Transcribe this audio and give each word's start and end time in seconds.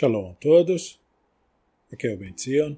Shalom 0.00 0.30
a 0.30 0.34
todos, 0.36 0.98
aqui 1.92 2.06
é 2.06 2.14
o 2.14 2.16
Ben 2.16 2.32
Zion 2.34 2.74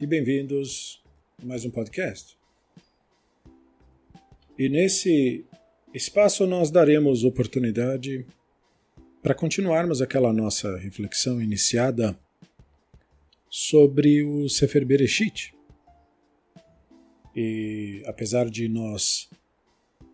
e 0.00 0.06
bem-vindos 0.06 1.04
a 1.42 1.44
mais 1.44 1.62
um 1.66 1.70
podcast. 1.70 2.38
E 4.58 4.66
nesse 4.70 5.44
espaço 5.92 6.46
nós 6.46 6.70
daremos 6.70 7.22
oportunidade 7.22 8.26
para 9.22 9.34
continuarmos 9.34 10.00
aquela 10.00 10.32
nossa 10.32 10.74
reflexão 10.78 11.38
iniciada 11.38 12.18
sobre 13.50 14.22
o 14.22 14.48
Sefer 14.48 14.86
Bereshit. 14.86 15.54
E 17.36 18.02
apesar 18.06 18.48
de 18.48 18.70
nós 18.70 19.28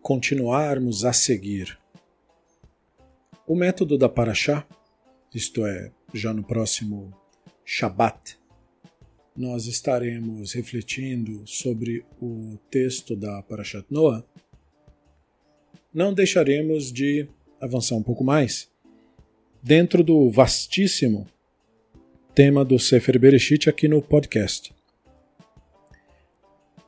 continuarmos 0.01 1.05
a 1.05 1.13
seguir 1.13 1.79
o 3.47 3.55
método 3.55 3.97
da 3.97 4.09
Paraxá, 4.09 4.67
isto 5.35 5.65
é, 5.65 5.91
já 6.13 6.33
no 6.33 6.43
próximo 6.43 7.13
Shabat, 7.65 8.37
nós 9.35 9.65
estaremos 9.65 10.53
refletindo 10.53 11.45
sobre 11.45 12.05
o 12.21 12.57
texto 12.71 13.17
da 13.17 13.41
Parashat 13.43 13.85
Noah, 13.89 14.23
não 15.93 16.13
deixaremos 16.13 16.91
de 16.91 17.27
avançar 17.59 17.95
um 17.95 18.03
pouco 18.03 18.23
mais 18.23 18.69
dentro 19.61 20.03
do 20.03 20.29
vastíssimo 20.29 21.27
tema 22.33 22.63
do 22.63 22.79
Sefer 22.79 23.19
Bereshit 23.19 23.69
aqui 23.69 23.89
no 23.89 24.01
podcast. 24.01 24.73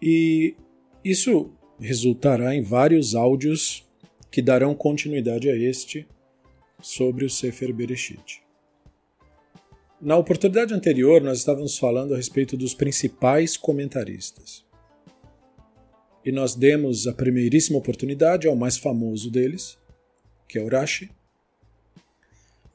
E 0.02 0.56
isso 1.04 1.52
resultará 1.80 2.56
em 2.56 2.62
vários 2.62 3.14
áudios 3.14 3.86
que 4.32 4.42
darão 4.42 4.74
continuidade 4.74 5.50
a 5.50 5.56
este 5.56 6.08
sobre 6.82 7.26
o 7.26 7.30
Sefer 7.30 7.74
Bereshit. 7.74 8.42
Na 10.00 10.16
oportunidade 10.16 10.74
anterior, 10.74 11.22
nós 11.22 11.40
estávamos 11.40 11.78
falando 11.78 12.14
a 12.14 12.18
respeito 12.18 12.56
dos 12.56 12.76
principais 12.76 13.58
comentaristas. 13.58 14.64
E 16.24 16.32
nós 16.32 16.54
demos 16.54 17.08
a 17.08 17.14
primeiríssima 17.14 17.80
oportunidade 17.80 18.48
ao 18.48 18.56
mais 18.56 18.78
famoso 18.78 19.32
deles, 19.32 19.78
que 20.48 20.60
é 20.60 20.62
o 20.62 20.68
Rashi, 20.68 21.10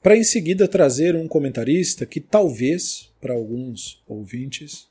para 0.02 0.16
em 0.16 0.24
seguida 0.24 0.66
trazer 0.66 1.14
um 1.14 1.28
comentarista 1.28 2.04
que 2.04 2.20
talvez, 2.20 3.12
para 3.20 3.34
alguns 3.34 4.02
ouvintes, 4.08 4.90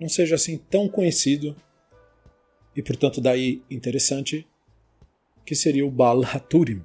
não 0.00 0.08
seja 0.08 0.34
assim 0.34 0.58
tão 0.58 0.88
conhecido 0.88 1.54
e, 2.74 2.82
portanto, 2.82 3.20
daí 3.20 3.62
interessante, 3.70 4.46
que 5.46 5.54
seria 5.54 5.86
o 5.86 5.90
Bal 5.90 6.24
Haturim. 6.24 6.82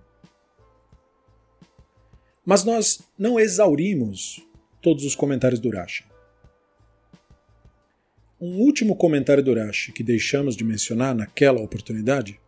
Mas 2.46 2.64
nós 2.64 3.02
não 3.18 3.40
exaurimos 3.40 4.46
todos 4.82 5.04
os 5.04 5.16
comentários 5.16 5.60
do 5.60 5.70
Rashi. 5.70 6.06
Um 8.40 8.60
último 8.60 8.96
comentário 8.96 9.42
do 9.42 9.54
Rashi 9.54 9.92
que 9.92 10.04
deixamos 10.04 10.56
de 10.56 10.64
mencionar 10.64 11.16
naquela 11.16 11.62
oportunidade 11.62 12.40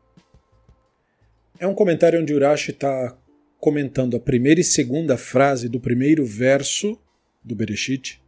é 1.59 1.65
um 1.65 1.73
comentário 1.73 2.21
onde 2.21 2.33
o 2.33 2.39
Rashi 2.39 2.71
está 2.71 3.17
comentando 3.59 4.15
a 4.15 4.19
primeira 4.19 4.61
e 4.61 4.63
segunda 4.63 5.17
frase 5.17 5.67
do 5.67 5.79
primeiro 5.79 6.23
verso 6.23 6.99
do 7.43 7.55
Bereshit. 7.55 8.21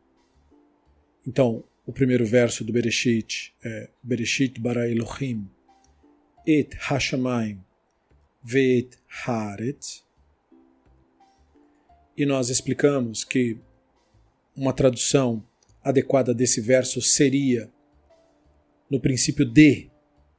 Então, 1.27 1.63
o 1.85 1.93
primeiro 1.93 2.25
verso 2.25 2.63
do 2.63 2.73
Bereshit 2.73 3.53
é 3.63 3.89
Bereshit 4.01 4.59
bara 4.59 4.89
Elohim 4.89 5.47
et 6.47 6.75
hashamayim 6.79 7.59
ve'et 8.43 8.97
haaretz 9.07 10.03
e 12.19 12.25
nós 12.25 12.49
explicamos 12.49 13.23
que 13.23 13.57
uma 14.53 14.73
tradução 14.73 15.41
adequada 15.81 16.33
desse 16.33 16.59
verso 16.59 17.01
seria 17.01 17.71
no 18.91 18.99
princípio 18.99 19.45
de, 19.45 19.89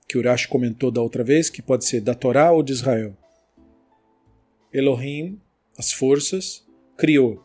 que 0.07 0.19
Urash 0.19 0.45
comentou 0.45 0.91
da 0.91 1.01
outra 1.01 1.25
vez, 1.25 1.49
que 1.49 1.63
pode 1.63 1.87
ser 1.87 2.03
da 2.03 2.15
Torá 2.15 2.53
ou 2.53 2.63
de 2.63 2.73
Israel. 2.73 3.17
Elohim, 4.71 5.41
as 5.79 5.91
forças, 5.91 6.67
criou 6.99 7.43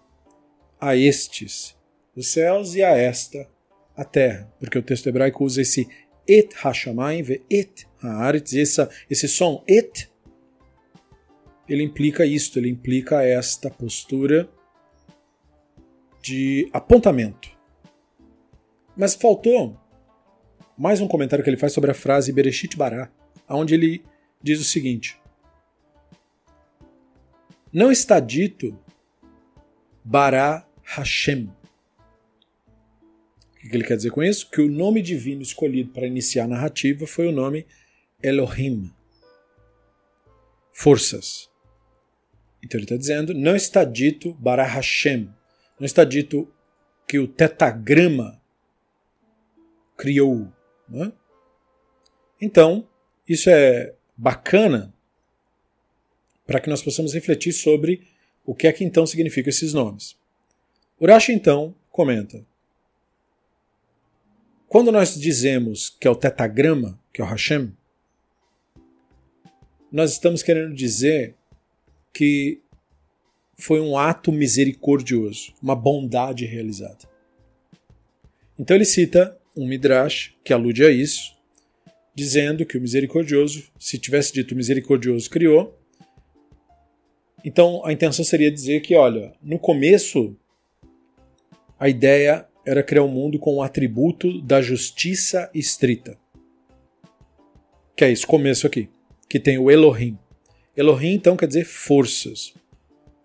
a 0.82 0.98
estes 0.98 1.74
os 2.14 2.28
céus 2.28 2.76
e 2.76 2.84
a 2.84 2.90
esta 2.90 3.50
a 3.96 4.04
terra, 4.04 4.54
porque 4.60 4.78
o 4.78 4.84
texto 4.84 5.08
hebraico 5.08 5.46
usa 5.46 5.62
esse 5.62 5.88
et 6.28 6.54
hashamayim 6.56 7.24
ve 7.24 7.42
et 7.50 7.88
haaretz, 8.02 8.54
esse 9.10 9.28
som 9.30 9.64
et 9.66 10.10
ele 11.68 11.84
implica 11.84 12.26
isto, 12.26 12.60
ele 12.60 12.70
implica 12.70 13.24
esta 13.24 13.70
postura 13.70 14.50
de 16.22 16.70
apontamento. 16.74 17.50
Mas 18.96 19.16
faltou 19.16 19.78
mais 20.78 21.02
um 21.02 21.08
comentário 21.08 21.44
que 21.44 21.50
ele 21.50 21.58
faz 21.58 21.74
sobre 21.74 21.92
a 21.92 21.94
frase 21.94 22.34
Bereshit 22.34 22.76
Bará, 22.76 23.12
onde 23.50 23.74
ele 23.74 24.04
diz 24.42 24.60
o 24.60 24.64
seguinte: 24.64 25.20
Não 27.72 27.92
está 27.92 28.20
dito 28.20 28.78
Bará 30.04 30.68
Hashem. 30.84 31.50
O 33.64 33.70
que 33.70 33.76
ele 33.76 33.84
quer 33.84 33.98
dizer 33.98 34.12
com 34.12 34.22
isso? 34.22 34.50
Que 34.52 34.62
o 34.62 34.70
nome 34.70 35.02
divino 35.02 35.42
escolhido 35.42 35.92
para 35.92 36.06
iniciar 36.06 36.44
a 36.44 36.50
narrativa 36.50 37.08
foi 37.08 37.28
o 37.28 37.32
nome 37.32 37.66
Elohim. 38.22 38.92
Forças. 40.72 41.50
Então 42.66 42.80
ele 42.80 42.86
está 42.86 42.98
dizendo, 42.98 43.32
não 43.32 43.56
está 43.56 43.84
dito 43.84 44.34
Bara 44.34 44.64
Hashem, 44.64 45.30
não 45.80 45.86
está 45.86 46.04
dito 46.04 46.52
que 47.08 47.20
o 47.20 47.28
tetagrama 47.28 48.42
criou. 49.96 50.52
Né? 50.90 51.14
Então, 52.42 52.88
isso 53.30 53.52
é 53.52 53.94
bacana 54.18 54.92
para 56.48 56.60
que 56.60 56.68
nós 56.70 56.82
possamos 56.82 57.14
refletir 57.14 57.54
sobre 57.54 58.08
o 58.44 58.56
que 58.56 58.66
é 58.66 58.74
que 58.74 58.84
então 58.84 59.06
significam 59.06 59.50
esses 59.50 59.72
nomes. 59.72 60.18
Urashi 61.00 61.34
então 61.34 61.76
comenta: 61.92 62.44
quando 64.68 64.92
nós 64.92 65.14
dizemos 65.20 65.90
que 65.90 66.08
é 66.08 66.12
o 66.12 66.16
tetagrama, 66.16 67.00
que 67.14 67.22
é 67.22 67.24
o 67.24 67.28
Hashem, 67.28 67.72
nós 69.92 70.14
estamos 70.14 70.42
querendo 70.42 70.74
dizer 70.74 71.36
que 72.16 72.62
foi 73.58 73.82
um 73.82 73.98
ato 73.98 74.32
misericordioso, 74.32 75.54
uma 75.62 75.76
bondade 75.76 76.46
realizada. 76.46 77.10
Então 78.58 78.78
ele 78.78 78.86
cita 78.86 79.38
um 79.56 79.68
midrash 79.68 80.34
que 80.42 80.54
alude 80.54 80.86
a 80.86 80.90
isso, 80.90 81.36
dizendo 82.16 82.66
que 82.66 82.78
o 82.78 82.82
misericordioso, 82.82 83.70
se 83.78 84.00
tivesse 84.00 84.32
dito 84.32 84.56
misericordioso 84.56 85.30
criou, 85.30 85.78
então 87.44 87.86
a 87.86 87.92
intenção 87.92 88.24
seria 88.24 88.50
dizer 88.50 88.80
que, 88.80 88.96
olha, 88.96 89.34
no 89.44 89.60
começo 89.60 90.38
a 91.78 91.90
ideia 91.90 92.48
era 92.66 92.82
criar 92.82 93.04
um 93.04 93.10
mundo 93.10 93.38
com 93.38 93.56
o 93.56 93.58
um 93.58 93.62
atributo 93.62 94.42
da 94.42 94.62
justiça 94.62 95.52
estrita. 95.54 96.18
Que 97.94 98.06
é 98.06 98.12
esse 98.12 98.26
começo 98.26 98.66
aqui, 98.66 98.90
que 99.28 99.38
tem 99.38 99.58
o 99.58 99.70
Elohim. 99.70 100.18
Elohim, 100.76 101.14
então, 101.14 101.38
quer 101.38 101.48
dizer 101.48 101.66
forças, 101.66 102.54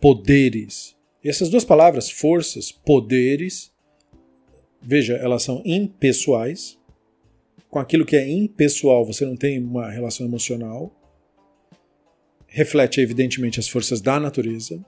poderes. 0.01 0.97
E 1.23 1.29
essas 1.29 1.49
duas 1.49 1.65
palavras, 1.65 2.11
forças, 2.11 2.71
poderes, 2.71 3.73
veja, 4.81 5.15
elas 5.15 5.43
são 5.43 5.63
impessoais. 5.65 6.79
Com 7.69 7.79
aquilo 7.79 8.07
que 8.07 8.17
é 8.17 8.29
impessoal, 8.29 9.05
você 9.05 9.25
não 9.25 9.37
tem 9.37 9.59
uma 9.59 9.91
relação 9.91 10.27
emocional. 10.27 10.95
Reflete, 12.47 13.01
evidentemente, 13.01 13.61
as 13.61 13.69
forças 13.69 14.01
da 14.01 14.19
natureza. 14.19 14.85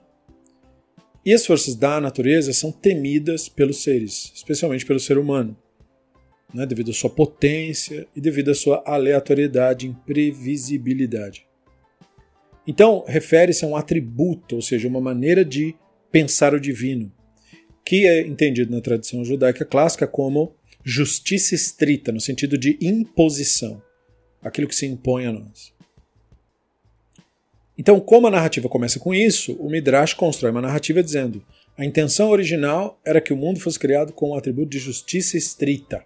E 1.25 1.33
as 1.33 1.47
forças 1.47 1.77
da 1.77 2.01
natureza 2.01 2.53
são 2.53 2.73
temidas 2.73 3.49
pelos 3.49 3.83
seres, 3.83 4.33
especialmente 4.35 4.85
pelo 4.85 4.99
ser 4.99 5.19
humano, 5.19 5.57
né, 6.53 6.67
devido 6.67 6.91
à 6.91 6.95
sua 6.95 7.11
potência 7.11 8.09
e 8.17 8.21
devido 8.21 8.51
à 8.51 8.55
sua 8.55 8.83
aleatoriedade, 8.85 9.87
imprevisibilidade. 9.87 11.47
Então, 12.67 13.05
refere-se 13.07 13.65
a 13.65 13.69
um 13.69 13.77
atributo, 13.77 14.57
ou 14.57 14.63
seja, 14.63 14.87
uma 14.89 15.01
maneira 15.01 15.45
de 15.45 15.75
pensar 16.11 16.55
o 16.55 16.61
divino, 16.61 17.13
que 17.85 18.07
é 18.07 18.21
entendido 18.21 18.71
na 18.71 18.81
tradição 18.81 19.25
judaica 19.25 19.65
clássica 19.65 20.07
como 20.07 20.55
justiça 20.85 21.55
estrita, 21.55 22.13
no 22.13 22.21
sentido 22.21 22.57
de 22.57 22.79
imposição, 22.81 23.83
aquilo 24.41 24.69
que 24.69 24.75
se 24.75 24.87
impõe 24.87 25.27
a 25.27 25.33
nós. 25.33 25.73
Então, 27.77 27.99
como 27.99 28.27
a 28.27 28.31
narrativa 28.31 28.69
começa 28.69 29.01
com 29.01 29.15
isso, 29.15 29.55
o 29.55 29.69
Midrash 29.69 30.15
constrói 30.15 30.51
uma 30.51 30.61
narrativa 30.61 31.03
dizendo: 31.03 31.45
a 31.77 31.85
intenção 31.85 32.31
original 32.31 33.01
era 33.05 33.21
que 33.21 33.33
o 33.33 33.37
mundo 33.37 33.61
fosse 33.61 33.79
criado 33.79 34.13
com 34.13 34.31
o 34.31 34.37
atributo 34.37 34.69
de 34.69 34.79
justiça 34.79 35.37
estrita. 35.37 36.05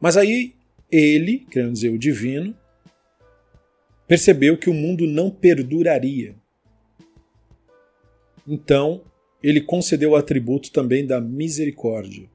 Mas 0.00 0.16
aí 0.16 0.54
ele, 0.90 1.46
querendo 1.50 1.74
dizer 1.74 1.90
o 1.90 1.98
divino, 1.98 2.56
percebeu 4.10 4.58
que 4.58 4.68
o 4.68 4.74
mundo 4.74 5.06
não 5.06 5.30
perduraria. 5.30 6.34
então 8.44 9.04
ele 9.40 9.60
concedeu 9.60 10.10
o 10.10 10.16
atributo 10.16 10.72
também 10.72 11.06
da 11.06 11.20
misericórdia. 11.20 12.28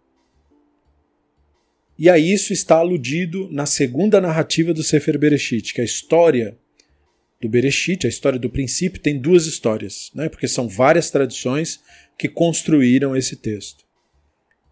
E 2.00 2.10
a 2.10 2.18
isso 2.18 2.54
está 2.54 2.78
aludido 2.78 3.50
na 3.52 3.66
segunda 3.66 4.22
narrativa 4.22 4.74
do 4.74 4.84
Sefer 4.84 5.20
Bereshit, 5.20 5.74
que 5.74 5.82
é 5.82 5.84
a 5.84 5.86
história 5.86 6.58
do 7.42 7.50
Bereshit, 7.50 8.06
a 8.06 8.10
história 8.10 8.40
do 8.40 8.50
princípio, 8.50 9.02
tem 9.02 9.20
duas 9.20 9.46
histórias, 9.46 10.12
né? 10.16 10.30
porque 10.30 10.48
são 10.48 10.70
várias 10.70 11.12
tradições 11.12 11.82
que 12.18 12.30
construíram 12.30 13.14
esse 13.18 13.36
texto. 13.36 13.84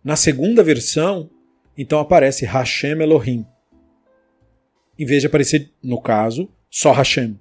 Na 0.02 0.16
segunda 0.16 0.64
versão, 0.64 1.30
então 1.78 2.00
aparece 2.00 2.46
Hashem 2.46 3.02
Elohim, 3.02 3.46
em 4.98 5.06
vez 5.06 5.22
de 5.22 5.28
aparecer, 5.28 5.70
no 5.84 6.02
caso, 6.02 6.50
só 6.76 6.92
Hashem, 6.92 7.40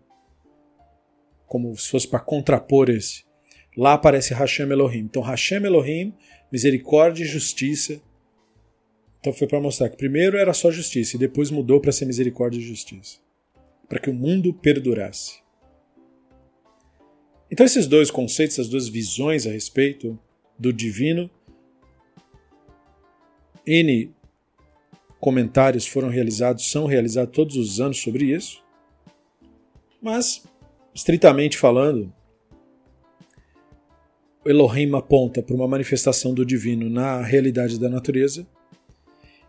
como 1.46 1.74
se 1.74 1.88
fosse 1.88 2.06
para 2.06 2.20
contrapor 2.20 2.90
esse. 2.90 3.24
Lá 3.74 3.94
aparece 3.94 4.34
Hashem 4.34 4.70
Elohim. 4.70 4.98
Então, 4.98 5.22
Hashem 5.22 5.64
Elohim, 5.64 6.12
misericórdia 6.52 7.24
e 7.24 7.26
justiça. 7.26 7.98
Então, 9.18 9.32
foi 9.32 9.46
para 9.46 9.58
mostrar 9.58 9.88
que 9.88 9.96
primeiro 9.96 10.36
era 10.36 10.52
só 10.52 10.70
justiça 10.70 11.16
e 11.16 11.18
depois 11.18 11.50
mudou 11.50 11.80
para 11.80 11.92
ser 11.92 12.04
misericórdia 12.04 12.58
e 12.58 12.62
justiça 12.62 13.20
para 13.88 13.98
que 13.98 14.10
o 14.10 14.14
mundo 14.14 14.52
perdurasse. 14.52 15.42
Então, 17.50 17.64
esses 17.64 17.86
dois 17.86 18.10
conceitos, 18.10 18.58
essas 18.58 18.68
duas 18.68 18.86
visões 18.86 19.46
a 19.46 19.50
respeito 19.50 20.18
do 20.58 20.74
divino, 20.74 21.30
N 23.66 24.14
comentários 25.18 25.86
foram 25.86 26.10
realizados, 26.10 26.70
são 26.70 26.84
realizados 26.84 27.34
todos 27.34 27.56
os 27.56 27.80
anos 27.80 27.96
sobre 27.98 28.26
isso, 28.26 28.61
mas, 30.02 30.42
estritamente 30.92 31.56
falando, 31.56 32.12
Elohim 34.44 34.92
aponta 34.96 35.40
para 35.40 35.54
uma 35.54 35.68
manifestação 35.68 36.34
do 36.34 36.44
divino 36.44 36.90
na 36.90 37.22
realidade 37.22 37.78
da 37.78 37.88
natureza, 37.88 38.44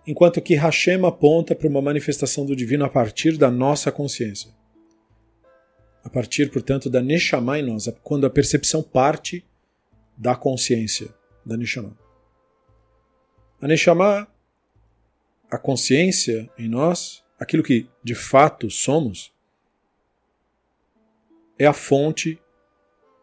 enquanto 0.06 0.42
que 0.42 0.54
Hashem 0.54 1.04
aponta 1.06 1.56
para 1.56 1.68
uma 1.68 1.82
manifestação 1.82 2.46
do 2.46 2.56
divino 2.56 2.86
a 2.86 2.90
partir 2.90 3.36
da 3.36 3.50
nossa 3.50 3.92
consciência. 3.92 4.52
A 6.04 6.10
partir, 6.10 6.52
portanto, 6.52 6.90
da 6.90 7.02
Neshama 7.02 7.58
em 7.58 7.64
nós, 7.64 7.92
quando 8.04 8.26
a 8.28 8.30
percepção 8.30 8.84
parte 8.84 9.44
da 10.16 10.36
consciência 10.36 11.08
da 11.44 11.58
Neshama. 11.58 11.98
A 13.60 13.68
Neshama, 13.68 14.28
a 15.50 15.58
consciência 15.58 16.48
em 16.60 16.68
nós, 16.68 17.24
aquilo 17.40 17.64
que 17.64 17.88
de 18.04 18.14
fato 18.14 18.70
somos, 18.70 19.34
é 21.58 21.66
a 21.66 21.74
fonte 21.74 22.40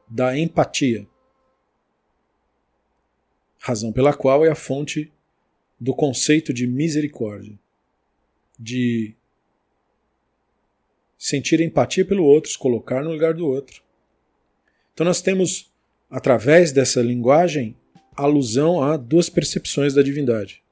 da 0.08 0.36
empatia. 0.36 1.06
Razão 3.58 3.92
pela 3.92 4.12
qual 4.12 4.44
é 4.44 4.50
a 4.50 4.54
fonte 4.54 5.12
do 5.78 5.94
conceito 5.94 6.52
de 6.52 6.66
misericórdia, 6.66 7.58
de 8.58 9.14
sentir 11.18 11.60
empatia 11.60 12.04
pelo 12.04 12.24
outro, 12.24 12.50
se 12.50 12.58
colocar 12.58 13.02
no 13.02 13.12
lugar 13.12 13.34
do 13.34 13.46
outro. 13.46 13.82
Então 14.92 15.04
nós 15.04 15.20
temos, 15.20 15.70
através 16.10 16.72
dessa 16.72 17.02
linguagem, 17.02 17.76
alusão 18.16 18.82
a 18.82 18.96
duas 18.96 19.28
percepções 19.28 19.94
da 19.94 20.02
divindade. 20.02 20.62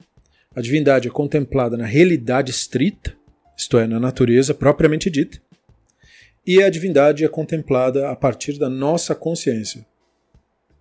A 0.55 0.61
divindade 0.61 1.07
é 1.07 1.11
contemplada 1.11 1.77
na 1.77 1.85
realidade 1.85 2.51
estrita, 2.51 3.15
isto 3.55 3.77
é, 3.77 3.85
na 3.85 3.99
natureza 3.99 4.53
propriamente 4.53 5.09
dita, 5.09 5.41
e 6.49 6.63
a 6.63 6.69
divindade 6.71 7.23
é 7.23 7.27
contemplada 7.27 8.09
a 8.09 8.15
partir 8.15 8.57
da 8.57 8.67
nossa 8.67 9.13
consciência, 9.13 9.85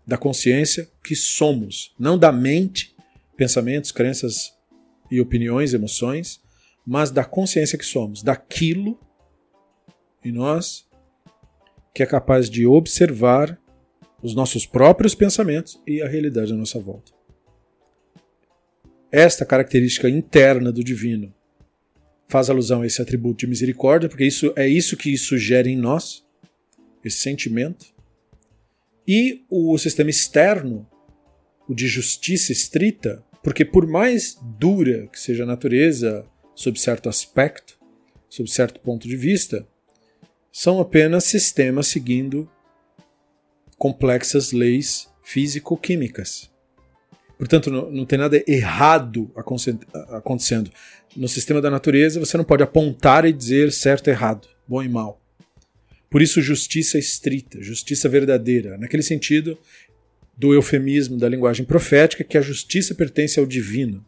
da 0.06 0.17
consciência 0.17 0.88
que 1.05 1.15
somos, 1.15 1.94
não 1.99 2.19
da 2.19 2.32
mente 2.32 2.97
pensamentos, 3.37 3.93
crenças 3.93 4.56
e 5.11 5.20
opiniões, 5.20 5.75
emoções, 5.75 6.41
mas 6.87 7.11
da 7.11 7.23
consciência 7.23 7.76
que 7.76 7.85
somos, 7.85 8.23
daquilo 8.23 8.99
em 10.25 10.32
nós 10.32 10.88
que 11.93 12.03
é 12.03 12.06
capaz 12.06 12.49
de 12.49 12.67
observar 12.67 13.61
os 14.23 14.35
nossos 14.35 14.65
próprios 14.65 15.15
pensamentos 15.15 15.79
e 15.87 16.00
a 16.00 16.09
realidade 16.09 16.50
à 16.50 16.56
nossa 16.56 16.81
volta. 16.81 17.12
Esta 19.12 19.44
característica 19.44 20.09
interna 20.09 20.73
do 20.73 20.82
divino 20.82 21.31
faz 22.29 22.51
alusão 22.51 22.83
a 22.83 22.87
esse 22.87 23.01
atributo 23.01 23.39
de 23.39 23.47
misericórdia, 23.47 24.09
porque 24.09 24.25
isso 24.25 24.53
é 24.55 24.69
isso 24.69 24.97
que 24.97 25.13
isso 25.13 25.37
gera 25.39 25.69
em 25.69 25.77
nós, 25.77 26.25
esse 27.05 27.19
sentimento. 27.19 27.87
E 29.07 29.45
o 29.49 29.77
sistema 29.79 30.11
externo, 30.11 30.87
o 31.67 31.75
de 31.75 31.89
justiça 31.89 32.53
estrita, 32.53 33.25
porque 33.43 33.65
por 33.65 33.87
mais 33.87 34.39
dura 34.59 35.07
que 35.07 35.19
seja 35.19 35.45
a 35.45 35.47
natureza, 35.47 36.27
sob 36.55 36.79
certo 36.79 37.09
aspecto, 37.09 37.79
sob 38.29 38.51
certo 38.51 38.81
ponto 38.81 39.09
de 39.09 39.17
vista, 39.17 39.67
são 40.53 40.81
apenas 40.81 41.25
sistemas 41.25 41.87
seguindo 41.87 42.51
complexas 43.79 44.53
leis 44.53 45.09
físico-químicas. 45.23 46.51
Portanto, 47.39 47.71
não, 47.71 47.91
não, 47.91 48.05
tem 48.05 48.19
nada 48.19 48.43
errado 48.49 49.31
acontecendo. 49.35 50.71
No 51.19 51.26
sistema 51.26 51.61
da 51.61 51.69
natureza, 51.69 52.20
você 52.20 52.37
não 52.37 52.44
pode 52.44 52.62
apontar 52.62 53.25
e 53.25 53.32
dizer 53.32 53.73
certo 53.73 54.06
e 54.06 54.11
errado, 54.11 54.47
bom 54.69 54.81
e 54.81 54.88
mal. 54.88 55.20
Por 56.09 56.23
isso, 56.23 56.41
justiça 56.41 56.97
estrita, 56.97 57.61
justiça 57.61 58.09
verdadeira. 58.09 58.79
Naquele 58.79 59.03
sentido, 59.03 59.59
do 60.37 60.55
eufemismo 60.55 61.19
da 61.19 61.29
linguagem 61.29 61.67
profética 61.67 62.23
que 62.23 62.38
a 62.38 62.41
justiça 62.41 62.94
pertence 62.94 63.41
ao 63.41 63.47
divino. 63.47 64.06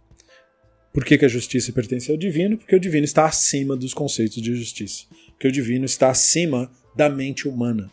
Por 0.93 1.05
que, 1.05 1.19
que, 1.19 1.25
a 1.25 1.29
justiça 1.29 1.73
pertence 1.73 2.13
ao 2.13 2.17
divino? 2.17 2.57
Porque 2.57 2.77
o 2.77 2.81
divino 2.81 3.05
está 3.05 3.27
acima 3.27 3.77
dos 3.77 3.93
conceitos 3.93 4.41
de 4.41 4.55
justiça. 4.55 5.07
Porque 5.33 5.49
o 5.49 5.53
divino 5.53 5.87
está 5.87 6.11
acima 6.11 6.71
da 6.95 7.11
mente 7.11 7.49
humana. 7.49 7.91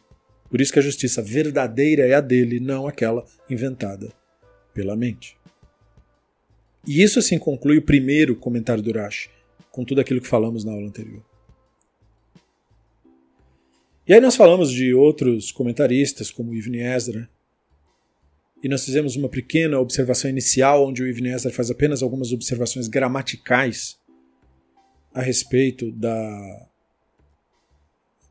Por 0.47 0.61
isso 0.61 0.71
que 0.71 0.77
a 0.77 0.83
justiça 0.83 1.23
verdadeira 1.23 2.05
é 2.05 2.13
a 2.13 2.21
dele, 2.21 2.59
não 2.59 2.85
aquela 2.85 3.25
inventada 3.49 4.13
pela 4.75 4.95
mente. 4.95 5.35
E 6.87 7.03
isso 7.03 7.19
assim 7.19 7.37
conclui 7.37 7.77
o 7.77 7.81
primeiro 7.81 8.33
comentário 8.37 8.81
do 8.81 8.93
Rashi, 8.93 9.29
com 9.69 9.83
tudo 9.83 9.99
aquilo 9.99 10.21
que 10.21 10.27
falamos 10.27 10.63
na 10.63 10.71
aula 10.71 10.87
anterior. 10.87 11.21
E 14.07 14.13
aí 14.13 14.21
nós 14.21 14.37
falamos 14.37 14.71
de 14.71 14.93
outros 14.93 15.51
comentaristas, 15.51 16.31
como 16.31 16.55
Ibn 16.55 16.75
Ezra, 16.75 17.29
e 18.63 18.69
nós 18.69 18.85
fizemos 18.85 19.17
uma 19.17 19.27
pequena 19.27 19.79
observação 19.79 20.29
inicial, 20.29 20.87
onde 20.87 21.03
o 21.03 21.07
Ibn 21.07 21.27
Ezra 21.27 21.51
faz 21.51 21.69
apenas 21.69 22.01
algumas 22.01 22.31
observações 22.31 22.87
gramaticais 22.87 23.97
a 25.13 25.21
respeito 25.21 25.91
da, 25.91 26.67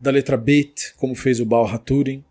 da 0.01 0.11
letra 0.11 0.37
Bet, 0.39 0.95
como 0.97 1.15
fez 1.15 1.41
o 1.41 1.45
Baal 1.45 1.67
Haturin, 1.67 2.25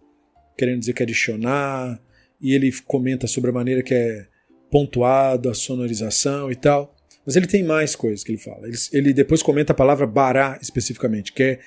querendo 0.58 0.80
dizer 0.80 0.94
que 0.94 1.04
é 1.04 1.06
adicionar, 1.06 2.02
e 2.42 2.54
ele 2.54 2.72
comenta 2.88 3.28
sobre 3.28 3.52
a 3.52 3.54
maneira 3.54 3.84
que 3.84 3.94
é 3.94 4.28
pontuado, 4.70 5.50
a 5.50 5.54
sonorização 5.54 6.52
e 6.52 6.56
tal. 6.56 6.96
Mas 7.26 7.36
ele 7.36 7.48
tem 7.48 7.64
mais 7.64 7.96
coisas 7.96 8.24
que 8.24 8.32
ele 8.32 8.38
fala. 8.38 8.68
Ele, 8.68 8.78
ele 8.92 9.14
depois 9.14 9.42
comenta 9.42 9.74
a 9.74 9.76
palavra 9.76 10.06
bará 10.06 10.60
especificamente, 10.62 11.34
que 11.34 11.44
é 11.44 11.60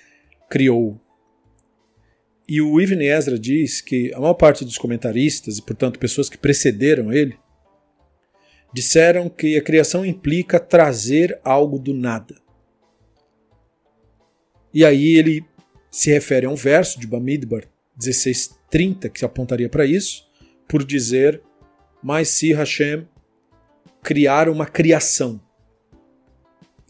criou, 0.49 1.01
e 2.49 2.63
o 2.63 2.81
Ibn 2.81 3.03
Ezra 3.03 3.39
diz 3.39 3.83
que 3.83 4.11
a 4.15 4.19
maior 4.19 4.33
parte 4.33 4.65
dos 4.65 4.79
comentaristas, 4.79 5.59
e 5.59 5.63
portanto 5.63 5.99
pessoas 5.99 6.31
que 6.31 6.39
precederam 6.39 7.13
ele, 7.13 7.39
disseram 8.73 9.29
que 9.29 9.57
a 9.57 9.63
criação 9.63 10.05
implica 10.05 10.59
trazer 10.59 11.39
algo 11.45 11.79
do 11.79 11.93
nada. 11.93 12.35
E 14.73 14.83
aí 14.83 15.17
ele 15.17 15.45
se 15.91 16.11
refere 16.11 16.47
a 16.47 16.51
um 16.51 16.55
verso 16.55 16.99
de 16.99 17.07
Bamidbar 17.07 17.65
16:30 17.99 19.11
que 19.11 19.25
apontaria 19.27 19.69
para 19.69 19.85
isso, 19.85 20.27
por 20.67 20.83
dizer: 20.83 21.43
"Mas 22.03 22.29
se 22.29 22.53
Hashem 22.53 23.07
criar 24.03 24.49
uma 24.49 24.67
criação". 24.67 25.41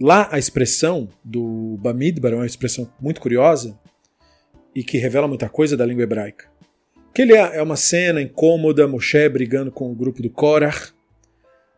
Lá 0.00 0.28
a 0.30 0.38
expressão 0.38 1.08
do 1.24 1.76
Bamidbar 1.80 2.32
é 2.32 2.36
uma 2.36 2.46
expressão 2.46 2.92
muito 3.00 3.20
curiosa, 3.20 3.78
e 4.74 4.84
que 4.84 4.96
revela 4.96 5.26
muita 5.26 5.48
coisa 5.48 5.76
da 5.76 5.84
língua 5.84 6.04
hebraica. 6.04 6.46
Que 7.12 7.22
ele 7.22 7.34
é, 7.34 7.56
é 7.56 7.62
uma 7.62 7.74
cena 7.74 8.22
incômoda, 8.22 8.86
Moshe 8.86 9.28
brigando 9.28 9.72
com 9.72 9.90
o 9.90 9.94
grupo 9.94 10.22
do 10.22 10.30
Korah, 10.30 10.92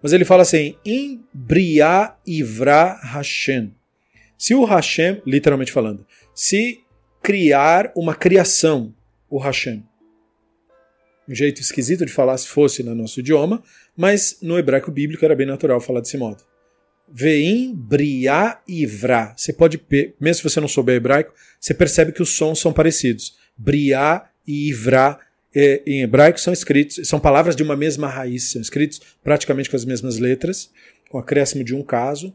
mas 0.03 0.13
ele 0.13 0.25
fala 0.25 0.43
assim: 0.43 0.77
"In 0.85 1.25
bria 1.33 2.15
ivra 2.27 2.99
Hashem". 3.03 3.75
Se 4.37 4.55
o 4.55 4.65
Hashem, 4.65 5.23
literalmente 5.27 5.73
falando, 5.73 6.07
se 6.35 6.81
criar 7.23 7.93
uma 7.95 8.15
criação, 8.15 8.95
o 9.29 9.39
Hashem. 9.39 9.83
Um 11.31 11.35
jeito 11.35 11.61
esquisito 11.61 12.05
de 12.05 12.13
falar 12.13 12.37
se 12.37 12.49
fosse 12.49 12.83
no 12.83 12.93
nosso 12.93 13.21
idioma, 13.21 13.63
mas 13.97 14.39
no 14.43 14.59
hebraico 14.59 14.91
bíblico 14.91 15.25
era 15.25 15.37
bem 15.37 15.47
natural 15.47 15.81
falar 15.81 16.01
desse 16.01 16.19
modo. 16.19 16.43
Veim, 17.09 17.73
briá 17.73 18.61
e 18.67 18.85
vrá. 18.85 19.33
Você 19.37 19.53
pode, 19.53 19.81
mesmo 20.21 20.35
se 20.35 20.43
você 20.43 20.61
não 20.61 20.67
souber 20.67 20.97
hebraico, 20.97 21.33
você 21.61 21.73
percebe 21.73 22.11
que 22.11 22.21
os 22.21 22.31
sons 22.31 22.59
são 22.59 22.73
parecidos. 22.73 23.37
Briá 23.57 24.29
e 24.45 24.71
ivrá 24.71 25.21
é, 25.55 25.83
em 25.87 26.03
hebraico 26.03 26.41
são 26.41 26.53
escritos, 26.53 27.09
são 27.09 27.21
palavras 27.21 27.55
de 27.55 27.63
uma 27.63 27.77
mesma 27.77 28.09
raiz, 28.09 28.51
são 28.51 28.61
escritos 28.61 29.01
praticamente 29.23 29.71
com 29.71 29.77
as 29.77 29.85
mesmas 29.85 30.19
letras, 30.19 30.71
com 31.09 31.19
acréscimo 31.19 31.63
de 31.63 31.75
um 31.75 31.83
caso, 31.83 32.35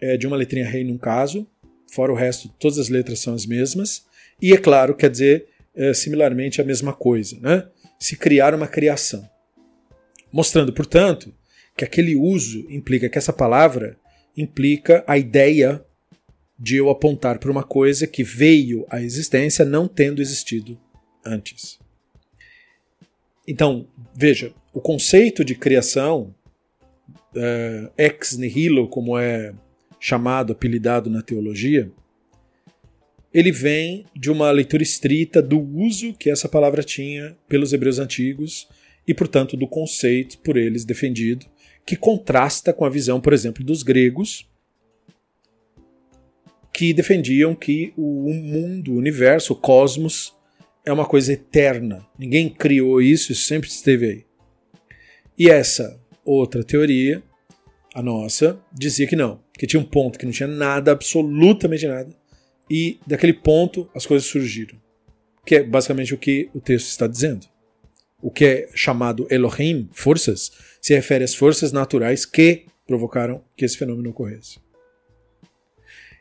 é, 0.00 0.16
de 0.16 0.26
uma 0.26 0.36
letrinha 0.36 0.68
rei 0.68 0.84
num 0.84 0.98
caso, 0.98 1.46
fora 1.90 2.12
o 2.12 2.16
resto, 2.16 2.48
todas 2.58 2.78
as 2.78 2.88
letras 2.88 3.20
são 3.20 3.34
as 3.34 3.46
mesmas, 3.46 4.04
e 4.40 4.52
é 4.52 4.56
claro, 4.56 4.94
quer 4.94 5.10
dizer 5.10 5.46
é, 5.74 5.92
similarmente 5.94 6.60
a 6.60 6.64
mesma 6.64 6.92
coisa, 6.92 7.38
né? 7.40 7.66
Se 8.02 8.16
criar 8.16 8.52
uma 8.52 8.66
criação. 8.66 9.30
Mostrando, 10.32 10.72
portanto, 10.72 11.32
que 11.76 11.84
aquele 11.84 12.16
uso 12.16 12.66
implica 12.68 13.08
que 13.08 13.16
essa 13.16 13.32
palavra 13.32 13.96
implica 14.36 15.04
a 15.06 15.16
ideia 15.16 15.84
de 16.58 16.74
eu 16.74 16.90
apontar 16.90 17.38
para 17.38 17.48
uma 17.48 17.62
coisa 17.62 18.04
que 18.04 18.24
veio 18.24 18.84
à 18.90 19.00
existência 19.00 19.64
não 19.64 19.86
tendo 19.86 20.20
existido 20.20 20.76
antes. 21.24 21.78
Então, 23.46 23.86
veja, 24.12 24.52
o 24.72 24.80
conceito 24.80 25.44
de 25.44 25.54
criação, 25.54 26.34
é, 27.36 27.88
ex 27.96 28.36
nihilo, 28.36 28.88
como 28.88 29.16
é 29.16 29.54
chamado, 30.00 30.52
apelidado 30.52 31.08
na 31.08 31.22
teologia, 31.22 31.88
ele 33.32 33.50
vem 33.50 34.04
de 34.14 34.30
uma 34.30 34.50
leitura 34.50 34.82
estrita 34.82 35.40
do 35.40 35.58
uso 35.58 36.12
que 36.14 36.30
essa 36.30 36.48
palavra 36.48 36.82
tinha 36.82 37.36
pelos 37.48 37.72
hebreus 37.72 37.98
antigos 37.98 38.68
e, 39.06 39.14
portanto, 39.14 39.56
do 39.56 39.66
conceito 39.66 40.38
por 40.38 40.56
eles 40.56 40.84
defendido, 40.84 41.46
que 41.84 41.96
contrasta 41.96 42.72
com 42.72 42.84
a 42.84 42.90
visão, 42.90 43.20
por 43.20 43.32
exemplo, 43.32 43.64
dos 43.64 43.82
gregos, 43.82 44.48
que 46.72 46.92
defendiam 46.92 47.54
que 47.54 47.92
o 47.96 48.32
mundo, 48.32 48.92
o 48.92 48.96
universo, 48.96 49.52
o 49.52 49.56
cosmos, 49.56 50.34
é 50.84 50.92
uma 50.92 51.06
coisa 51.06 51.32
eterna. 51.32 52.06
Ninguém 52.18 52.48
criou 52.48 53.00
isso, 53.00 53.32
isso 53.32 53.46
sempre 53.46 53.68
esteve 53.68 54.06
aí. 54.06 54.26
E 55.38 55.48
essa 55.48 56.00
outra 56.24 56.62
teoria, 56.62 57.22
a 57.94 58.02
nossa, 58.02 58.60
dizia 58.72 59.06
que 59.06 59.16
não, 59.16 59.40
que 59.54 59.66
tinha 59.66 59.80
um 59.80 59.84
ponto 59.84 60.18
que 60.18 60.24
não 60.24 60.32
tinha 60.32 60.46
nada, 60.46 60.92
absolutamente 60.92 61.86
nada, 61.86 62.14
e 62.74 62.98
daquele 63.06 63.34
ponto 63.34 63.86
as 63.94 64.06
coisas 64.06 64.26
surgiram. 64.26 64.80
Que 65.44 65.56
é 65.56 65.62
basicamente 65.62 66.14
o 66.14 66.18
que 66.18 66.48
o 66.54 66.60
texto 66.60 66.86
está 66.86 67.06
dizendo. 67.06 67.46
O 68.22 68.30
que 68.30 68.46
é 68.46 68.68
chamado 68.74 69.26
Elohim, 69.28 69.90
forças, 69.92 70.50
se 70.80 70.94
refere 70.94 71.22
às 71.22 71.34
forças 71.34 71.70
naturais 71.70 72.24
que 72.24 72.64
provocaram 72.86 73.44
que 73.54 73.66
esse 73.66 73.76
fenômeno 73.76 74.08
ocorresse. 74.08 74.58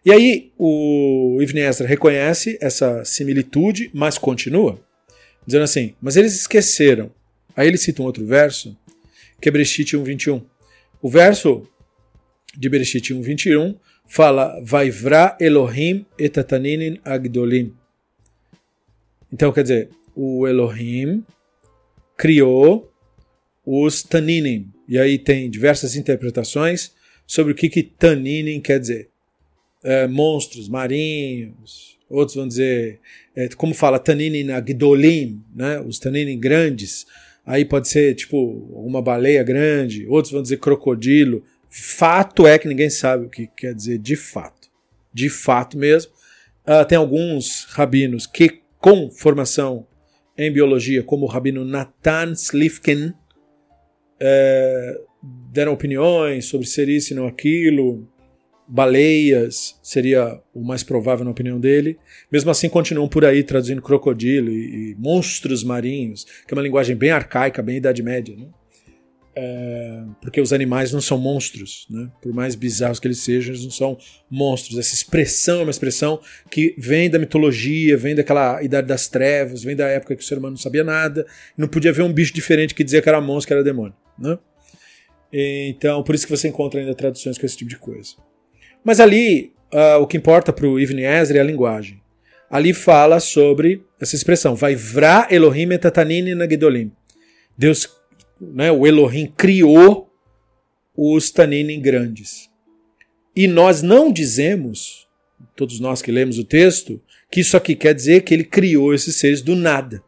E 0.04 0.12
aí 0.12 0.52
o 0.58 1.38
Ibn 1.42 1.58
Ezra 1.60 1.88
reconhece 1.88 2.58
essa 2.60 3.06
similitude, 3.06 3.90
mas 3.94 4.18
continua, 4.18 4.84
dizendo 5.48 5.64
assim, 5.64 5.96
mas 6.02 6.18
eles 6.18 6.36
esqueceram. 6.36 7.14
Aí 7.56 7.66
ele 7.66 7.78
cita 7.78 8.02
um 8.02 8.06
outro 8.06 8.26
verso, 8.26 8.78
que 9.40 9.48
é 9.48 9.52
Bereshit 9.52 9.96
1.21. 9.96 10.44
O 11.02 11.10
verso 11.10 11.66
de 12.58 12.68
Bereshit 12.68 13.14
1.21 13.14 13.78
fala, 14.12 14.60
Vaivra 14.62 15.38
Elohim 15.40 16.06
etataninin 16.20 17.00
agdolim. 17.06 17.74
Então, 19.32 19.54
quer 19.54 19.62
dizer, 19.62 19.90
o 20.14 20.46
Elohim 20.46 21.24
criou 22.18 22.92
os 23.66 24.04
taninim. 24.04 24.70
E 24.86 25.00
aí 25.00 25.18
tem 25.18 25.50
diversas 25.50 25.96
interpretações 25.96 26.92
sobre 27.26 27.54
o 27.54 27.56
que, 27.56 27.70
que 27.70 27.84
taninim 27.84 28.60
quer 28.60 28.82
dizer 28.82 29.08
é, 29.82 30.08
monstros 30.08 30.68
marinhos, 30.68 31.98
outros 32.10 32.36
vão 32.36 32.46
dizer, 32.46 33.00
é, 33.34 33.48
como 33.56 33.74
fala, 33.74 33.98
taninin 33.98 34.52
agdolim, 34.52 35.42
né, 35.56 35.80
os 35.80 36.00
taninin 36.00 36.38
grandes, 36.38 37.08
aí 37.46 37.64
pode 37.64 37.88
ser 37.88 38.14
tipo 38.16 38.38
uma 38.74 39.02
baleia 39.02 39.42
grande, 39.42 40.06
outros 40.08 40.34
vão 40.34 40.42
dizer 40.42 40.58
crocodilo. 40.58 41.42
Fato 41.74 42.46
é 42.46 42.60
que 42.60 42.68
ninguém 42.68 42.90
sabe 42.90 43.26
o 43.26 43.30
que 43.30 43.48
quer 43.48 43.74
dizer 43.74 43.98
de 43.98 44.18
fato. 44.18 44.70
De 45.14 45.30
fato 45.30 45.78
mesmo. 45.78 46.12
Uh, 46.68 46.86
tem 46.86 46.98
alguns 46.98 47.66
rabinos 47.70 48.28
que, 48.28 48.62
com 48.78 49.10
formação 49.10 49.88
em 50.38 50.52
biologia, 50.52 51.02
como 51.02 51.26
o 51.26 51.30
rabino 51.30 51.64
Nathan 51.64 52.34
Slifkin, 52.34 53.14
é, 54.20 55.00
deram 55.52 55.74
opiniões 55.74 56.46
sobre 56.46 56.68
ser 56.68 56.90
isso 56.90 57.14
e 57.14 57.16
não 57.16 57.26
aquilo 57.26 58.08
baleias 58.68 59.78
seria 59.84 60.40
o 60.54 60.64
mais 60.64 60.82
provável 60.82 61.26
na 61.26 61.32
opinião 61.32 61.60
dele. 61.60 61.98
Mesmo 62.32 62.50
assim, 62.52 62.70
continuam 62.70 63.08
por 63.08 63.26
aí 63.26 63.44
traduzindo 63.44 63.82
crocodilo 63.82 64.50
e, 64.50 64.92
e 64.92 64.96
monstros 64.96 65.62
marinhos, 65.64 66.24
que 66.24 66.54
é 66.54 66.56
uma 66.56 66.64
linguagem 66.64 66.96
bem 66.96 67.12
arcaica, 67.12 67.62
bem 67.62 67.78
Idade 67.78 68.02
Média, 68.02 68.36
né? 68.36 68.48
É, 69.34 70.04
porque 70.22 70.42
os 70.42 70.52
animais 70.52 70.92
não 70.92 71.00
são 71.00 71.18
monstros, 71.18 71.88
né? 71.90 72.12
por 72.22 72.34
mais 72.34 72.54
bizarros 72.54 73.00
que 73.00 73.08
eles 73.08 73.20
sejam, 73.20 73.54
eles 73.54 73.64
não 73.64 73.72
são 73.72 73.98
monstros. 74.30 74.78
Essa 74.78 74.94
expressão 74.94 75.62
é 75.62 75.64
uma 75.64 75.72
expressão 75.72 76.20
que 76.50 76.76
vem 76.78 77.10
da 77.10 77.18
mitologia, 77.18 77.96
vem 77.96 78.14
daquela 78.14 78.62
idade 78.62 78.88
das 78.88 79.08
trevas, 79.08 79.64
vem 79.64 79.76
da 79.76 79.88
época 79.88 80.16
que 80.16 80.24
o 80.24 80.26
ser 80.26 80.38
humano 80.38 80.56
não 80.56 80.62
sabia 80.62 80.84
nada, 80.84 81.26
não 81.58 81.68
podia 81.68 81.94
ver 81.94 82.02
um 82.02 82.12
bicho 82.12 82.34
diferente 82.34 82.76
que 82.76 82.84
dizia 82.84 83.02
que 83.02 83.08
era 83.08 83.22
monstro, 83.22 83.48
que 83.48 83.54
era 83.54 83.64
demônio. 83.64 83.96
Né? 84.20 84.38
Então, 85.32 86.04
por 86.04 86.14
isso 86.14 86.26
que 86.26 86.36
você 86.36 86.50
encontra 86.50 86.82
ainda 86.82 86.94
traduções 86.94 87.38
com 87.38 87.46
esse 87.46 87.56
tipo 87.56 87.70
de 87.70 87.78
coisa. 87.78 88.16
Mas 88.84 89.00
ali, 89.00 89.54
uh, 89.74 90.02
o 90.02 90.08
que 90.08 90.18
importa 90.18 90.52
para 90.52 90.68
o 90.68 90.80
Ibn 90.80 91.00
Ezra 91.00 91.38
é 91.38 91.42
a 91.42 91.44
linguagem. 91.44 92.02
Ali 92.50 92.74
fala 92.74 93.22
sobre 93.22 93.82
essa 94.00 94.14
expressão, 94.14 94.56
vai 94.56 94.76
vra 94.76 95.26
Elohim 95.32 95.72
etatanini 95.72 96.36
nagedolim. 96.36 96.92
Deus, 97.58 97.88
né, 98.42 98.72
o 98.72 98.88
Elohim 98.88 99.32
criou 99.38 100.12
os 100.98 101.30
taninim 101.30 101.80
grandes. 101.80 102.50
E 103.36 103.48
nós 103.48 103.82
não 103.82 104.12
dizemos, 104.12 105.08
todos 105.56 105.80
nós 105.80 106.02
que 106.02 106.12
lemos 106.12 106.40
o 106.40 106.44
texto, 106.44 107.02
que 107.30 107.40
isso 107.40 107.56
aqui 107.56 107.76
quer 107.76 107.94
dizer 107.94 108.24
que 108.24 108.34
ele 108.34 108.44
criou 108.44 108.94
esses 108.94 109.16
seres 109.16 109.42
do 109.42 109.56
nada. 109.56 110.04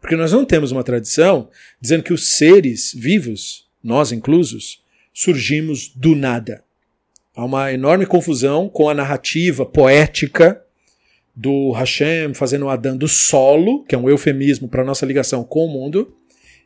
Porque 0.00 0.16
nós 0.16 0.32
não 0.32 0.44
temos 0.44 0.72
uma 0.72 0.82
tradição 0.82 1.48
dizendo 1.80 2.02
que 2.02 2.12
os 2.12 2.30
seres 2.36 2.92
vivos, 2.92 3.68
nós 3.84 4.10
inclusos, 4.10 4.82
surgimos 5.12 5.88
do 5.94 6.16
nada. 6.16 6.64
Há 7.36 7.44
uma 7.44 7.72
enorme 7.72 8.04
confusão 8.04 8.68
com 8.68 8.88
a 8.88 8.94
narrativa 8.94 9.64
poética 9.64 10.60
do 11.34 11.70
Hashem 11.70 12.34
fazendo 12.34 12.66
o 12.66 12.68
Adão 12.68 12.96
do 12.96 13.08
solo, 13.08 13.84
que 13.84 13.94
é 13.94 13.98
um 13.98 14.08
eufemismo 14.08 14.68
para 14.68 14.82
a 14.82 14.84
nossa 14.84 15.06
ligação 15.06 15.44
com 15.44 15.66
o 15.66 15.68
mundo. 15.68 16.14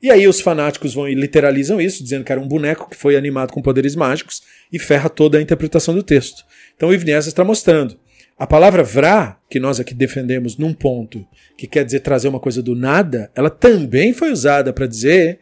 E 0.03 0.11
aí 0.11 0.29
os 0.29 0.41
fanáticos 0.41 0.95
vão 0.95 1.09
e 1.09 1.15
literalizam 1.15 1.81
isso, 1.81 2.03
dizendo 2.03 2.25
que 2.25 2.33
era 2.33 2.41
um 2.41 2.49
boneco 2.49 2.89
que 2.89 2.97
foi 2.97 3.17
animado 3.17 3.53
com 3.53 3.63
poderes 3.63 3.97
mágicos 3.97 4.43
e 4.73 4.79
ferra 4.79 5.09
toda 5.09 5.39
a 5.39 5.43
interpretação 5.43 5.95
do 5.95 6.03
texto. 6.03 6.45
Então 6.77 6.91
o 6.91 6.95
Ivnias 6.95 7.27
está 7.27 7.45
mostrando. 7.45 7.99
A 8.39 8.47
palavra 8.47 8.83
vrá, 8.83 9.41
que 9.49 9.59
nós 9.59 9.81
aqui 9.81 9.95
defendemos 9.95 10.59
num 10.59 10.75
ponto, 10.75 11.27
que 11.57 11.67
quer 11.67 11.85
dizer 11.85 12.01
trazer 12.01 12.29
uma 12.29 12.39
coisa 12.39 12.63
do 12.63 12.75
nada, 12.75 13.31
ela 13.35 13.49
também 13.49 14.13
foi 14.13 14.31
usada 14.31 14.75
para 14.75 14.87
dizer 14.87 15.41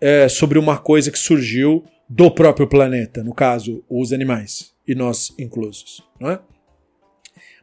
é, 0.00 0.26
sobre 0.28 0.58
uma 0.58 0.78
coisa 0.78 1.10
que 1.10 1.18
surgiu 1.18 1.84
do 2.08 2.30
próprio 2.30 2.66
planeta, 2.66 3.22
no 3.22 3.34
caso, 3.34 3.84
os 3.88 4.12
animais, 4.12 4.72
e 4.88 4.94
nós 4.94 5.34
inclusos. 5.38 6.02
Não 6.18 6.30
é? 6.30 6.40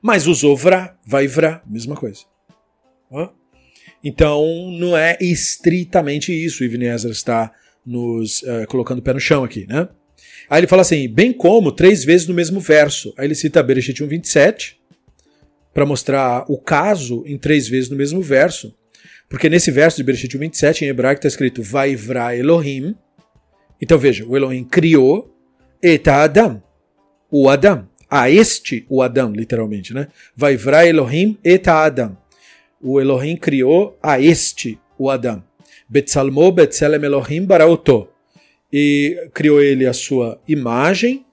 Mas 0.02 0.28
usou 0.28 0.56
vrá, 0.56 0.98
vai 1.06 1.28
vrá, 1.28 1.64
mesma 1.66 1.96
coisa. 1.96 2.26
Não 3.10 3.22
é? 3.22 3.30
Então, 4.04 4.70
não 4.72 4.98
é 4.98 5.18
estritamente 5.22 6.34
isso. 6.34 6.64
O 6.64 6.66
Ibn 6.66 6.84
Ezra 6.84 7.12
está 7.12 7.52
nos 7.86 8.42
uh, 8.44 8.68
colocando 8.68 9.00
o 9.00 9.02
pé 9.02 9.14
no 9.14 9.20
chão 9.20 9.44
aqui, 9.44 9.66
né? 9.68 9.88
Aí 10.50 10.60
ele 10.60 10.68
fala 10.68 10.82
assim, 10.82 11.08
bem 11.08 11.32
como 11.32 11.72
três 11.72 12.04
vezes 12.04 12.28
no 12.28 12.34
mesmo 12.34 12.60
verso. 12.60 13.14
Aí 13.18 13.26
ele 13.26 13.36
cita 13.36 13.64
Bereshit 13.64 14.04
1.27 14.04 14.76
para 15.74 15.86
mostrar 15.86 16.46
o 16.50 16.58
caso 16.58 17.24
em 17.26 17.38
três 17.38 17.68
vezes 17.68 17.90
no 17.90 17.96
mesmo 17.96 18.22
verso. 18.22 18.76
Porque 19.30 19.50
nesse 19.50 19.72
verso 19.72 19.98
de 19.98 20.04
Bereshit 20.04 20.38
1.27, 20.38 20.82
em 20.82 20.88
hebraico 20.88 21.20
está 21.20 21.28
escrito 21.28 21.64
Vaivra 21.64 22.36
Elohim, 22.36 22.96
então 23.82 23.98
veja, 23.98 24.26
o 24.26 24.38
Elohim 24.38 24.64
criou 24.64 25.36
Eta 25.82 26.24
Adam, 26.24 26.64
o 27.30 27.50
Adam, 27.50 27.90
a 28.10 28.30
este 28.30 28.86
o 28.88 29.02
Adam, 29.02 29.32
literalmente, 29.34 29.94
né? 29.94 30.08
Vai 30.36 30.56
vra 30.56 30.88
Elohim 30.88 31.38
Eta 31.44 31.74
Adam. 31.84 32.16
O 32.84 33.00
Elohim 33.00 33.36
criou 33.38 33.98
a 34.04 34.20
este 34.20 34.78
o 34.98 35.10
Adam. 35.10 35.44
Betsalmo 35.90 36.52
Betselem 36.52 37.04
Elohim 37.04 37.46
Baraoto. 37.46 38.08
E 38.72 39.30
criou 39.34 39.62
ele 39.62 39.86
a 39.86 39.94
sua 39.94 40.40
imagem, 40.48 41.26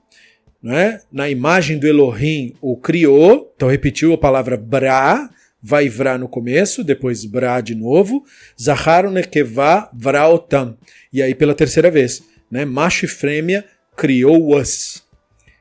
né? 0.63 1.01
Na 1.11 1.29
imagem 1.29 1.79
do 1.79 1.87
Elohim 1.87 2.55
o 2.61 2.77
criou, 2.77 3.53
então 3.57 3.69
repetiu 3.69 4.13
a 4.13 4.19
palavra 4.19 4.57
Bra, 4.57 5.29
vai 5.63 5.89
vra 5.89 6.17
no 6.17 6.29
começo, 6.29 6.85
depois 6.85 7.25
Bra 7.25 7.61
de 7.61 7.75
novo, 7.75 8.25
Zaharu 8.61 9.11
Nekevá 9.11 9.91
Vraotam. 9.93 10.77
E 11.13 11.23
aí 11.23 11.35
pela 11.35 11.55
terceira 11.55 11.91
vez 11.91 12.23
né? 12.51 12.65
Macho 12.65 13.05
e 13.05 13.09
fêmea 13.09 13.65
criou-as. 13.97 15.03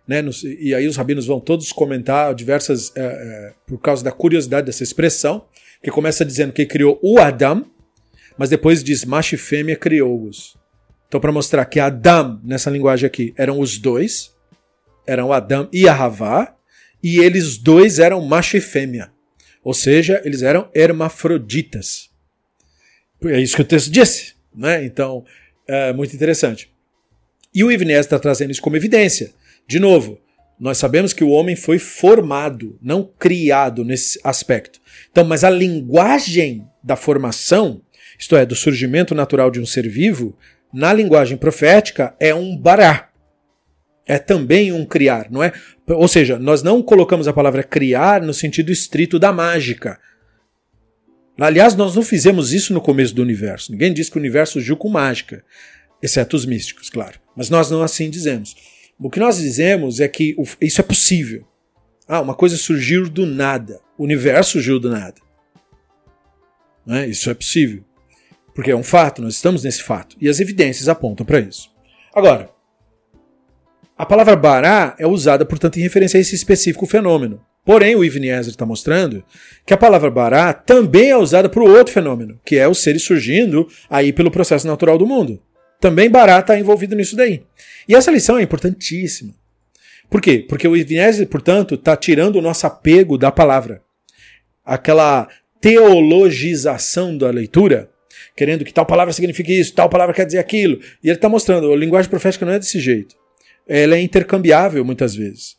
né, 0.07 0.23
e 0.59 0.73
aí 0.73 0.87
os 0.87 0.95
rabinos 0.97 1.27
vão 1.27 1.39
todos 1.39 1.71
comentar 1.71 2.33
diversas, 2.33 2.91
é, 2.95 3.01
é, 3.01 3.53
por 3.67 3.77
causa 3.79 4.03
da 4.03 4.11
curiosidade 4.11 4.65
dessa 4.65 4.81
expressão, 4.81 5.45
que 5.81 5.91
começa 5.91 6.25
dizendo 6.25 6.53
que 6.53 6.65
criou 6.65 6.99
o 7.01 7.19
Adam, 7.19 7.65
mas 8.37 8.49
depois 8.49 8.83
diz 8.83 9.05
macho 9.05 9.35
e 9.35 9.37
fêmea 9.37 9.75
criou-os. 9.75 10.57
Então, 11.07 11.19
para 11.19 11.31
mostrar 11.31 11.65
que 11.65 11.79
Adam, 11.79 12.39
nessa 12.43 12.69
linguagem 12.69 13.07
aqui, 13.07 13.33
eram 13.35 13.59
os 13.59 13.77
dois, 13.77 14.33
eram 15.07 15.33
Adam 15.33 15.67
e 15.73 15.87
a 15.87 15.93
Havá, 15.93 16.55
e 17.01 17.19
eles 17.19 17.57
dois 17.57 17.97
eram 17.99 18.21
macho 18.21 18.57
e 18.57 18.61
fêmea. 18.61 19.11
Ou 19.63 19.73
seja, 19.73 20.21
eles 20.23 20.41
eram 20.41 20.69
hermafroditas. 20.73 22.09
É 23.25 23.39
isso 23.39 23.55
que 23.55 23.61
o 23.61 23.65
texto 23.65 23.89
disse. 23.89 24.35
Né? 24.55 24.85
Então, 24.85 25.25
é 25.67 25.91
muito 25.93 26.15
interessante. 26.15 26.71
E 27.53 27.63
o 27.63 27.71
Ivnés 27.71 28.05
está 28.05 28.19
trazendo 28.19 28.51
isso 28.51 28.61
como 28.61 28.75
evidência. 28.75 29.33
De 29.67 29.79
novo, 29.79 30.19
nós 30.59 30.77
sabemos 30.77 31.13
que 31.13 31.23
o 31.23 31.29
homem 31.29 31.55
foi 31.55 31.79
formado, 31.79 32.77
não 32.81 33.03
criado 33.17 33.83
nesse 33.83 34.19
aspecto. 34.23 34.78
Então, 35.11 35.23
mas 35.23 35.43
a 35.43 35.49
linguagem 35.49 36.67
da 36.83 36.95
formação, 36.95 37.81
isto 38.17 38.35
é, 38.35 38.45
do 38.45 38.55
surgimento 38.55 39.15
natural 39.15 39.49
de 39.49 39.59
um 39.59 39.65
ser 39.65 39.87
vivo, 39.87 40.37
na 40.73 40.93
linguagem 40.93 41.37
profética 41.37 42.15
é 42.19 42.33
um 42.33 42.55
bará. 42.55 43.09
É 44.05 44.17
também 44.17 44.71
um 44.71 44.85
criar, 44.85 45.29
não 45.29 45.43
é? 45.43 45.51
Ou 45.87 46.07
seja, 46.07 46.39
nós 46.39 46.63
não 46.63 46.81
colocamos 46.81 47.27
a 47.27 47.33
palavra 47.33 47.63
criar 47.63 48.21
no 48.21 48.33
sentido 48.33 48.71
estrito 48.71 49.19
da 49.19 49.31
mágica. 49.31 49.99
Aliás, 51.39 51.75
nós 51.75 51.95
não 51.95 52.03
fizemos 52.03 52.51
isso 52.51 52.73
no 52.73 52.81
começo 52.81 53.15
do 53.15 53.21
universo. 53.21 53.71
Ninguém 53.71 53.93
diz 53.93 54.09
que 54.09 54.17
o 54.17 54.19
universo 54.19 54.53
surgiu 54.53 54.75
com 54.75 54.89
mágica, 54.89 55.43
exceto 56.01 56.35
os 56.35 56.45
místicos, 56.45 56.89
claro. 56.89 57.19
Mas 57.35 57.49
nós 57.49 57.69
não 57.69 57.81
assim 57.81 58.09
dizemos. 58.09 58.55
O 58.99 59.09
que 59.09 59.19
nós 59.19 59.37
dizemos 59.37 59.99
é 59.99 60.07
que 60.07 60.35
isso 60.59 60.81
é 60.81 60.83
possível. 60.83 61.47
Ah, 62.07 62.19
uma 62.19 62.33
coisa 62.33 62.57
surgiu 62.57 63.07
do 63.07 63.25
nada. 63.25 63.79
Universo 64.03 64.53
surgiu 64.53 64.79
do 64.79 64.89
nada. 64.89 65.15
Não 66.85 66.95
é? 66.95 67.07
Isso 67.07 67.29
é 67.29 67.33
possível. 67.33 67.83
Porque 68.55 68.71
é 68.71 68.75
um 68.75 68.83
fato, 68.83 69.21
nós 69.21 69.35
estamos 69.35 69.63
nesse 69.63 69.83
fato. 69.83 70.15
E 70.19 70.27
as 70.27 70.39
evidências 70.39 70.89
apontam 70.89 71.25
para 71.25 71.39
isso. 71.39 71.69
Agora, 72.13 72.49
a 73.97 74.05
palavra 74.05 74.35
bará 74.35 74.95
é 74.97 75.05
usada, 75.05 75.45
portanto, 75.45 75.77
em 75.77 75.81
referência 75.81 76.17
a 76.17 76.21
esse 76.21 76.33
específico 76.33 76.85
fenômeno. 76.85 77.41
Porém, 77.65 77.95
o 77.95 78.03
Ibn 78.03 78.25
Ezra 78.25 78.51
está 78.51 78.65
mostrando 78.65 79.23
que 79.65 79.73
a 79.73 79.77
palavra 79.77 80.09
bará 80.09 80.53
também 80.53 81.09
é 81.09 81.17
usada 81.17 81.49
para 81.49 81.61
o 81.61 81.69
outro 81.69 81.93
fenômeno, 81.93 82.39
que 82.43 82.57
é 82.57 82.67
os 82.67 82.81
seres 82.81 83.03
surgindo 83.03 83.67
aí 83.89 84.11
pelo 84.13 84.31
processo 84.31 84.65
natural 84.65 84.97
do 84.97 85.05
mundo. 85.05 85.41
Também 85.79 86.09
bará 86.09 86.39
está 86.39 86.57
envolvido 86.57 86.95
nisso 86.95 87.15
daí. 87.15 87.43
E 87.87 87.93
essa 87.93 88.11
lição 88.11 88.37
é 88.37 88.41
importantíssima. 88.41 89.33
Por 90.09 90.21
quê? 90.21 90.45
Porque 90.47 90.67
o 90.67 90.75
Ibn 90.75 90.95
Ezra, 90.97 91.25
portanto, 91.25 91.75
está 91.75 91.95
tirando 91.95 92.37
o 92.37 92.41
nosso 92.41 92.65
apego 92.65 93.17
da 93.17 93.31
palavra. 93.31 93.83
Aquela 94.69 95.27
teologização 95.59 97.17
da 97.17 97.29
leitura 97.29 97.89
querendo 98.35 98.63
que 98.63 98.73
tal 98.73 98.85
palavra 98.85 99.13
signifique 99.13 99.51
isso, 99.51 99.73
tal 99.73 99.89
palavra 99.89 100.15
quer 100.15 100.25
dizer 100.25 100.37
aquilo. 100.37 100.79
E 101.03 101.09
ele 101.09 101.15
está 101.15 101.27
mostrando, 101.27 101.73
a 101.73 101.75
linguagem 101.75 102.09
profética 102.09 102.45
não 102.45 102.53
é 102.53 102.59
desse 102.59 102.79
jeito. 102.79 103.15
Ela 103.67 103.95
é 103.95 104.01
intercambiável 104.01 104.85
muitas 104.85 105.13
vezes. 105.13 105.57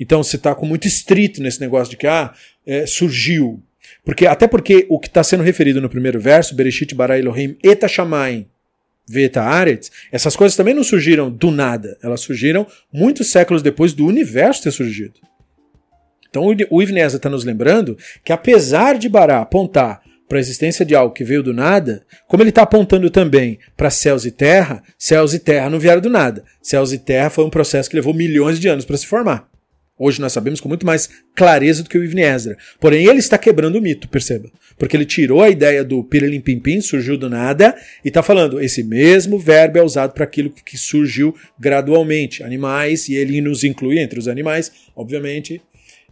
Então 0.00 0.22
você 0.22 0.36
está 0.36 0.54
com 0.54 0.64
muito 0.64 0.88
estrito 0.88 1.42
nesse 1.42 1.60
negócio 1.60 1.90
de 1.90 1.96
que 1.98 2.06
ah, 2.06 2.32
é, 2.66 2.86
surgiu. 2.86 3.62
Porque, 4.04 4.26
até 4.26 4.48
porque 4.48 4.86
o 4.88 4.98
que 4.98 5.08
está 5.08 5.22
sendo 5.22 5.42
referido 5.42 5.80
no 5.80 5.90
primeiro 5.90 6.18
verso, 6.18 6.54
Bereshit 6.54 6.94
bara 6.94 7.18
Elohim 7.18 7.56
eta 7.62 7.86
shamayim 7.86 8.46
veta 9.06 9.42
aretz, 9.42 9.90
essas 10.10 10.34
coisas 10.34 10.56
também 10.56 10.72
não 10.72 10.82
surgiram 10.82 11.30
do 11.30 11.50
nada. 11.50 11.98
Elas 12.02 12.20
surgiram 12.20 12.66
muitos 12.90 13.30
séculos 13.30 13.62
depois 13.62 13.92
do 13.92 14.06
universo 14.06 14.62
ter 14.62 14.70
surgido. 14.70 15.20
Então 16.32 16.46
o 16.70 16.82
Ivneza 16.82 17.18
está 17.18 17.28
nos 17.28 17.44
lembrando 17.44 17.94
que 18.24 18.32
apesar 18.32 18.96
de 18.96 19.06
Bará 19.06 19.42
apontar 19.42 20.00
para 20.26 20.38
a 20.38 20.40
existência 20.40 20.82
de 20.82 20.94
algo 20.94 21.12
que 21.12 21.24
veio 21.24 21.42
do 21.42 21.52
nada, 21.52 22.06
como 22.26 22.42
ele 22.42 22.48
está 22.48 22.62
apontando 22.62 23.10
também 23.10 23.58
para 23.76 23.90
céus 23.90 24.24
e 24.24 24.30
terra, 24.30 24.82
céus 24.98 25.34
e 25.34 25.38
terra 25.38 25.68
não 25.68 25.78
vieram 25.78 26.00
do 26.00 26.08
nada. 26.08 26.42
Céus 26.62 26.90
e 26.90 26.98
terra 26.98 27.28
foi 27.28 27.44
um 27.44 27.50
processo 27.50 27.90
que 27.90 27.96
levou 27.96 28.14
milhões 28.14 28.58
de 28.58 28.66
anos 28.66 28.86
para 28.86 28.96
se 28.96 29.06
formar. 29.06 29.46
Hoje 29.98 30.22
nós 30.22 30.32
sabemos 30.32 30.58
com 30.58 30.70
muito 30.70 30.86
mais 30.86 31.10
clareza 31.34 31.82
do 31.82 31.90
que 31.90 31.98
o 31.98 32.02
Ibn 32.02 32.18
Ezra. 32.18 32.56
Porém, 32.80 33.06
ele 33.06 33.18
está 33.18 33.36
quebrando 33.36 33.76
o 33.76 33.80
mito, 33.80 34.08
perceba. 34.08 34.50
Porque 34.78 34.96
ele 34.96 35.04
tirou 35.04 35.42
a 35.42 35.50
ideia 35.50 35.84
do 35.84 36.02
pirilim 36.02 36.40
pim, 36.40 36.80
surgiu 36.80 37.18
do 37.18 37.28
nada, 37.28 37.76
e 38.02 38.08
está 38.08 38.22
falando, 38.22 38.58
esse 38.58 38.82
mesmo 38.82 39.38
verbo 39.38 39.78
é 39.78 39.82
usado 39.82 40.14
para 40.14 40.24
aquilo 40.24 40.48
que 40.50 40.78
surgiu 40.78 41.36
gradualmente. 41.60 42.42
Animais, 42.42 43.06
e 43.10 43.14
ele 43.14 43.42
nos 43.42 43.64
inclui 43.64 43.98
entre 43.98 44.18
os 44.18 44.28
animais, 44.28 44.72
obviamente, 44.96 45.60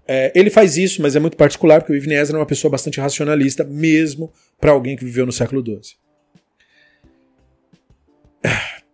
é, 0.07 0.33
ele 0.35 0.51
faz 0.51 0.77
isso, 0.77 1.01
mas 1.03 1.15
é 1.15 1.21
muito 1.21 1.37
particular, 1.37 1.81
porque 1.81 1.93
o 1.93 1.97
Ibn 1.97 2.13
Ezra 2.13 2.37
é 2.37 2.41
uma 2.41 2.47
pessoa 2.47 2.71
bastante 2.71 3.01
racionalista, 3.01 3.65
mesmo 3.65 4.33
para 4.61 4.73
alguém 4.73 4.97
que 4.97 5.05
viveu 5.05 5.25
no 5.27 5.33
século 5.33 5.65
XII. 5.65 5.97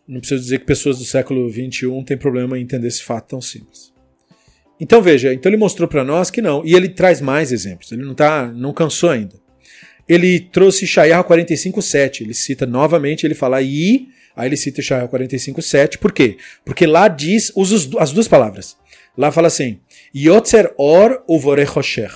Não 0.07 0.21
preciso 0.21 0.43
dizer 0.43 0.61
que 0.61 0.67
pessoas 0.67 0.99
do 0.99 1.05
século 1.05 1.51
XXI 1.51 2.05
têm 2.07 2.17
problema 2.17 2.59
em 2.59 2.63
entender 2.63 2.89
esse 2.89 3.03
fato 3.03 3.29
tão 3.29 3.41
simples. 3.41 3.93
Então 4.79 5.01
veja, 5.01 5.33
então 5.33 5.51
ele 5.51 5.57
mostrou 5.57 5.89
para 5.89 6.05
nós 6.05 6.31
que 6.31 6.43
não, 6.43 6.65
e 6.65 6.75
ele 6.75 6.89
traz 6.89 7.21
mais 7.21 7.51
exemplos. 7.51 7.91
Ele 7.93 8.05
não 8.05 8.15
tá, 8.15 8.53
não 8.53 8.73
cansou 8.73 9.11
ainda. 9.11 9.35
Ele 10.09 10.39
trouxe 10.39 10.87
Shaiar 10.87 11.25
45:7. 11.25 12.21
Ele 12.21 12.35
cita 12.35 12.67
novamente, 12.67 13.27
ele 13.27 13.35
fala 13.35 13.61
e 13.63 14.09
aí 14.37 14.49
ele 14.49 14.57
cita 14.57 14.83
Shaiar 14.83 15.09
45:7. 15.09 15.99
Por 15.99 16.13
quê? 16.13 16.37
Porque 16.65 16.87
lá 16.87 17.09
diz 17.09 17.51
usa 17.57 17.91
as 17.99 18.13
duas 18.13 18.29
palavras. 18.29 18.77
Lá 19.17 19.33
fala 19.33 19.47
assim: 19.47 19.81
Yotzer 20.15 20.73
or 20.77 21.23
uvorechosher. 21.29 22.13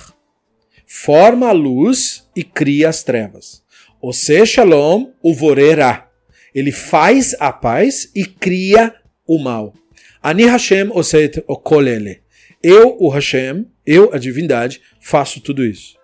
Forma 0.85 1.47
a 1.47 1.51
luz 1.51 2.27
e 2.35 2.43
cria 2.43 2.89
as 2.89 3.03
trevas. 3.03 3.63
Ose 4.01 4.45
shalom 4.45 5.11
uvorera. 5.23 6.07
Ele 6.53 6.71
faz 6.71 7.35
a 7.39 7.51
paz 7.51 8.11
e 8.13 8.25
cria 8.25 8.93
o 9.25 9.39
mal. 9.39 9.73
Ani 10.21 10.45
Hashem 10.45 10.91
oset 10.91 11.43
okolele. 11.47 12.21
Eu, 12.61 12.97
o 12.99 13.09
Hashem, 13.09 13.65
eu, 13.85 14.13
a 14.13 14.17
divindade, 14.17 14.81
faço 14.99 15.41
tudo 15.41 15.65
isso. 15.65 15.95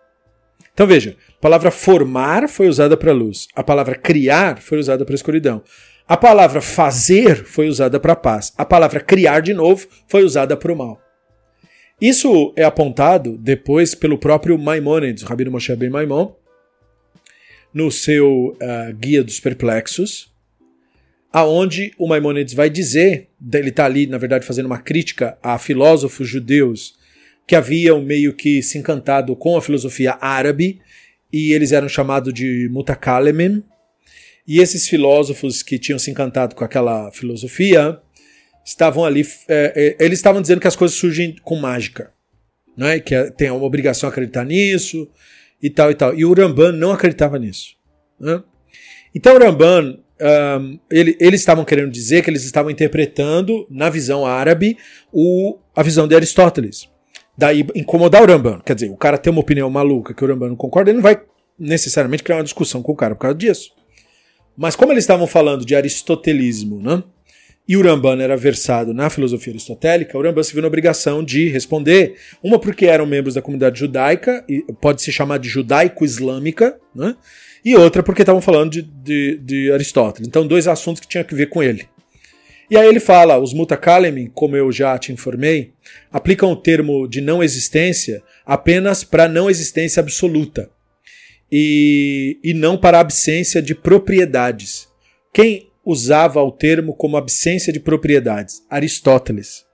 Então 0.74 0.88
veja, 0.88 1.16
a 1.38 1.42
palavra 1.42 1.70
formar 1.70 2.48
foi 2.48 2.68
usada 2.68 2.96
para 2.96 3.12
a 3.12 3.14
luz, 3.14 3.48
a 3.56 3.64
palavra 3.64 3.96
criar 3.96 4.62
foi 4.62 4.80
usada 4.80 5.04
para 5.04 5.14
a 5.14 5.16
escuridão. 5.16 5.64
A 6.08 6.16
palavra 6.16 6.62
fazer 6.62 7.44
foi 7.44 7.68
usada 7.68 8.00
para 8.00 8.14
a 8.14 8.16
paz. 8.16 8.54
A 8.58 8.64
palavra 8.64 9.02
criar 9.02 9.42
de 9.42 9.54
novo 9.54 9.88
foi 10.08 10.24
usada 10.24 10.56
para 10.56 10.72
o 10.72 10.76
mal. 10.76 11.02
Isso 12.00 12.54
é 12.56 12.64
apontado 12.64 13.38
depois 13.38 13.94
pelo 13.94 14.18
próprio 14.18 14.58
Maimonides, 14.58 15.24
o 15.24 15.26
Rabino 15.26 15.52
Moshe 15.52 15.76
Ben 15.76 15.90
Maimon, 15.90 16.32
no 17.74 17.92
seu 17.92 18.56
uh, 18.62 18.94
Guia 18.96 19.24
dos 19.24 19.40
Perplexos, 19.40 20.32
aonde 21.34 21.92
o 21.98 22.08
Maimonides 22.08 22.54
vai 22.54 22.70
dizer, 22.70 23.30
ele 23.54 23.70
está 23.70 23.86
ali, 23.86 24.08
na 24.08 24.18
verdade, 24.18 24.46
fazendo 24.46 24.68
uma 24.68 24.80
crítica 24.80 25.38
a 25.44 25.58
filósofos 25.58 26.30
judeus 26.30 26.96
que 27.46 27.56
haviam 27.56 28.02
meio 28.02 28.34
que 28.34 28.62
se 28.62 28.78
encantado 28.78 29.36
com 29.36 29.58
a 29.58 29.62
filosofia 29.62 30.18
árabe 30.22 30.80
e 31.34 31.52
eles 31.52 31.72
eram 31.72 31.90
chamados 31.90 32.34
de 32.34 32.70
mutakalemim, 32.72 33.64
e 34.48 34.60
esses 34.62 34.88
filósofos 34.88 35.62
que 35.62 35.78
tinham 35.78 36.00
se 36.00 36.10
encantado 36.10 36.56
com 36.56 36.64
aquela 36.64 37.12
filosofia 37.12 38.00
estavam 38.64 39.04
ali, 39.04 39.26
é, 39.48 39.96
é, 40.00 40.06
eles 40.06 40.20
estavam 40.20 40.42
dizendo 40.42 40.62
que 40.62 40.68
as 40.68 40.76
coisas 40.76 40.98
surgem 40.98 41.36
com 41.44 41.58
mágica, 41.58 42.14
né? 42.78 43.00
que 43.00 43.14
é, 43.14 43.30
tem 43.30 43.52
uma 43.52 43.66
obrigação 43.66 44.08
a 44.08 44.12
acreditar 44.12 44.46
nisso 44.46 45.10
e 45.62 45.70
tal 45.70 45.92
e 45.92 45.96
tal. 45.96 46.16
E 46.16 46.24
o 46.24 46.34
Ramban 46.34 46.72
não 46.72 46.92
acreditava 46.92 47.38
nisso. 47.38 47.76
Né? 48.20 48.42
Então 49.14 49.36
o 49.36 49.40
Ramban, 49.40 50.00
um, 50.60 50.80
ele, 50.90 51.18
eles 51.20 51.42
estavam 51.42 51.66
querendo 51.66 51.92
dizer 51.92 52.24
que 52.24 52.30
eles 52.30 52.46
estavam 52.46 52.72
interpretando 52.72 53.68
na 53.70 53.90
visão 53.90 54.26
árabe 54.26 54.78
o, 55.12 55.58
a 55.76 55.84
visão 55.84 56.08
de 56.08 56.16
Aristóteles. 56.16 56.90
Daí 57.38 57.66
incomodar 57.76 58.24
o 58.24 58.26
Ramban. 58.26 58.62
Quer 58.66 58.76
dizer, 58.76 58.90
o 58.90 58.98
cara 58.98 59.18
tem 59.18 59.32
uma 59.32 59.42
opinião 59.42 59.70
maluca 59.70 60.14
que 60.14 60.24
o 60.24 60.28
Ramban 60.28 60.50
não 60.50 60.56
concorda, 60.56 60.90
ele 60.90 60.98
não 60.98 61.04
vai 61.04 61.22
necessariamente 61.60 62.24
criar 62.24 62.38
uma 62.38 62.44
discussão 62.44 62.82
com 62.82 62.94
o 62.94 62.96
cara 62.96 63.14
por 63.14 63.22
causa 63.22 63.38
disso. 63.38 63.78
Mas 64.58 64.76
como 64.76 64.92
eles 64.92 65.04
estavam 65.04 65.28
falando 65.28 65.64
de 65.64 65.76
aristotelismo, 65.76 66.82
né? 66.82 67.04
E 67.68 67.76
o 67.76 67.84
Ramban 67.84 68.22
era 68.22 68.36
versado 68.38 68.94
na 68.94 69.10
filosofia 69.10 69.52
aristotélica, 69.52 70.18
o 70.18 70.22
Ramban 70.22 70.42
se 70.42 70.54
viu 70.54 70.62
na 70.62 70.70
obrigação 70.70 71.24
de 71.24 71.50
responder, 71.50 72.16
uma 72.42 72.58
porque 72.58 72.86
eram 72.86 73.06
membros 73.06 73.36
da 73.36 73.42
comunidade 73.42 73.80
judaica, 73.80 74.44
e 74.48 74.64
pode 74.82 75.02
se 75.02 75.12
chamar 75.12 75.38
de 75.38 75.50
judaico-islâmica, 75.50 76.80
né? 76.96 77.16
e 77.64 77.76
outra 77.76 78.02
porque 78.02 78.22
estavam 78.22 78.42
falando 78.42 78.72
de, 78.72 78.82
de, 78.82 79.38
de, 79.44 79.72
Aristóteles. 79.72 80.28
Então, 80.28 80.48
dois 80.48 80.68
assuntos 80.68 81.02
que 81.02 81.08
tinham 81.08 81.26
que 81.26 81.36
ver 81.36 81.48
com 81.48 81.62
ele. 81.62 81.86
E 82.72 82.78
aí 82.78 82.88
ele 82.88 83.00
fala, 83.00 83.38
os 83.38 83.54
mutakalemi, 83.54 84.32
como 84.34 84.56
eu 84.56 84.72
já 84.72 84.98
te 84.98 85.12
informei, 85.12 85.74
aplicam 86.12 86.52
o 86.52 86.56
termo 86.56 87.08
de 87.08 87.20
não 87.20 87.44
existência 87.44 88.24
apenas 88.46 89.04
para 89.04 89.28
não 89.28 89.50
existência 89.50 90.00
absoluta 90.00 90.70
e, 91.52 92.40
e 92.44 92.54
não 92.54 92.78
para 92.78 93.00
absência 93.00 93.62
de 93.62 93.74
propriedades. 93.74 94.88
Quem 95.34 95.70
usava 95.86 96.42
o 96.42 96.52
termo 96.52 96.94
como 96.94 97.18
absência 97.18 97.72
de 97.72 97.80
propriedades? 97.80 98.64
Aristóteles. 98.70 99.66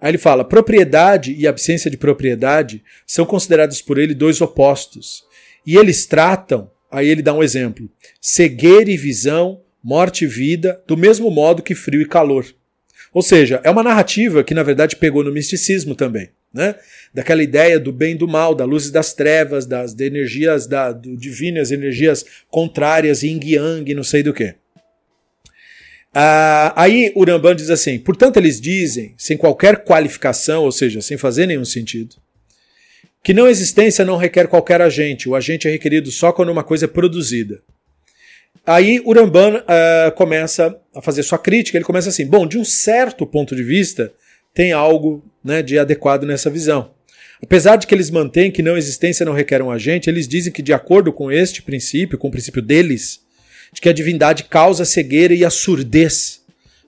Aí 0.00 0.10
ele 0.10 0.18
fala: 0.18 0.44
propriedade 0.44 1.32
e 1.32 1.46
absência 1.46 1.90
de 1.90 1.96
propriedade 1.96 2.82
são 3.06 3.24
considerados 3.24 3.80
por 3.80 3.98
ele 3.98 4.14
dois 4.14 4.40
opostos. 4.40 5.22
E 5.64 5.76
eles 5.76 6.06
tratam, 6.06 6.70
aí 6.90 7.08
ele 7.08 7.22
dá 7.22 7.32
um 7.32 7.42
exemplo: 7.42 7.88
cegueira 8.20 8.90
e 8.90 8.96
visão, 8.96 9.62
morte 9.82 10.24
e 10.24 10.26
vida, 10.28 10.82
do 10.86 10.96
mesmo 10.96 11.30
modo 11.30 11.62
que 11.62 11.74
frio 11.74 12.02
e 12.02 12.08
calor. 12.08 12.44
Ou 13.12 13.22
seja, 13.22 13.60
é 13.62 13.70
uma 13.70 13.82
narrativa 13.82 14.42
que 14.42 14.54
na 14.54 14.62
verdade 14.62 14.96
pegou 14.96 15.22
no 15.22 15.32
misticismo 15.32 15.94
também. 15.94 16.30
Né? 16.52 16.74
Daquela 17.12 17.42
ideia 17.42 17.80
do 17.80 17.92
bem 17.92 18.12
e 18.12 18.18
do 18.18 18.28
mal, 18.28 18.54
da 18.54 18.64
luz 18.64 18.86
e 18.86 18.92
das 18.92 19.14
trevas, 19.14 19.66
das 19.66 19.94
de 19.94 20.06
energias 20.06 20.66
da, 20.66 20.92
do 20.92 21.16
divino, 21.16 21.60
as 21.60 21.70
energias 21.70 22.24
contrárias, 22.50 23.22
yin 23.22 23.40
yang, 23.42 23.94
não 23.94 24.04
sei 24.04 24.22
do 24.22 24.32
que. 24.32 24.54
Ah, 26.14 26.74
aí 26.76 27.10
o 27.14 27.24
Rambam 27.24 27.54
diz 27.54 27.70
assim: 27.70 27.98
portanto, 27.98 28.36
eles 28.36 28.60
dizem, 28.60 29.14
sem 29.16 29.36
qualquer 29.36 29.82
qualificação, 29.82 30.64
ou 30.64 30.72
seja, 30.72 31.00
sem 31.00 31.16
fazer 31.16 31.46
nenhum 31.46 31.64
sentido, 31.64 32.16
que 33.22 33.32
não 33.32 33.48
existência 33.48 34.04
não 34.04 34.18
requer 34.18 34.46
qualquer 34.46 34.82
agente, 34.82 35.28
o 35.28 35.34
agente 35.34 35.66
é 35.66 35.70
requerido 35.70 36.10
só 36.10 36.32
quando 36.32 36.50
uma 36.50 36.64
coisa 36.64 36.84
é 36.84 36.88
produzida. 36.88 37.62
Aí 38.66 39.00
o 39.04 39.12
Ramban 39.12 39.62
ah, 39.66 40.12
começa 40.16 40.78
a 40.94 41.02
fazer 41.02 41.22
sua 41.22 41.38
crítica, 41.38 41.76
ele 41.76 41.84
começa 41.84 42.08
assim: 42.08 42.26
bom, 42.26 42.46
de 42.46 42.58
um 42.58 42.64
certo 42.64 43.26
ponto 43.26 43.56
de 43.56 43.62
vista, 43.62 44.12
tem 44.54 44.72
algo 44.72 45.24
né, 45.42 45.62
de 45.62 45.78
adequado 45.78 46.24
nessa 46.24 46.50
visão. 46.50 46.90
Apesar 47.42 47.74
de 47.74 47.88
que 47.88 47.94
eles 47.94 48.08
mantêm 48.08 48.52
que 48.52 48.62
não 48.62 48.76
existência 48.76 49.26
não 49.26 49.32
requer 49.32 49.60
um 49.62 49.70
agente, 49.70 50.08
eles 50.08 50.28
dizem 50.28 50.52
que, 50.52 50.62
de 50.62 50.72
acordo 50.72 51.12
com 51.12 51.30
este 51.30 51.60
princípio, 51.60 52.16
com 52.16 52.28
o 52.28 52.30
princípio 52.30 52.62
deles, 52.62 53.20
de 53.72 53.80
que 53.80 53.88
a 53.88 53.92
divindade 53.92 54.44
causa 54.44 54.84
a 54.84 54.86
cegueira 54.86 55.34
e 55.34 55.44
a 55.44 55.50
surdez. 55.50 56.40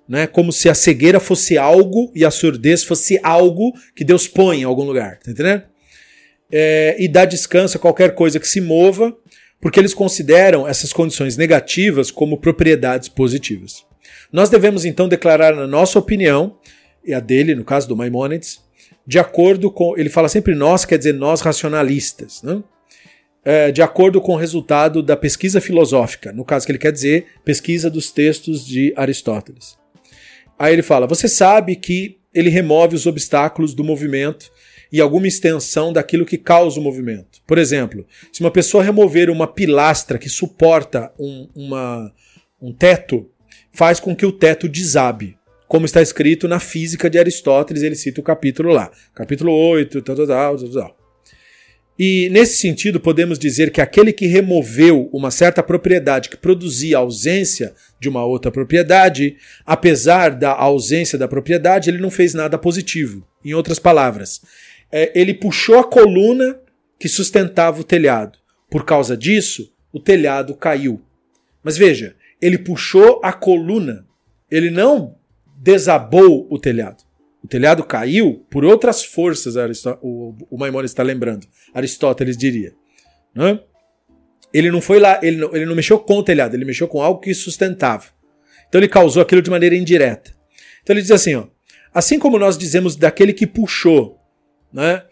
Né? 0.09 0.29
Como 0.29 0.53
se 0.53 0.69
a 0.69 0.75
cegueira 0.75 1.19
fosse 1.19 1.59
algo 1.59 2.13
e 2.15 2.25
a 2.25 2.31
surdez 2.31 2.85
fosse 2.85 3.19
algo 3.23 3.73
que 3.97 4.05
Deus 4.05 4.29
põe 4.29 4.61
em 4.61 4.65
algum 4.65 4.85
lugar. 4.85 5.19
Tá 5.19 5.33
entendendo? 5.33 5.63
É, 6.53 6.95
e 7.01 7.09
dá 7.09 7.25
descanso 7.25 7.77
a 7.77 7.81
qualquer 7.81 8.15
coisa 8.15 8.39
que 8.39 8.47
se 8.47 8.61
mova, 8.61 9.17
porque 9.65 9.81
eles 9.81 9.95
consideram 9.95 10.69
essas 10.69 10.93
condições 10.93 11.39
negativas 11.39 12.11
como 12.11 12.37
propriedades 12.37 13.09
positivas. 13.09 13.83
Nós 14.31 14.51
devemos 14.51 14.85
então 14.85 15.09
declarar 15.09 15.55
a 15.55 15.67
nossa 15.67 15.99
opinião, 15.99 16.59
e 17.03 17.15
a 17.15 17.19
dele, 17.19 17.55
no 17.55 17.65
caso 17.65 17.89
do 17.89 17.97
Maimonides, 17.97 18.61
de 19.07 19.19
acordo 19.19 19.71
com. 19.71 19.97
Ele 19.97 20.11
fala 20.11 20.29
sempre 20.29 20.55
nós, 20.55 20.85
quer 20.85 20.99
dizer 20.99 21.15
nós 21.15 21.41
racionalistas. 21.41 22.43
Né? 22.43 22.63
é, 23.43 23.73
de 23.73 23.81
acordo 23.81 24.21
com 24.21 24.35
o 24.35 24.37
resultado 24.37 25.03
da 25.03 25.17
pesquisa 25.17 25.63
filosófica, 25.63 26.31
no 26.31 26.45
caso 26.45 26.67
que 26.67 26.73
ele 26.73 26.79
quer 26.79 26.93
dizer, 26.93 27.25
pesquisa 27.43 27.89
dos 27.89 28.11
textos 28.11 28.67
de 28.67 28.93
Aristóteles. 28.99 29.79
Aí 30.59 30.75
ele 30.75 30.83
fala: 30.83 31.07
você 31.07 31.27
sabe 31.27 31.75
que 31.75 32.19
ele 32.35 32.51
remove 32.51 32.95
os 32.95 33.07
obstáculos 33.07 33.73
do 33.73 33.83
movimento 33.83 34.53
e 34.95 35.01
alguma 35.01 35.27
extensão 35.27 35.93
daquilo 35.93 36.25
que 36.25 36.39
causa 36.39 36.79
o 36.79 36.83
movimento. 36.83 37.41
Por 37.45 37.59
exemplo, 37.59 38.07
se 38.33 38.41
uma 38.41 38.51
pessoa 38.53 38.85
remover 38.85 39.29
uma 39.29 39.45
pilastra 39.45 40.19
que 40.19 40.29
suporta 40.29 41.13
um, 41.19 41.49
uma, 41.53 42.13
um 42.63 42.73
teto, 42.73 43.29
faz 43.73 43.99
com 43.99 44.15
que 44.15 44.25
o 44.25 44.31
teto 44.31 44.69
desabe. 44.69 45.37
Como 45.67 45.85
está 45.85 46.01
escrito 46.01 46.47
na 46.47 46.61
física 46.61 47.11
de 47.11 47.19
Aristóteles, 47.19 47.83
ele 47.83 47.97
cita 47.97 48.21
o 48.21 48.25
capítulo 48.25 48.73
lá. 48.73 48.89
Capítulo 49.13 49.51
8, 49.51 50.01
tal, 50.01 50.15
tal, 50.15 50.27
tal, 50.29 50.59
tal, 50.59 50.71
tal. 50.71 50.97
E 51.99 52.29
nesse 52.31 52.59
sentido, 52.59 53.01
podemos 53.01 53.37
dizer 53.37 53.73
que 53.73 53.81
aquele 53.81 54.13
que 54.13 54.27
removeu 54.27 55.11
uma 55.13 55.33
certa 55.33 55.61
propriedade 55.61 56.29
que 56.29 56.37
produzia 56.37 56.99
ausência 56.99 57.75
de 57.99 58.09
uma 58.09 58.25
outra 58.25 58.53
propriedade, 58.53 59.37
apesar 59.67 60.31
da 60.31 60.53
ausência 60.53 61.19
da 61.19 61.27
propriedade, 61.27 61.91
ele 61.91 61.99
não 61.99 62.13
fez 62.13 62.33
nada 62.33 62.57
positivo. 62.57 63.27
Em 63.45 63.55
outras 63.55 63.79
palavras, 63.79 64.41
é, 64.97 65.11
ele 65.13 65.35
puxou 65.35 65.81
a 65.81 65.83
coluna 65.83 66.57
que 67.01 67.09
sustentava 67.09 67.81
o 67.81 67.85
telhado. 67.85 68.39
Por 68.71 68.85
causa 68.85 69.17
disso, 69.17 69.75
o 69.93 69.99
telhado 69.99 70.55
caiu. 70.55 71.03
Mas 71.65 71.77
veja, 71.77 72.15
ele 72.41 72.57
puxou 72.57 73.21
a 73.21 73.33
coluna, 73.33 74.07
ele 74.49 74.71
não 74.71 75.17
desabou 75.57 76.47
o 76.49 76.61
telhado. 76.61 77.03
O 77.43 77.49
telhado 77.49 77.83
caiu 77.83 78.47
por 78.49 78.65
outras 78.65 79.05
forças, 79.05 79.57
o, 80.01 80.33
o 80.49 80.57
Maimonides 80.57 80.93
está 80.93 81.03
lembrando. 81.03 81.49
Aristóteles 81.75 82.37
diria. 82.37 82.73
Né? 83.35 83.59
Ele 84.53 84.71
não 84.71 84.81
foi 84.81 85.01
lá, 85.01 85.19
ele 85.25 85.39
não, 85.39 85.57
ele 85.57 85.67
não 85.67 85.75
mexeu 85.75 85.99
com 85.99 86.19
o 86.19 86.23
telhado, 86.23 86.55
ele 86.55 86.65
mexeu 86.65 86.87
com 86.87 87.03
algo 87.03 87.21
que 87.21 87.35
sustentava. 87.35 88.05
Então 88.69 88.79
ele 88.79 88.89
causou 88.89 89.21
aquilo 89.21 89.43
de 89.43 89.51
maneira 89.51 89.75
indireta. 89.75 90.33
Então 90.85 90.95
ele 90.95 91.03
diz 91.03 91.11
assim: 91.11 91.35
ó, 91.35 91.49
assim 91.93 92.17
como 92.17 92.39
nós 92.39 92.57
dizemos 92.57 92.95
daquele 92.95 93.33
que 93.33 93.47
puxou, 93.47 94.21
né? 94.75 95.05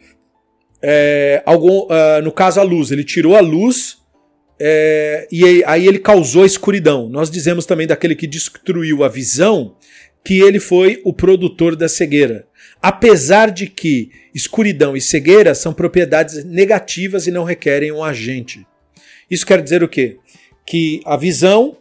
É, 0.83 1.41
algum, 1.47 1.85
uh, 1.85 2.21
no 2.25 2.33
caso 2.33 2.59
a 2.59 2.65
luz, 2.65 2.91
ele 2.91 3.05
tirou 3.05 3.37
a 3.37 3.41
luz 3.41 3.99
é, 4.61 5.29
e 5.31 5.65
aí 5.65 5.87
ele 5.87 6.01
causou 6.01 6.43
a 6.43 6.47
escuridão. 6.47 7.09
Nós 7.09 7.31
dizemos 7.31 7.65
também 7.65 7.87
daquele 7.87 8.17
que 8.17 8.27
destruiu 8.27 9.05
a 9.05 9.09
visão 9.09 9.77
que 10.25 10.41
ele 10.41 10.61
foi 10.61 11.01
o 11.05 11.13
produtor 11.13 11.75
da 11.77 11.89
cegueira. 11.89 12.47
Apesar 12.81 13.51
de 13.51 13.67
que 13.69 14.11
escuridão 14.35 14.97
e 14.97 15.01
cegueira 15.01 15.55
são 15.55 15.73
propriedades 15.73 16.45
negativas 16.45 17.27
e 17.27 17.31
não 17.31 17.45
requerem 17.45 17.93
um 17.93 18.03
agente. 18.03 18.67
Isso 19.31 19.47
quer 19.47 19.63
dizer 19.63 19.83
o 19.83 19.89
quê? 19.89 20.19
Que 20.67 21.01
a 21.05 21.17
visão 21.17 21.77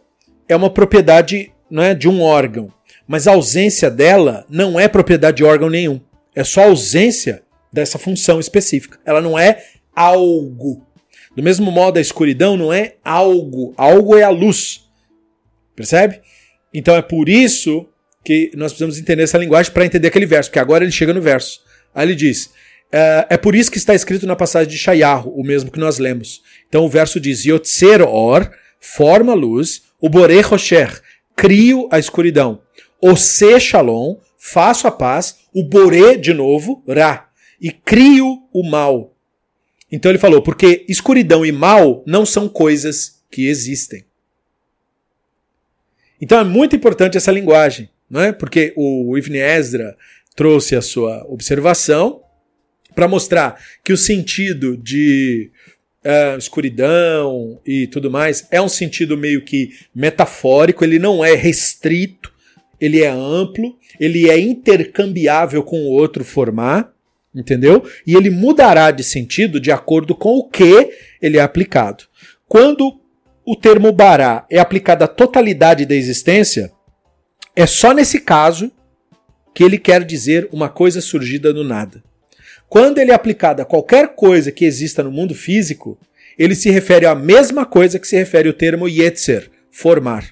é 0.48 0.54
uma 0.54 0.70
propriedade 0.70 1.52
é, 1.72 1.94
de 1.94 2.08
um 2.08 2.20
órgão, 2.20 2.72
mas 3.06 3.26
a 3.26 3.32
ausência 3.32 3.90
dela 3.90 4.44
não 4.48 4.78
é 4.78 4.88
propriedade 4.88 5.38
de 5.38 5.44
órgão 5.44 5.68
nenhum. 5.68 6.00
É 6.34 6.44
só 6.44 6.62
ausência 6.62 7.42
dessa 7.72 7.98
função 7.98 8.38
específica. 8.38 8.98
Ela 9.04 9.20
não 9.20 9.38
é 9.38 9.64
algo. 9.94 10.86
Do 11.34 11.42
mesmo 11.42 11.70
modo, 11.70 11.98
a 11.98 12.00
escuridão 12.00 12.56
não 12.56 12.72
é 12.72 12.96
algo. 13.04 13.72
Algo 13.76 14.16
é 14.16 14.22
a 14.22 14.28
luz. 14.28 14.88
Percebe? 15.74 16.20
Então 16.72 16.94
é 16.94 17.02
por 17.02 17.28
isso 17.28 17.88
que 18.24 18.50
nós 18.54 18.72
precisamos 18.72 18.98
entender 18.98 19.22
essa 19.22 19.38
linguagem 19.38 19.72
para 19.72 19.84
entender 19.84 20.08
aquele 20.08 20.26
verso, 20.26 20.50
porque 20.50 20.58
agora 20.58 20.84
ele 20.84 20.92
chega 20.92 21.14
no 21.14 21.20
verso. 21.20 21.60
Aí 21.94 22.06
ele 22.06 22.14
diz: 22.14 22.50
é, 22.90 23.26
é 23.30 23.36
por 23.36 23.54
isso 23.54 23.70
que 23.70 23.78
está 23.78 23.94
escrito 23.94 24.26
na 24.26 24.36
passagem 24.36 24.70
de 24.70 24.78
Shayahu, 24.78 25.30
o 25.30 25.42
mesmo 25.42 25.70
que 25.70 25.80
nós 25.80 25.98
lemos. 25.98 26.42
Então 26.68 26.84
o 26.84 26.88
verso 26.88 27.18
diz: 27.18 27.44
Yotzer 27.44 28.02
or, 28.02 28.50
forma 28.78 29.32
a 29.32 29.36
luz, 29.36 29.82
o 30.00 30.08
Bore 30.08 30.40
Rocher, 30.42 31.00
crio 31.34 31.88
a 31.90 31.98
escuridão. 31.98 32.60
O 33.00 33.16
Se 33.16 33.58
Shalom, 33.58 34.16
faço 34.38 34.86
a 34.86 34.90
paz, 34.90 35.38
o 35.54 35.64
Bore, 35.64 36.16
de 36.16 36.32
novo, 36.32 36.84
Ra, 36.86 37.28
e 37.62 37.70
crio 37.70 38.42
o 38.52 38.68
mal. 38.68 39.16
Então 39.90 40.10
ele 40.10 40.18
falou: 40.18 40.42
porque 40.42 40.84
escuridão 40.88 41.46
e 41.46 41.52
mal 41.52 42.02
não 42.06 42.26
são 42.26 42.48
coisas 42.48 43.22
que 43.30 43.46
existem. 43.46 44.04
Então 46.20 46.38
é 46.38 46.44
muito 46.44 46.76
importante 46.76 47.16
essa 47.16 47.32
linguagem 47.32 47.88
não 48.12 48.20
é? 48.20 48.30
Porque 48.30 48.74
o 48.76 49.16
Ibn 49.16 49.34
Ezra 49.34 49.96
trouxe 50.36 50.76
a 50.76 50.82
sua 50.82 51.24
observação 51.30 52.20
para 52.94 53.08
mostrar 53.08 53.58
que 53.82 53.90
o 53.90 53.96
sentido 53.96 54.76
de 54.76 55.50
uh, 56.04 56.36
escuridão 56.36 57.58
e 57.64 57.86
tudo 57.86 58.10
mais 58.10 58.46
é 58.50 58.60
um 58.60 58.68
sentido 58.68 59.16
meio 59.16 59.42
que 59.42 59.70
metafórico, 59.94 60.84
ele 60.84 60.98
não 60.98 61.24
é 61.24 61.34
restrito, 61.34 62.30
ele 62.78 63.00
é 63.00 63.08
amplo, 63.08 63.78
ele 63.98 64.28
é 64.28 64.38
intercambiável 64.38 65.62
com 65.62 65.86
outro 65.86 66.22
formar, 66.22 66.92
entendeu? 67.34 67.84
E 68.06 68.14
ele 68.14 68.30
mudará 68.30 68.90
de 68.90 69.02
sentido 69.02 69.58
de 69.60 69.72
acordo 69.72 70.14
com 70.14 70.36
o 70.36 70.48
que 70.48 70.90
ele 71.20 71.38
é 71.38 71.40
aplicado. 71.40 72.04
Quando 72.48 73.00
o 73.44 73.56
termo 73.56 73.90
bará 73.92 74.46
é 74.50 74.58
aplicado 74.58 75.04
à 75.04 75.08
totalidade 75.08 75.86
da 75.86 75.94
existência, 75.94 76.70
é 77.56 77.66
só 77.66 77.92
nesse 77.92 78.20
caso 78.20 78.70
que 79.54 79.62
ele 79.62 79.78
quer 79.78 80.04
dizer 80.04 80.48
uma 80.52 80.68
coisa 80.68 81.00
surgida 81.00 81.52
do 81.52 81.64
nada. 81.64 82.02
Quando 82.68 82.98
ele 82.98 83.10
é 83.10 83.14
aplicado 83.14 83.60
a 83.60 83.66
qualquer 83.66 84.14
coisa 84.14 84.50
que 84.50 84.64
exista 84.64 85.02
no 85.02 85.10
mundo 85.10 85.34
físico, 85.34 85.98
ele 86.38 86.54
se 86.54 86.70
refere 86.70 87.04
à 87.04 87.14
mesma 87.14 87.66
coisa 87.66 87.98
que 87.98 88.08
se 88.08 88.16
refere 88.16 88.48
o 88.48 88.54
termo 88.54 88.88
yetzer, 88.88 89.50
formar. 89.70 90.30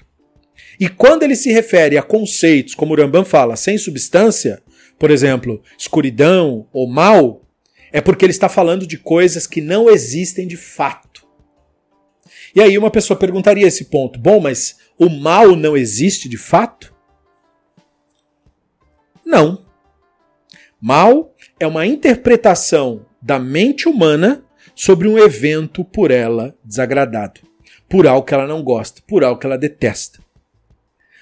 E 0.79 0.89
quando 0.89 1.21
ele 1.21 1.35
se 1.35 1.51
refere 1.51 1.97
a 1.97 2.01
conceitos, 2.01 2.73
como 2.73 2.93
o 2.93 2.97
Rambam 2.97 3.23
fala, 3.23 3.55
sem 3.55 3.77
substância, 3.77 4.59
por 5.01 5.09
exemplo, 5.09 5.63
escuridão 5.75 6.67
ou 6.71 6.87
mal, 6.87 7.41
é 7.91 7.99
porque 7.99 8.23
ele 8.23 8.31
está 8.31 8.47
falando 8.47 8.85
de 8.85 8.99
coisas 8.99 9.47
que 9.47 9.59
não 9.59 9.89
existem 9.89 10.45
de 10.45 10.55
fato. 10.55 11.25
E 12.55 12.61
aí 12.61 12.77
uma 12.77 12.91
pessoa 12.91 13.17
perguntaria 13.17 13.65
esse 13.65 13.85
ponto: 13.85 14.19
bom, 14.19 14.39
mas 14.39 14.77
o 14.99 15.09
mal 15.09 15.55
não 15.55 15.75
existe 15.75 16.29
de 16.29 16.37
fato? 16.37 16.93
Não. 19.25 19.65
Mal 20.79 21.33
é 21.59 21.65
uma 21.65 21.87
interpretação 21.87 23.03
da 23.19 23.39
mente 23.39 23.89
humana 23.89 24.45
sobre 24.75 25.07
um 25.07 25.17
evento 25.17 25.83
por 25.83 26.11
ela 26.11 26.55
desagradado, 26.63 27.41
por 27.89 28.05
algo 28.05 28.23
que 28.23 28.35
ela 28.35 28.45
não 28.45 28.61
gosta, 28.61 29.01
por 29.07 29.23
algo 29.23 29.39
que 29.39 29.47
ela 29.47 29.57
detesta. 29.57 30.19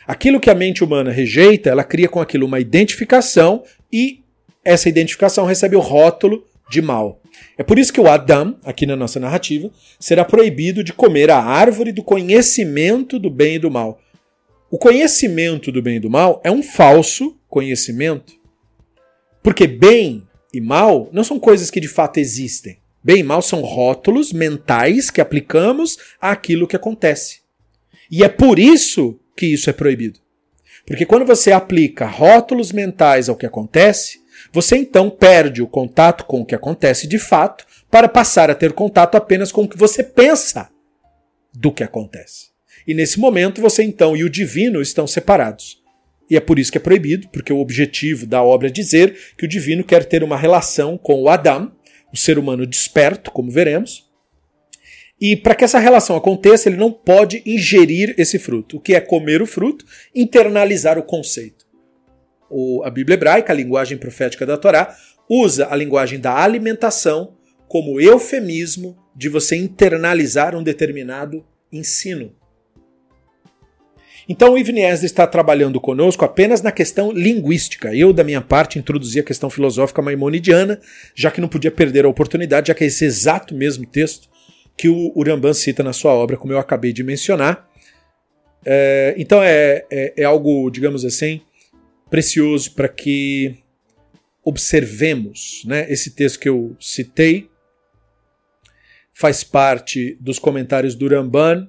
Aquilo 0.09 0.39
que 0.39 0.49
a 0.49 0.55
mente 0.55 0.83
humana 0.83 1.11
rejeita, 1.11 1.69
ela 1.69 1.83
cria 1.83 2.09
com 2.09 2.19
aquilo 2.19 2.47
uma 2.47 2.59
identificação 2.59 3.63
e 3.93 4.23
essa 4.65 4.89
identificação 4.89 5.45
recebe 5.45 5.75
o 5.75 5.79
rótulo 5.79 6.43
de 6.67 6.81
mal. 6.81 7.21
É 7.55 7.61
por 7.61 7.77
isso 7.77 7.93
que 7.93 8.01
o 8.01 8.07
Adam, 8.07 8.57
aqui 8.63 8.87
na 8.87 8.95
nossa 8.95 9.19
narrativa, 9.19 9.69
será 9.99 10.25
proibido 10.25 10.83
de 10.83 10.93
comer 10.93 11.29
a 11.29 11.37
árvore 11.37 11.91
do 11.91 12.01
conhecimento 12.01 13.19
do 13.19 13.29
bem 13.29 13.57
e 13.57 13.59
do 13.59 13.69
mal. 13.69 13.99
O 14.71 14.79
conhecimento 14.79 15.71
do 15.71 15.79
bem 15.79 15.97
e 15.97 15.99
do 15.99 16.09
mal 16.09 16.41
é 16.43 16.49
um 16.49 16.63
falso 16.63 17.37
conhecimento. 17.47 18.33
Porque 19.43 19.67
bem 19.67 20.27
e 20.51 20.59
mal 20.59 21.07
não 21.13 21.23
são 21.23 21.39
coisas 21.39 21.69
que 21.69 21.79
de 21.79 21.87
fato 21.87 22.17
existem. 22.17 22.79
Bem 23.03 23.19
e 23.19 23.23
mal 23.23 23.43
são 23.43 23.61
rótulos 23.61 24.33
mentais 24.33 25.11
que 25.11 25.21
aplicamos 25.21 25.99
àquilo 26.19 26.65
que 26.65 26.75
acontece. 26.75 27.41
E 28.09 28.23
é 28.23 28.27
por 28.27 28.57
isso 28.57 29.19
que 29.39 29.45
isso 29.45 29.69
é 29.69 29.73
proibido. 29.73 30.19
Porque 30.85 31.05
quando 31.05 31.25
você 31.25 31.53
aplica 31.53 32.05
rótulos 32.05 32.73
mentais 32.73 33.29
ao 33.29 33.37
que 33.37 33.45
acontece, 33.45 34.19
você 34.51 34.75
então 34.75 35.09
perde 35.09 35.61
o 35.61 35.67
contato 35.67 36.25
com 36.25 36.41
o 36.41 36.45
que 36.45 36.53
acontece 36.53 37.07
de 37.07 37.17
fato 37.17 37.65
para 37.89 38.09
passar 38.09 38.51
a 38.51 38.55
ter 38.55 38.73
contato 38.73 39.15
apenas 39.15 39.49
com 39.49 39.63
o 39.63 39.69
que 39.69 39.77
você 39.77 40.03
pensa 40.03 40.69
do 41.53 41.71
que 41.71 41.85
acontece. 41.85 42.49
E 42.85 42.93
nesse 42.93 43.17
momento 43.17 43.61
você 43.61 43.81
então 43.81 44.17
e 44.17 44.25
o 44.25 44.29
divino 44.29 44.81
estão 44.81 45.07
separados. 45.07 45.81
E 46.29 46.35
é 46.35 46.41
por 46.41 46.59
isso 46.59 46.69
que 46.69 46.77
é 46.77 46.81
proibido, 46.81 47.29
porque 47.29 47.53
o 47.53 47.59
objetivo 47.59 48.25
da 48.25 48.43
obra 48.43 48.67
é 48.67 48.71
dizer 48.71 49.17
que 49.37 49.45
o 49.45 49.49
divino 49.49 49.85
quer 49.85 50.03
ter 50.03 50.21
uma 50.21 50.35
relação 50.35 50.97
com 50.97 51.21
o 51.21 51.29
Adam, 51.29 51.71
o 52.11 52.17
ser 52.17 52.37
humano 52.37 52.67
desperto, 52.67 53.31
como 53.31 53.49
veremos. 53.49 54.08
E 55.21 55.35
para 55.35 55.53
que 55.53 55.65
essa 55.65 55.79
relação 55.79 56.15
aconteça, 56.15 56.69
ele 56.69 56.77
não 56.77 56.91
pode 56.91 57.41
ingerir 57.45 58.15
esse 58.17 58.39
fruto. 58.39 58.77
O 58.77 58.79
que 58.79 58.95
é 58.95 59.01
comer 59.01 59.41
o 59.41 59.45
fruto? 59.45 59.85
Internalizar 60.15 60.97
o 60.97 61.03
conceito. 61.03 61.65
O, 62.49 62.81
a 62.85 62.89
Bíblia 62.89 63.15
hebraica, 63.15 63.51
a 63.51 63.55
linguagem 63.55 63.97
profética 63.97 64.45
da 64.45 64.57
Torá, 64.57 64.95
usa 65.29 65.67
a 65.69 65.75
linguagem 65.75 66.19
da 66.19 66.35
alimentação 66.41 67.35
como 67.67 67.99
eufemismo 67.99 68.97
de 69.15 69.29
você 69.29 69.55
internalizar 69.57 70.55
um 70.55 70.63
determinado 70.63 71.45
ensino. 71.71 72.33
Então 74.27 74.53
o 74.53 74.57
Ivni 74.57 74.81
está 74.81 75.27
trabalhando 75.27 75.81
conosco 75.81 76.23
apenas 76.23 76.61
na 76.61 76.71
questão 76.71 77.11
linguística. 77.11 77.93
Eu, 77.93 78.13
da 78.13 78.23
minha 78.23 78.41
parte, 78.41 78.79
introduzi 78.79 79.19
a 79.19 79.23
questão 79.23 79.49
filosófica 79.49 80.01
maimonidiana, 80.01 80.79
já 81.13 81.29
que 81.29 81.41
não 81.41 81.47
podia 81.47 81.71
perder 81.71 82.05
a 82.05 82.09
oportunidade, 82.09 82.69
já 82.69 82.73
que 82.73 82.83
é 82.83 82.87
esse 82.87 83.05
exato 83.05 83.53
mesmo 83.53 83.85
texto 83.85 84.29
que 84.79 84.87
o 84.87 85.11
Uramban 85.13 85.53
cita 85.53 85.83
na 85.83 85.91
sua 85.91 86.13
obra, 86.13 86.37
como 86.37 86.53
eu 86.53 86.57
acabei 86.57 86.93
de 86.93 87.03
mencionar. 87.03 87.69
É, 88.65 89.13
então 89.17 89.43
é, 89.43 89.85
é, 89.91 90.13
é 90.15 90.23
algo, 90.23 90.69
digamos 90.71 91.03
assim, 91.03 91.41
precioso 92.09 92.73
para 92.75 92.87
que 92.87 93.57
observemos 94.41 95.63
né, 95.65 95.85
esse 95.91 96.11
texto 96.11 96.39
que 96.39 96.47
eu 96.47 96.77
citei. 96.79 97.49
Faz 99.11 99.43
parte 99.43 100.17
dos 100.17 100.39
comentários 100.39 100.95
do 100.95 101.09
Ramban 101.09 101.67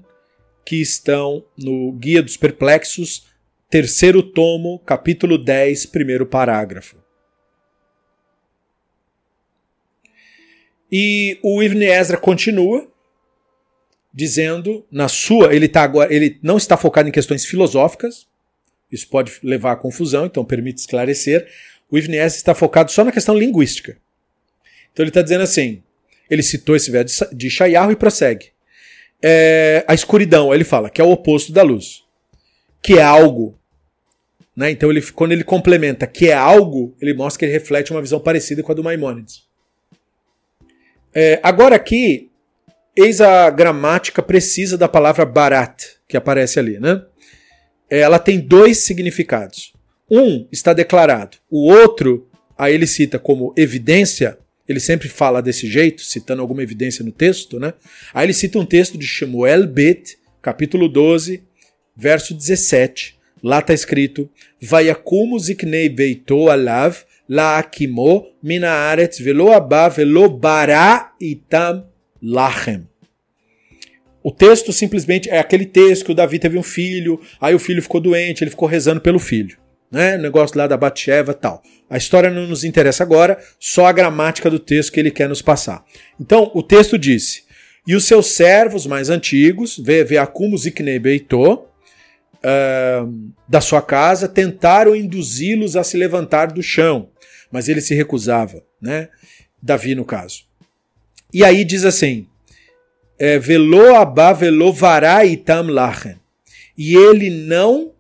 que 0.64 0.77
estão 0.77 1.44
no 1.59 1.90
Guia 1.94 2.23
dos 2.23 2.37
Perplexos, 2.37 3.27
terceiro 3.68 4.23
tomo, 4.23 4.79
capítulo 4.87 5.37
10, 5.37 5.87
primeiro 5.87 6.27
parágrafo. 6.27 6.96
E 10.92 11.40
o 11.42 11.61
Ibn 11.61 11.83
Ezra 11.83 12.16
continua 12.16 12.89
dizendo 14.12 14.87
na 14.90 15.09
sua, 15.09 15.55
ele 15.55 15.68
tá 15.68 15.83
agora, 15.83 16.12
ele 16.12 16.38
não 16.42 16.57
está 16.57 16.77
focado 16.77 17.09
em 17.09 17.12
questões 17.12 17.44
filosóficas. 17.44 18.27
Isso 18.90 19.09
pode 19.09 19.33
levar 19.42 19.73
à 19.73 19.77
confusão, 19.77 20.27
então 20.27 20.44
permite 20.44 20.79
esclarecer. 20.79 21.46
O 21.90 21.96
Ezra 21.96 22.27
está 22.27 22.55
focado 22.55 22.90
só 22.90 23.05
na 23.05 23.12
questão 23.12 23.37
linguística. 23.37 23.96
Então 24.92 25.05
ele 25.05 25.11
está 25.11 25.23
dizendo 25.23 25.42
assim, 25.42 25.83
ele 26.29 26.42
citou 26.42 26.75
esse 26.75 26.90
verso 26.90 27.27
de 27.35 27.49
Shayahu 27.49 27.92
e 27.92 27.96
prossegue 27.96 28.53
é 29.23 29.85
a 29.87 29.94
escuridão, 29.94 30.53
ele 30.55 30.64
fala, 30.64 30.88
que 30.88 31.01
é 31.01 31.05
o 31.05 31.11
oposto 31.11 31.53
da 31.53 31.62
luz. 31.62 32.05
Que 32.83 32.99
é 32.99 33.03
algo. 33.03 33.59
Né? 34.57 34.70
Então, 34.70 34.90
ele, 34.90 35.03
quando 35.12 35.33
ele 35.33 35.44
complementa 35.44 36.07
que 36.07 36.29
é 36.29 36.35
algo, 36.35 36.94
ele 37.01 37.14
mostra 37.14 37.40
que 37.40 37.44
ele 37.44 37.53
reflete 37.53 37.90
uma 37.90 38.01
visão 38.01 38.18
parecida 38.18 38.62
com 38.62 38.73
a 38.73 38.75
do 38.75 38.83
Maimonides. 38.83 39.49
É, 41.14 41.40
agora 41.42 41.77
aqui, 41.77 42.30
eis 42.96 43.20
a 43.20 43.50
gramática 43.50 44.22
precisa 44.22 44.76
da 44.76 44.88
palavra 44.88 45.24
barat, 45.24 45.85
que 46.09 46.16
aparece 46.16 46.59
ali. 46.59 46.79
Né? 46.79 47.03
Ela 47.88 48.18
tem 48.18 48.38
dois 48.38 48.79
significados. 48.79 49.72
Um 50.11 50.48
está 50.50 50.72
declarado, 50.72 51.38
o 51.48 51.70
outro, 51.70 52.29
aí 52.59 52.74
ele 52.74 52.87
cita 52.87 53.18
como 53.18 53.55
evidência, 53.57 54.38
ele 54.68 54.81
sempre 54.81 55.09
fala 55.09 55.40
desse 55.40 55.68
jeito, 55.68 56.03
citando 56.03 56.42
alguma 56.42 56.62
evidência 56.62 57.05
no 57.05 57.12
texto, 57.12 57.61
né? 57.61 57.74
Aí 58.12 58.26
ele 58.26 58.33
cita 58.33 58.59
um 58.59 58.66
texto 58.66 58.98
de 58.98 59.07
Shemuel 59.07 59.66
Bet, 59.68 60.18
capítulo 60.42 60.88
12, 60.88 61.44
verso 61.96 62.35
17. 62.35 63.18
Lá 63.42 63.61
está 63.61 63.72
escrito: 63.72 64.29
Vayakumu 64.61 65.38
ziknei 65.38 65.88
beito 65.88 66.50
alav 66.50 67.05
laakimo 67.29 68.26
mina 68.42 68.70
aretz 68.70 69.20
velo 69.20 69.53
abá 69.53 69.88
velo 69.88 70.29
bara 70.29 71.14
itam 71.20 71.89
lachem. 72.23 72.89
O 74.23 74.31
texto 74.31 74.73
simplesmente 74.73 75.31
é 75.31 75.39
aquele 75.39 75.65
texto 75.65 76.05
que 76.05 76.13
o 76.13 76.15
Davi 76.15 76.39
teve 76.39 76.59
um 76.59 76.63
filho, 76.63 77.21
aí 77.41 77.55
o 77.55 77.59
filho 77.59 77.83
ficou 77.83 78.01
doente, 78.01 78.45
ele 78.45 78.51
ficou 78.51 78.69
rezando 78.69 79.01
pelo 79.01 79.19
filho 79.19 79.57
né? 79.91 80.17
O 80.17 80.23
negócio 80.23 80.57
lá 80.57 80.67
da 80.67 80.77
Batsheva 80.77 81.35
tal. 81.35 81.63
A 81.89 81.97
história 81.97 82.31
não 82.31 82.47
nos 82.47 82.63
interessa 82.63 83.03
agora, 83.03 83.39
só 83.59 83.87
a 83.87 83.93
gramática 83.93 84.49
do 84.49 84.59
texto 84.59 84.93
que 84.93 85.01
ele 85.01 85.11
quer 85.11 85.29
nos 85.29 85.43
passar. 85.43 85.85
Então, 86.19 86.51
o 86.55 86.63
texto 86.63 86.97
disse: 86.97 87.43
E 87.87 87.97
os 87.97 88.05
seus 88.05 88.27
servos 88.35 88.87
mais 88.87 89.11
antigos, 89.11 89.77
Veacumus 89.79 90.67
e 90.67 90.71
Knebeito, 90.71 91.55
uh, 91.55 93.33
da 93.49 93.61
sua 93.61 93.83
casa, 93.83 94.29
tentaram 94.29 94.95
induzi-los 94.95 95.77
a 95.77 95.83
se 95.83 95.97
levantar 95.97 96.53
do 96.53 96.63
chão, 96.63 97.11
mas 97.51 97.69
ele 97.69 97.81
se 97.81 97.95
recusava, 97.95 98.63
né? 98.81 99.09
Davi, 99.61 99.95
no 99.95 100.05
caso. 100.05 100.50
E 101.33 101.45
aí 101.45 101.64
diz 101.64 101.85
assim: 101.85 102.27
é, 103.19 103.38
Velo 103.38 103.95
abá 103.95 104.33
velo 104.33 104.73
vará 104.73 105.25
itam 105.25 105.66
lachen. 105.69 106.16
E 106.77 106.97
ele 106.97 107.31
não 107.31 107.93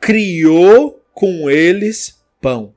criou 0.00 1.00
com 1.12 1.48
eles 1.48 2.18
pão. 2.40 2.74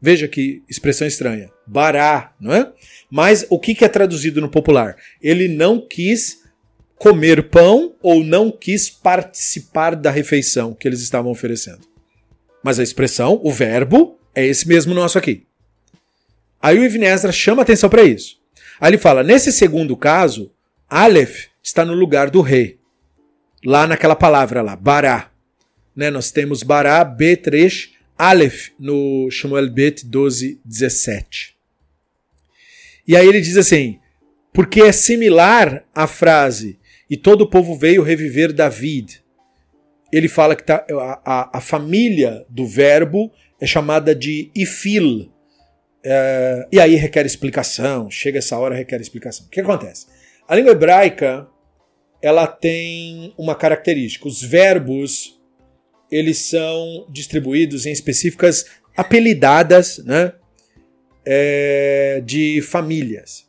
Veja 0.00 0.28
que 0.28 0.62
expressão 0.68 1.06
estranha. 1.06 1.50
Bará, 1.66 2.34
não 2.38 2.54
é? 2.54 2.70
Mas 3.10 3.46
o 3.48 3.58
que 3.58 3.84
é 3.84 3.88
traduzido 3.88 4.40
no 4.40 4.50
popular? 4.50 4.96
Ele 5.20 5.48
não 5.48 5.80
quis 5.80 6.42
comer 6.96 7.48
pão 7.48 7.94
ou 8.02 8.22
não 8.22 8.50
quis 8.50 8.90
participar 8.90 9.96
da 9.96 10.10
refeição 10.10 10.74
que 10.74 10.86
eles 10.86 11.00
estavam 11.00 11.32
oferecendo. 11.32 11.80
Mas 12.62 12.78
a 12.78 12.82
expressão, 12.82 13.40
o 13.42 13.50
verbo, 13.50 14.18
é 14.34 14.44
esse 14.46 14.68
mesmo 14.68 14.94
nosso 14.94 15.18
aqui. 15.18 15.46
Aí 16.62 16.78
o 16.78 16.84
Ibn 16.84 17.32
chama 17.32 17.62
atenção 17.62 17.90
para 17.90 18.04
isso. 18.04 18.38
Aí 18.80 18.90
ele 18.90 18.98
fala: 18.98 19.22
nesse 19.22 19.52
segundo 19.52 19.96
caso, 19.96 20.50
Aleph 20.88 21.46
está 21.62 21.84
no 21.84 21.94
lugar 21.94 22.30
do 22.30 22.40
rei. 22.40 22.78
Lá 23.64 23.86
naquela 23.86 24.14
palavra 24.14 24.62
lá, 24.62 24.76
bará. 24.76 25.30
Né? 25.96 26.10
Nós 26.10 26.30
temos 26.30 26.62
Bará, 26.62 27.04
B3, 27.04 27.90
Aleph 28.18 28.70
no 28.78 29.30
Shmuel 29.30 29.70
Bet 29.70 30.04
12, 30.04 30.60
17. 30.64 31.54
E 33.06 33.16
aí 33.16 33.26
ele 33.26 33.40
diz 33.40 33.56
assim, 33.56 33.98
porque 34.52 34.80
é 34.80 34.92
similar 34.92 35.84
à 35.94 36.06
frase 36.06 36.78
e 37.08 37.16
todo 37.16 37.42
o 37.42 37.50
povo 37.50 37.76
veio 37.76 38.02
reviver 38.02 38.52
David. 38.52 39.22
Ele 40.12 40.28
fala 40.28 40.56
que 40.56 40.62
tá, 40.62 40.84
a, 40.90 41.20
a, 41.24 41.58
a 41.58 41.60
família 41.60 42.46
do 42.48 42.66
verbo 42.66 43.30
é 43.60 43.66
chamada 43.66 44.14
de 44.14 44.50
ifil. 44.54 45.30
É, 46.04 46.68
e 46.70 46.78
aí 46.78 46.94
requer 46.96 47.24
explicação, 47.24 48.10
chega 48.10 48.38
essa 48.38 48.58
hora 48.58 48.74
requer 48.74 49.00
explicação. 49.00 49.46
O 49.46 49.48
que 49.48 49.60
acontece? 49.60 50.06
A 50.46 50.54
língua 50.54 50.72
hebraica 50.72 51.48
ela 52.20 52.46
tem 52.46 53.34
uma 53.36 53.54
característica. 53.54 54.28
Os 54.28 54.42
verbos 54.42 55.40
eles 56.10 56.38
são 56.38 57.06
distribuídos 57.10 57.86
em 57.86 57.92
específicas 57.92 58.66
apelidadas 58.96 59.98
né, 59.98 60.32
é, 61.24 62.22
de 62.24 62.62
famílias. 62.62 63.48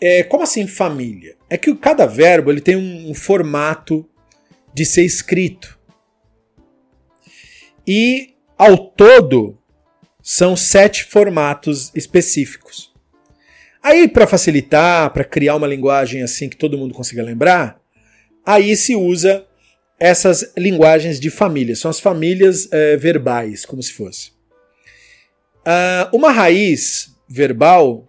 É, 0.00 0.22
como 0.24 0.42
assim 0.42 0.66
família? 0.66 1.36
É 1.48 1.56
que 1.56 1.74
cada 1.76 2.06
verbo 2.06 2.50
ele 2.50 2.60
tem 2.60 2.76
um 2.76 3.14
formato 3.14 4.08
de 4.74 4.84
ser 4.84 5.04
escrito. 5.04 5.78
E 7.86 8.34
ao 8.58 8.76
todo 8.76 9.58
são 10.22 10.56
sete 10.56 11.04
formatos 11.04 11.90
específicos. 11.94 12.92
Aí, 13.82 14.06
para 14.06 14.26
facilitar, 14.26 15.10
para 15.10 15.24
criar 15.24 15.56
uma 15.56 15.66
linguagem 15.66 16.22
assim 16.22 16.48
que 16.48 16.56
todo 16.56 16.78
mundo 16.78 16.94
consiga 16.94 17.22
lembrar, 17.22 17.80
aí 18.46 18.76
se 18.76 18.94
usa 18.94 19.44
essas 19.98 20.52
linguagens 20.56 21.18
de 21.18 21.30
família. 21.30 21.74
São 21.74 21.90
as 21.90 21.98
famílias 21.98 22.68
é, 22.72 22.96
verbais, 22.96 23.66
como 23.66 23.82
se 23.82 23.92
fosse. 23.92 24.30
Uh, 25.62 26.16
uma 26.16 26.30
raiz 26.30 27.14
verbal, 27.28 28.08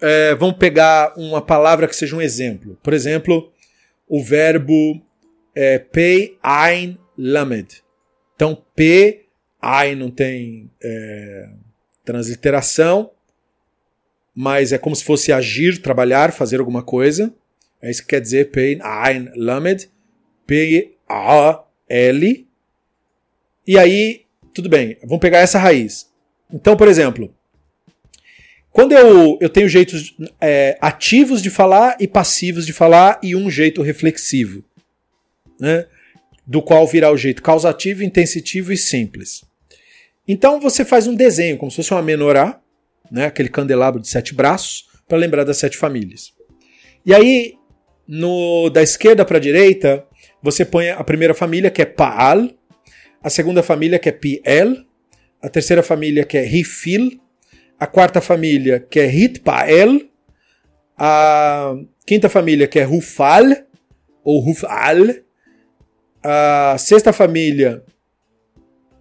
é, 0.00 0.34
vamos 0.34 0.56
pegar 0.56 1.12
uma 1.16 1.42
palavra 1.42 1.86
que 1.86 1.96
seja 1.96 2.16
um 2.16 2.22
exemplo. 2.22 2.78
Por 2.82 2.92
exemplo, 2.92 3.52
o 4.08 4.22
verbo 4.22 5.00
é, 5.54 5.78
pei, 5.78 6.38
ein, 6.42 6.98
lamed. 7.16 7.82
Então, 8.34 8.62
p, 8.74 9.26
ein 9.60 9.94
não 9.94 10.10
tem 10.10 10.70
é, 10.82 11.50
transliteração, 12.04 13.10
mas 14.34 14.72
é 14.72 14.78
como 14.78 14.96
se 14.96 15.04
fosse 15.04 15.32
agir, 15.32 15.82
trabalhar, 15.82 16.32
fazer 16.32 16.60
alguma 16.60 16.82
coisa. 16.82 17.32
É 17.82 17.90
isso 17.90 18.02
que 18.02 18.08
quer 18.08 18.20
dizer 18.20 18.50
pei, 18.50 18.78
ein, 18.82 19.30
lamed. 19.36 19.90
P, 20.46 20.96
a, 21.08 21.62
l. 21.88 22.46
E 23.66 23.78
aí, 23.78 24.22
tudo 24.52 24.68
bem, 24.68 24.96
vamos 25.02 25.20
pegar 25.20 25.38
essa 25.38 25.58
raiz. 25.58 26.10
Então, 26.52 26.76
por 26.76 26.88
exemplo, 26.88 27.32
quando 28.72 28.92
eu, 28.92 29.38
eu 29.40 29.48
tenho 29.48 29.68
jeitos 29.68 30.16
é, 30.40 30.76
ativos 30.80 31.42
de 31.42 31.50
falar 31.50 31.96
e 32.00 32.08
passivos 32.08 32.66
de 32.66 32.72
falar 32.72 33.20
e 33.22 33.36
um 33.36 33.50
jeito 33.50 33.82
reflexivo, 33.82 34.64
né? 35.60 35.86
do 36.46 36.60
qual 36.60 36.86
virá 36.86 37.12
o 37.12 37.16
jeito 37.16 37.42
causativo, 37.42 38.02
intensitivo 38.02 38.72
e 38.72 38.76
simples. 38.76 39.44
Então 40.26 40.60
você 40.60 40.84
faz 40.84 41.06
um 41.06 41.14
desenho, 41.14 41.56
como 41.56 41.70
se 41.70 41.76
fosse 41.76 41.92
uma 41.92 42.02
menorá, 42.02 42.60
né? 43.10 43.26
aquele 43.26 43.48
candelabro 43.48 44.00
de 44.00 44.08
sete 44.08 44.34
braços, 44.34 44.88
para 45.08 45.18
lembrar 45.18 45.44
das 45.44 45.56
sete 45.56 45.76
famílias. 45.76 46.32
E 47.04 47.14
aí, 47.14 47.54
no, 48.06 48.70
da 48.70 48.82
esquerda 48.82 49.24
para 49.24 49.38
a 49.38 49.40
direita, 49.40 50.04
você 50.42 50.64
põe 50.64 50.90
a 50.90 51.02
primeira 51.02 51.34
família, 51.34 51.70
que 51.70 51.82
é 51.82 51.86
Paal, 51.86 52.48
a 53.22 53.28
segunda 53.30 53.62
família, 53.62 53.98
que 53.98 54.08
é 54.08 54.12
Piel, 54.12 54.76
a 55.42 55.48
terceira 55.48 55.82
família, 55.82 56.24
que 56.24 56.36
é 56.36 56.42
Rifil, 56.42 57.20
a 57.78 57.86
quarta 57.86 58.20
família, 58.20 58.78
que 58.78 59.00
é 59.00 59.12
Hitpael, 59.12 60.02
a 60.96 61.74
quinta 62.06 62.28
família, 62.28 62.68
que 62.68 62.78
é 62.78 62.82
Rufal, 62.82 63.44
ou 64.22 64.38
Rufal, 64.40 64.98
a 66.22 66.76
sexta 66.78 67.12
família, 67.12 67.82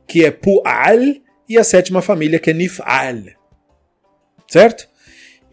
que 0.10 0.26
é 0.26 0.32
Pual, 0.32 1.00
e 1.48 1.58
a 1.58 1.63
sétima 1.63 2.02
família, 2.02 2.39
que 2.39 2.50
é 2.50 2.54
Nifal. 2.54 3.24
Certo? 4.48 4.89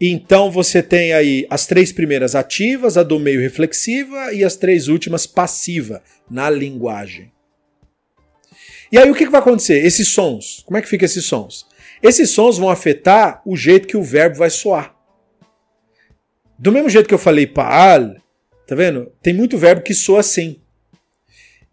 Então 0.01 0.51
você 0.51 0.81
tem 0.81 1.13
aí 1.13 1.45
as 1.49 1.67
três 1.67 1.91
primeiras 1.91 2.35
ativas, 2.35 2.97
a 2.97 3.03
do 3.03 3.19
meio 3.19 3.39
reflexiva 3.39 4.33
e 4.33 4.43
as 4.43 4.55
três 4.55 4.87
últimas 4.87 5.27
passiva 5.27 6.03
na 6.29 6.49
linguagem. 6.49 7.31
E 8.91 8.97
aí 8.97 9.09
o 9.09 9.15
que, 9.15 9.29
vai 9.29 9.41
acontecer? 9.41 9.85
Esses 9.85 10.07
sons, 10.07 10.63
como 10.65 10.77
é 10.77 10.81
que 10.81 10.87
ficam 10.87 11.05
esses 11.05 11.25
sons? 11.25 11.65
Esses 12.01 12.31
sons 12.31 12.57
vão 12.57 12.69
afetar 12.69 13.41
o 13.45 13.55
jeito 13.55 13.87
que 13.87 13.97
o 13.97 14.03
verbo 14.03 14.37
vai 14.37 14.49
soar. 14.49 14.95
Do 16.57 16.71
mesmo 16.71 16.89
jeito 16.89 17.07
que 17.07 17.13
eu 17.13 17.19
falei 17.19 17.45
paal, 17.45 18.15
tá 18.65 18.75
vendo? 18.75 19.11
Tem 19.21 19.33
muito 19.33 19.57
verbo 19.57 19.81
que 19.81 19.93
soa 19.93 20.21
assim. 20.21 20.61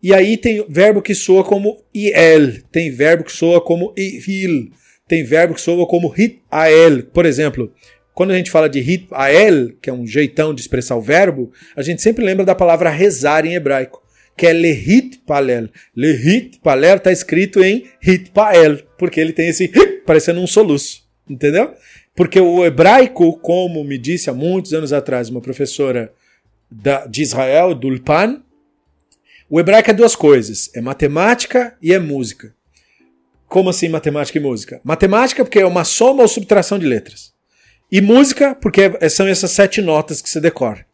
E 0.05 0.13
aí 0.13 0.37
tem 0.37 0.63
verbo 0.69 1.01
que 1.01 1.15
soa 1.15 1.43
como 1.43 1.83
iel, 1.97 2.61
tem 2.71 2.91
verbo 2.91 3.25
que 3.25 3.33
soa 3.33 3.59
como 3.59 3.95
il, 3.97 4.71
tem 5.09 5.25
verbo 5.25 5.55
que 5.55 5.61
soa 5.63 5.87
como 5.87 6.09
hit 6.09 6.43
ael. 6.51 7.05
Por 7.05 7.25
exemplo, 7.25 7.73
quando 8.13 8.33
a 8.33 8.37
gente 8.37 8.51
fala 8.51 8.69
de 8.69 8.81
hit 8.81 9.07
ael, 9.11 9.71
que 9.81 9.89
é 9.89 9.93
um 9.95 10.07
jeitão 10.07 10.53
de 10.53 10.61
expressar 10.61 10.97
o 10.97 11.01
verbo, 11.01 11.51
a 11.75 11.81
gente 11.81 12.03
sempre 12.03 12.23
lembra 12.23 12.45
da 12.45 12.55
palavra 12.55 12.91
rezar 12.91 13.47
em 13.47 13.55
hebraico 13.55 14.05
que 14.37 14.47
é 14.47 14.53
Lehit 14.53 15.23
Palel. 15.27 15.69
Lehit 15.97 16.59
Palel 16.61 16.97
está 16.97 17.11
escrito 17.11 17.63
em 17.63 17.87
Hit 18.01 18.31
Pael, 18.33 18.81
porque 18.99 19.21
ele 19.21 19.33
tem 19.33 19.49
esse 19.49 19.69
parecendo 20.05 20.41
um 20.41 20.47
soluço, 20.47 21.03
entendeu? 21.31 21.73
Porque 22.15 22.39
o 22.41 22.63
hebraico, 22.65 23.39
como 23.39 23.83
me 23.85 23.97
disse 23.97 24.29
há 24.29 24.35
muitos 24.35 24.75
anos 24.75 24.93
atrás 24.93 25.31
uma 25.31 25.41
professora 25.41 26.13
da, 26.71 27.07
de 27.07 27.23
Israel, 27.23 27.75
do 27.75 27.89
o 29.55 29.61
hebraico 29.61 29.89
é 29.89 29.95
duas 29.95 30.17
coisas, 30.17 30.69
é 30.75 30.81
matemática 30.81 31.77
e 31.81 31.95
é 31.95 31.99
música. 32.01 32.53
Como 33.47 33.71
assim 33.71 33.89
matemática 33.89 34.37
e 34.37 34.41
música? 34.41 34.81
Matemática 34.83 35.45
porque 35.45 35.61
é 35.61 35.65
uma 35.65 35.85
soma 35.85 36.23
ou 36.23 36.29
subtração 36.29 36.77
de 36.77 36.85
letras. 36.85 37.33
E 37.89 38.01
música 38.01 38.57
porque 38.57 38.91
são 39.09 39.29
essas 39.29 39.53
sete 39.53 39.81
notas 39.81 40.21
que 40.21 40.29
você 40.29 40.41
decora. 40.41 40.85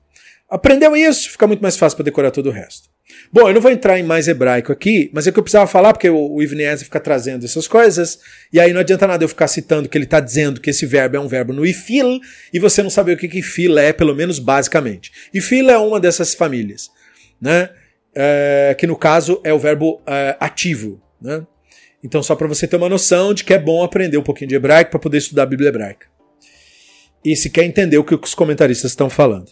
Aprendeu 0.47 0.95
isso, 0.95 1.31
fica 1.31 1.47
muito 1.47 1.63
mais 1.63 1.79
fácil 1.79 1.97
para 1.97 2.05
decorar 2.05 2.31
todo 2.33 2.51
o 2.51 2.53
resto. 2.53 2.91
Bom, 3.33 3.49
eu 3.49 3.55
não 3.55 3.63
vou 3.63 3.71
entrar 3.71 3.99
em 3.99 4.03
mais 4.03 4.29
hebraico 4.29 4.71
aqui, 4.71 5.11
mas 5.15 5.27
é 5.27 5.33
que 5.33 5.39
eu 5.39 5.43
precisava 5.43 5.67
falar, 5.67 5.95
porque 5.95 6.11
o, 6.11 6.35
o 6.35 6.43
Ivnese 6.43 6.85
fica 6.85 7.01
trazendo 7.01 7.47
essas 7.47 7.67
coisas, 7.67 8.19
e 8.53 8.61
aí 8.61 8.75
não 8.75 8.81
adianta 8.81 9.07
nada 9.07 9.25
eu 9.25 9.29
ficar 9.29 9.49
citando 9.49 9.89
que 9.89 9.97
ele 9.97 10.05
está 10.05 10.21
dizendo 10.21 10.61
que 10.61 10.69
esse 10.69 10.85
verbo 10.85 11.17
é 11.17 11.21
um 11.21 11.29
verbo 11.29 11.55
no 11.55 11.65
ifil, 11.65 12.21
e 12.53 12.59
você 12.59 12.83
não 12.83 12.91
saber 12.91 13.15
o 13.15 13.17
que, 13.17 13.27
que 13.27 13.39
ifil 13.39 13.79
é, 13.79 13.91
pelo 13.91 14.15
menos 14.15 14.39
basicamente. 14.39 15.11
Ifil 15.33 15.71
é 15.71 15.79
uma 15.79 15.99
dessas 15.99 16.35
famílias, 16.35 16.91
né? 17.41 17.71
É, 18.15 18.75
que 18.79 18.87
no 18.87 18.97
caso 18.97 19.41
é 19.45 19.53
o 19.53 19.59
verbo 19.59 20.01
é, 20.07 20.37
ativo, 20.41 21.01
né? 21.21 21.47
Então, 22.03 22.23
só 22.23 22.35
para 22.35 22.49
você 22.49 22.67
ter 22.67 22.77
uma 22.77 22.89
noção 22.89 23.35
de 23.35 23.45
que 23.45 23.53
é 23.53 23.59
bom 23.59 23.85
aprender 23.85 24.17
um 24.17 24.23
pouquinho 24.23 24.49
de 24.49 24.55
hebraico 24.55 24.91
para 24.91 25.01
poder 25.01 25.19
estudar 25.19 25.43
a 25.43 25.47
Bíblia 25.47 25.69
hebraica. 25.69 26.07
E 27.23 27.37
se 27.37 27.51
quer 27.51 27.65
entender 27.65 27.99
o 27.99 28.05
que 28.05 28.15
os 28.15 28.35
comentaristas 28.35 28.93
estão 28.93 29.11
falando. 29.11 29.51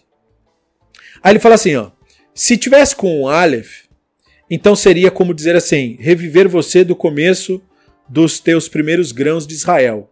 Aí 1.23 1.33
ele 1.33 1.39
fala 1.39 1.57
assim, 1.57 1.77
ó. 1.77 1.91
Se 2.35 2.57
tivesse 2.57 2.97
com 2.97 3.23
um 3.23 3.29
Aleph, 3.29 3.85
então 4.51 4.75
seria 4.75 5.11
como 5.11 5.35
dizer 5.35 5.57
assim: 5.57 5.97
reviver 6.01 6.49
você 6.49 6.85
do 6.85 6.97
começo 6.97 7.61
dos 8.09 8.41
teus 8.41 8.69
primeiros 8.69 9.13
grãos 9.13 9.47
de 9.47 9.55
Israel. 9.55 10.09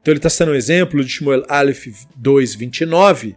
Então 0.00 0.12
ele 0.12 0.18
está 0.18 0.30
sendo 0.30 0.52
um 0.52 0.54
exemplo 0.54 1.04
de 1.04 1.10
Shmuel 1.10 1.44
Aleph 1.48 1.86
2, 2.16 2.54
29, 2.54 3.36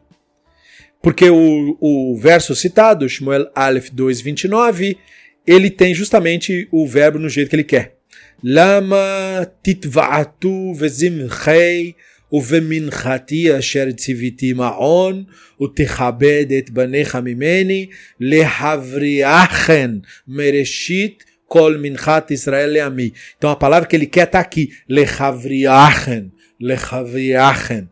porque 1.02 1.30
o, 1.30 1.76
o 1.80 2.16
verso 2.18 2.54
citado, 2.54 3.08
Shmuel 3.08 3.50
Aleph 3.54 3.90
2, 3.90 4.20
29, 4.20 4.98
ele 5.46 5.70
tem 5.70 5.94
justamente 5.94 6.68
o 6.70 6.86
verbo 6.86 7.18
no 7.18 7.28
jeito 7.28 7.50
que 7.50 7.56
ele 7.56 7.64
quer. 7.64 7.96
Lama 8.42 9.50
titva'atu 9.62 10.74
vezimchei 10.74 11.94
ובמנחתי 12.32 13.58
אשר 13.58 13.90
ציוויתי 13.96 14.52
מעון, 14.52 15.24
ותכבד 15.62 16.46
את 16.58 16.70
בניך 16.70 17.16
ממני, 17.16 17.86
להבריאכן 18.20 19.90
מראשית 20.28 21.24
כל 21.46 21.76
מנחת 21.82 22.30
ישראל 22.30 22.70
לעמי. 22.70 23.10
Então 23.38 23.50
a 23.50 23.56
palavra 23.56 23.88
que 23.88 23.96
ele 23.96 24.06
quer 24.06 24.24
está 24.24 24.40
aqui, 24.40 24.68
lehavriachen, 24.88 26.30
lehavriachen. 26.60 27.88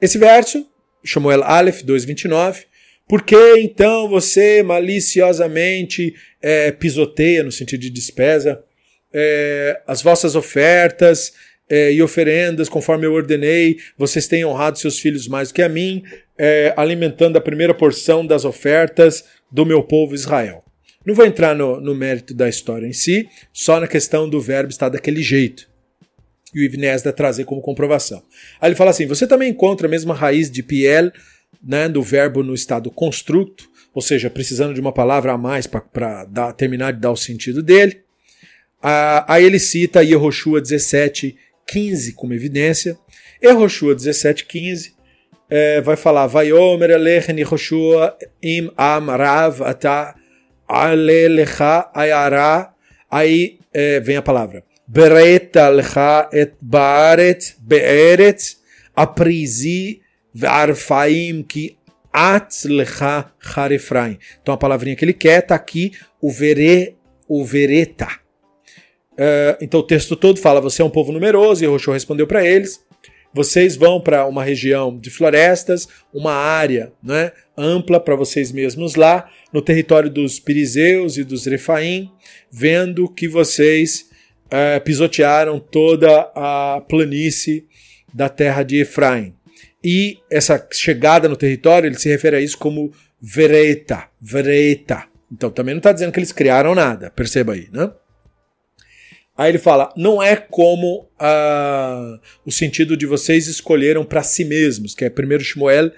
Esse 0.00 0.18
verso, 0.18 0.64
Samuel 1.07 1.43
Aleph 1.43 1.83
2.29, 1.83 2.65
por 3.07 3.23
que 3.23 3.57
então 3.59 4.09
você 4.09 4.61
maliciosamente 4.61 6.13
é, 6.41 6.71
pisoteia, 6.71 7.43
no 7.43 7.51
sentido 7.51 7.81
de 7.81 7.89
despesa, 7.89 8.61
é, 9.13 9.81
as 9.87 10.01
vossas 10.01 10.35
ofertas 10.35 11.33
é, 11.69 11.91
e 11.91 12.01
oferendas, 12.01 12.69
conforme 12.69 13.05
eu 13.05 13.13
ordenei, 13.13 13.77
vocês 13.97 14.27
têm 14.27 14.45
honrado 14.45 14.79
seus 14.79 14.99
filhos 14.99 15.27
mais 15.27 15.49
do 15.49 15.55
que 15.55 15.61
a 15.61 15.69
mim, 15.69 16.03
é, 16.37 16.73
alimentando 16.77 17.37
a 17.37 17.41
primeira 17.41 17.73
porção 17.73 18.25
das 18.25 18.45
ofertas 18.45 19.23
do 19.51 19.65
meu 19.65 19.83
povo 19.83 20.15
Israel. 20.15 20.63
Não 21.05 21.15
vou 21.15 21.25
entrar 21.25 21.55
no, 21.55 21.79
no, 21.79 21.95
mérito 21.95 22.33
da 22.33 22.49
história 22.49 22.85
em 22.85 22.93
si, 22.93 23.29
só 23.53 23.79
na 23.79 23.87
questão 23.87 24.29
do 24.29 24.41
verbo 24.41 24.69
estar 24.69 24.89
daquele 24.89 25.23
jeito. 25.23 25.69
E 26.53 26.59
o 26.59 26.63
Ivnesda 26.63 27.11
trazer 27.11 27.45
como 27.45 27.61
comprovação. 27.61 28.23
Aí 28.59 28.69
ele 28.69 28.75
fala 28.75 28.91
assim: 28.91 29.05
você 29.05 29.27
também 29.27 29.49
encontra 29.49 29.87
a 29.87 29.89
mesma 29.89 30.13
raiz 30.13 30.49
de 30.49 30.63
piel, 30.63 31.11
né, 31.61 31.89
do 31.89 32.01
verbo 32.01 32.43
no 32.43 32.53
estado 32.53 32.89
constructo, 32.89 33.69
ou 33.93 34.01
seja, 34.01 34.29
precisando 34.29 34.73
de 34.73 34.81
uma 34.81 34.93
palavra 34.93 35.33
a 35.33 35.37
mais 35.37 35.67
para 35.67 36.53
terminar 36.55 36.93
de 36.93 36.99
dar 36.99 37.11
o 37.11 37.17
sentido 37.17 37.61
dele. 37.61 38.01
Ah, 38.81 39.25
aí 39.27 39.43
ele 39.43 39.59
cita 39.59 40.03
Yehoshua 40.03 40.61
17, 40.61 41.35
15 41.65 42.13
como 42.13 42.33
evidência. 42.33 42.97
Roshua 43.45 43.95
17:15 43.95 44.93
é, 45.49 45.81
vai 45.81 45.95
falar 45.95 46.27
Vayomer 46.27 46.91
Alechen 46.91 47.37
Yehoshua 47.37 48.17
im 48.41 48.71
am 48.75 49.07
rav 49.09 49.61
ata 49.61 50.15
alelecha 50.67 51.89
ayara 51.93 52.73
aí 53.09 53.59
é, 53.73 53.99
vem 53.99 54.17
a 54.17 54.21
palavra 54.21 54.63
Bereta 54.87 55.67
lecha 55.69 56.29
et 56.31 56.53
baaret 56.61 57.55
beeret 57.59 58.57
aprizi 58.95 60.01
varfaim 60.33 61.43
ki 61.43 61.77
at 62.13 62.63
lecha 62.65 63.31
harefraim. 63.55 64.17
Então 64.41 64.53
a 64.53 64.57
palavrinha 64.57 64.95
que 64.95 65.03
ele 65.03 65.13
quer 65.13 65.39
está 65.39 65.55
aqui 65.55 65.91
o 66.21 66.31
vere 66.31 66.95
o 67.27 67.43
vereta 67.43 68.07
Uh, 69.17 69.57
então 69.59 69.79
o 69.79 69.83
texto 69.83 70.15
todo 70.15 70.39
fala: 70.39 70.61
você 70.61 70.81
é 70.81 70.85
um 70.85 70.89
povo 70.89 71.11
numeroso, 71.11 71.63
e 71.63 71.67
Roshua 71.67 71.95
respondeu 71.95 72.27
para 72.27 72.45
eles. 72.45 72.85
Vocês 73.33 73.75
vão 73.75 73.99
para 73.99 74.25
uma 74.25 74.43
região 74.43 74.97
de 74.97 75.09
florestas, 75.09 75.87
uma 76.13 76.33
área 76.33 76.93
né, 77.03 77.31
ampla 77.57 77.99
para 77.99 78.15
vocês 78.15 78.51
mesmos 78.51 78.95
lá, 78.95 79.29
no 79.51 79.61
território 79.61 80.09
dos 80.09 80.39
Piriseus 80.39 81.17
e 81.17 81.23
dos 81.23 81.45
Refaim, 81.45 82.09
vendo 82.49 83.11
que 83.11 83.27
vocês 83.27 84.09
é, 84.49 84.79
pisotearam 84.79 85.59
toda 85.59 86.31
a 86.35 86.81
planície 86.87 87.65
da 88.13 88.29
terra 88.29 88.63
de 88.63 88.77
Efraim. 88.77 89.33
E 89.83 90.17
essa 90.29 90.67
chegada 90.71 91.29
no 91.29 91.35
território, 91.35 91.87
ele 91.87 91.99
se 91.99 92.09
refere 92.09 92.35
a 92.35 92.41
isso 92.41 92.57
como 92.57 92.91
vereta, 93.21 94.09
vereta. 94.19 95.05
Então 95.31 95.49
também 95.49 95.73
não 95.73 95.79
está 95.79 95.91
dizendo 95.91 96.11
que 96.11 96.19
eles 96.19 96.31
criaram 96.31 96.73
nada, 96.73 97.11
perceba 97.11 97.53
aí, 97.53 97.67
né? 97.71 97.91
Aí 99.37 99.51
ele 99.51 99.59
fala: 99.59 99.93
não 99.95 100.21
é 100.21 100.35
como 100.35 101.09
uh, 101.21 102.19
o 102.45 102.51
sentido 102.51 102.97
de 102.97 103.05
vocês 103.05 103.47
escolheram 103.47 104.03
para 104.03 104.23
si 104.23 104.43
mesmos, 104.43 104.95
que 104.95 105.05
é 105.05 105.09
1 105.09 105.39
Shmuel 105.41 105.91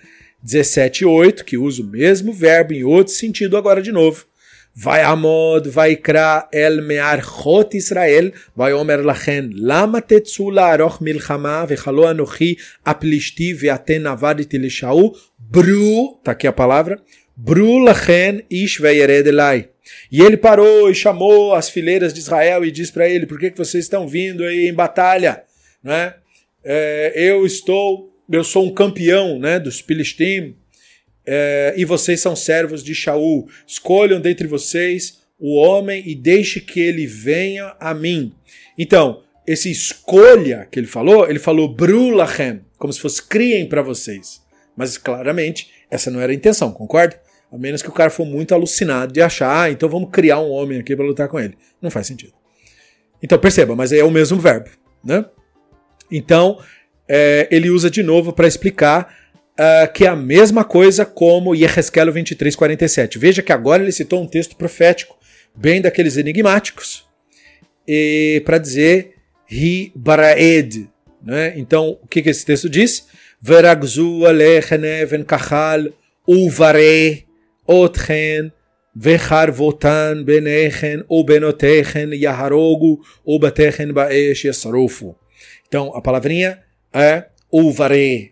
17,8, 0.46 1.44
que 1.44 1.58
usa 1.58 1.82
o 1.82 1.86
mesmo 1.86 2.34
verbo 2.34 2.74
em 2.74 2.84
outro 2.84 3.14
sentido 3.14 3.56
agora 3.56 3.82
de 3.82 3.92
novo. 3.92 4.26
Vai 4.82 5.02
amod, 5.04 5.68
vai 5.68 5.98
kra 5.98 6.48
el 6.54 6.82
me'archot 6.82 7.76
Israel, 7.76 8.32
vai 8.56 8.72
omer 8.72 9.04
lachen, 9.04 9.50
lama 9.54 10.02
tetzu 10.02 10.50
la'aroch 10.50 11.02
milchama, 11.02 11.66
vechalo 11.66 12.08
anochi 12.08 12.58
aplishti 12.86 13.54
ve'aten 13.54 14.08
avaditi 14.08 14.58
lishaú, 14.58 15.14
bru, 15.38 16.18
tá 16.24 16.32
aqui 16.32 16.48
a 16.48 16.54
palavra, 16.54 16.98
bru 17.36 17.84
lachen 17.84 18.42
ish 18.50 18.80
ve'yered 18.80 19.28
elai. 19.28 19.68
E 20.10 20.22
ele 20.22 20.38
parou 20.38 20.90
e 20.90 20.96
chamou 20.96 21.54
as 21.54 21.70
fileiras 21.70 22.14
de 22.14 22.22
Israel 22.22 22.64
e 22.64 22.72
disse 22.72 22.94
para 22.94 23.10
ele: 23.10 23.26
Por 23.26 23.38
que, 23.38 23.52
que 23.52 23.58
vocês 23.58 23.84
estão 23.84 24.08
vindo 24.08 24.46
aí 24.46 24.70
em 24.70 24.74
batalha? 24.74 25.44
Né? 25.84 26.14
É, 26.64 27.12
eu 27.16 27.46
estou, 27.46 28.14
eu 28.32 28.46
sou 28.46 28.66
um 28.66 28.74
campeão 28.74 29.40
né, 29.40 29.60
dos 29.60 29.82
Filistim 29.82 30.56
é, 31.32 31.76
e 31.78 31.86
vocês 31.86 32.20
são 32.20 32.36
servos 32.36 32.84
de 32.84 32.96
Shaul. 32.96 33.48
Escolham 33.68 34.20
dentre 34.20 34.48
vocês 34.48 35.20
o 35.38 35.56
homem 35.56 36.02
e 36.04 36.16
deixe 36.16 36.60
que 36.60 36.80
ele 36.80 37.06
venha 37.06 37.76
a 37.80 37.94
mim. 37.94 38.34
Então, 38.76 39.22
esse 39.46 39.70
escolha 39.70 40.68
que 40.72 40.80
ele 40.80 40.88
falou, 40.88 41.30
ele 41.30 41.38
falou 41.38 41.72
brulachem, 41.72 42.62
como 42.80 42.92
se 42.92 43.00
fosse 43.00 43.22
criem 43.22 43.70
para 43.70 43.84
vocês. 43.84 44.42
Mas 44.76 44.98
claramente 44.98 45.70
essa 45.92 46.10
não 46.10 46.20
era 46.20 46.32
a 46.32 46.36
intenção, 46.36 46.72
concorda? 46.72 47.22
A 47.52 47.58
menos 47.60 47.84
que 47.84 47.90
o 47.90 47.94
cara 47.94 48.10
for 48.10 48.26
muito 48.26 48.56
alucinado 48.56 49.14
de 49.14 49.22
achar, 49.22 49.66
ah, 49.66 49.70
então 49.70 49.88
vamos 49.88 50.10
criar 50.12 50.40
um 50.40 50.50
homem 50.50 50.80
aqui 50.80 50.96
para 50.96 51.06
lutar 51.06 51.28
com 51.28 51.40
ele. 51.40 51.56
Não 51.80 51.92
faz 51.92 52.08
sentido. 52.08 52.34
Então 53.22 53.38
perceba, 53.38 53.76
mas 53.76 53.92
é 53.92 54.04
o 54.04 54.10
mesmo 54.10 54.40
verbo, 54.40 54.72
né? 55.04 55.26
Então 56.12 56.60
é, 57.08 57.48
ele 57.52 57.70
usa 57.70 57.88
de 57.88 58.02
novo 58.02 58.34
para 58.34 58.48
explicar 58.48 59.19
uh, 59.59 59.93
que 59.93 60.05
é 60.05 60.09
a 60.09 60.17
mesma 60.17 60.65
coisa 60.65 61.05
como 61.05 61.55
Yehezkel 61.55 62.13
23:47. 62.13 63.19
Veja 63.19 63.43
que 63.43 63.53
agora 63.53 63.83
ele 63.83 63.93
citou 63.93 64.23
um 64.23 64.27
texto 64.27 64.57
profético, 64.57 65.17
bem 65.55 65.81
daqueles 65.81 66.17
enigmáticos, 66.17 67.07
para 68.45 68.59
dizer 68.59 69.15
Hi 69.51 69.93
Baraed. 69.95 70.89
Né? 71.23 71.55
Então 71.57 71.99
o 72.03 72.07
que, 72.07 72.23
que 72.23 72.31
esse 72.31 72.45
texto 72.45 72.69
diz? 72.69 73.07
Veragzu 73.41 74.25
alechen 74.27 75.25
kachal 75.27 75.93
uvare 76.27 77.25
otchen 77.67 78.51
וחרבותן 78.97 80.23
בניכן 80.25 81.01
ובנותיכן 81.11 82.11
יהרוגו 82.13 82.99
ובתיכן 83.27 83.95
באש 83.95 84.45
ישרופו. 84.45 85.15
Então, 85.67 85.93
a 85.97 86.01
palavrinha 86.01 86.61
é 86.93 87.25
uvaré. 87.53 88.31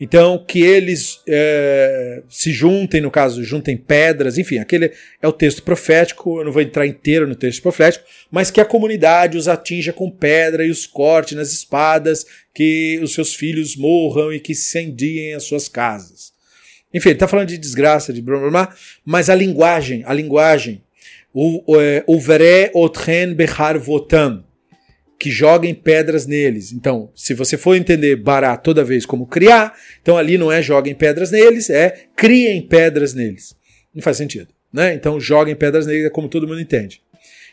então, 0.00 0.42
que 0.48 0.62
eles 0.62 1.20
é, 1.28 2.22
se 2.26 2.52
juntem, 2.52 3.02
no 3.02 3.10
caso, 3.10 3.44
juntem 3.44 3.76
pedras, 3.76 4.38
enfim, 4.38 4.58
aquele 4.58 4.92
é 5.20 5.28
o 5.28 5.32
texto 5.32 5.62
profético, 5.62 6.38
eu 6.38 6.44
não 6.46 6.52
vou 6.52 6.62
entrar 6.62 6.86
inteiro 6.86 7.26
no 7.26 7.34
texto 7.34 7.60
profético, 7.60 8.06
mas 8.30 8.50
que 8.50 8.62
a 8.62 8.64
comunidade 8.64 9.36
os 9.36 9.46
atinja 9.46 9.92
com 9.92 10.10
pedra 10.10 10.64
e 10.64 10.70
os 10.70 10.86
corte 10.86 11.34
nas 11.34 11.52
espadas, 11.52 12.24
que 12.54 12.98
os 13.02 13.12
seus 13.12 13.34
filhos 13.34 13.76
morram 13.76 14.32
e 14.32 14.40
que 14.40 14.52
incendiem 14.52 15.34
as 15.34 15.44
suas 15.44 15.68
casas. 15.68 16.32
Enfim, 16.94 17.10
ele 17.10 17.16
está 17.16 17.28
falando 17.28 17.48
de 17.48 17.58
desgraça, 17.58 18.10
de 18.10 18.22
blá, 18.22 18.38
blá, 18.38 18.50
blá, 18.50 18.76
mas 19.04 19.28
a 19.28 19.34
linguagem, 19.34 20.02
a 20.06 20.14
linguagem, 20.14 20.82
o, 21.32 21.62
o, 22.06 22.18
veré 22.18 22.70
otren 22.74 23.34
behar 23.34 23.78
votam, 23.78 24.44
que 25.20 25.30
joguem 25.30 25.74
pedras 25.74 26.26
neles. 26.26 26.72
Então, 26.72 27.12
se 27.14 27.34
você 27.34 27.58
for 27.58 27.76
entender 27.76 28.16
bará 28.16 28.56
toda 28.56 28.82
vez 28.82 29.04
como 29.04 29.26
criar, 29.26 29.74
então 30.00 30.16
ali 30.16 30.38
não 30.38 30.50
é 30.50 30.62
joguem 30.62 30.94
pedras 30.94 31.30
neles, 31.30 31.68
é 31.68 32.06
criem 32.16 32.62
pedras 32.62 33.12
neles. 33.12 33.54
Não 33.94 34.02
faz 34.02 34.16
sentido. 34.16 34.48
Né? 34.72 34.94
Então, 34.94 35.20
joguem 35.20 35.54
pedras 35.54 35.86
neles 35.86 36.06
é 36.06 36.10
como 36.10 36.26
todo 36.26 36.48
mundo 36.48 36.58
entende. 36.60 37.02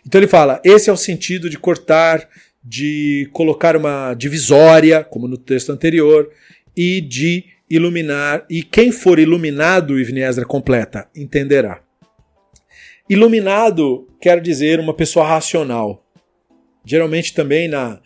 Então 0.05 0.17
ele 0.17 0.29
fala: 0.29 0.61
esse 0.63 0.89
é 0.89 0.93
o 0.93 0.97
sentido 0.97 1.49
de 1.49 1.59
cortar, 1.59 2.29
de 2.63 3.27
colocar 3.33 3.75
uma 3.75 4.13
divisória, 4.13 5.03
como 5.03 5.27
no 5.27 5.37
texto 5.37 5.69
anterior, 5.69 6.31
e 6.75 7.01
de 7.01 7.43
iluminar, 7.69 8.45
e 8.49 8.63
quem 8.63 8.93
for 8.93 9.19
iluminado, 9.19 9.99
Ivniesra 9.99 10.45
completa, 10.45 11.09
entenderá. 11.13 11.81
Iluminado 13.09 14.07
quer 14.21 14.39
dizer 14.39 14.79
uma 14.79 14.93
pessoa 14.93 15.27
racional. 15.27 16.06
Geralmente 16.87 17.33
também 17.33 17.67
na, 17.67 17.99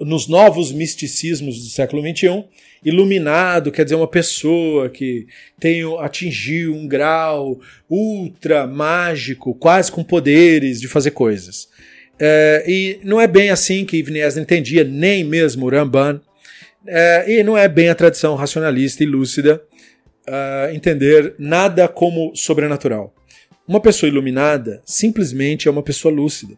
nos 0.00 0.26
novos 0.26 0.72
misticismos 0.72 1.62
do 1.62 1.70
século 1.70 2.02
XXI, 2.02 2.44
iluminado 2.84 3.70
quer 3.70 3.84
dizer 3.84 3.94
uma 3.94 4.08
pessoa 4.08 4.88
que 4.88 5.26
tem, 5.58 5.82
atingiu 6.00 6.74
um 6.74 6.86
grau 6.86 7.60
ultra 7.88 8.66
mágico, 8.66 9.54
quase 9.54 9.90
com 9.90 10.02
poderes 10.02 10.80
de 10.80 10.88
fazer 10.88 11.12
coisas. 11.12 11.68
É, 12.18 12.64
e 12.66 13.00
não 13.02 13.20
é 13.20 13.26
bem 13.26 13.50
assim 13.50 13.84
que 13.84 13.96
Ibn 13.96 14.18
entendia, 14.38 14.84
nem 14.84 15.24
mesmo 15.24 15.68
Ramban. 15.68 16.20
É, 16.86 17.24
e 17.28 17.42
não 17.44 17.56
é 17.56 17.68
bem 17.68 17.88
a 17.88 17.94
tradição 17.94 18.34
racionalista 18.34 19.04
e 19.04 19.06
lúcida 19.06 19.62
uh, 20.28 20.74
entender 20.74 21.34
nada 21.38 21.86
como 21.88 22.34
sobrenatural. 22.34 23.14
Uma 23.66 23.80
pessoa 23.80 24.10
iluminada 24.10 24.82
simplesmente 24.84 25.68
é 25.68 25.70
uma 25.70 25.82
pessoa 25.82 26.12
lúcida. 26.12 26.56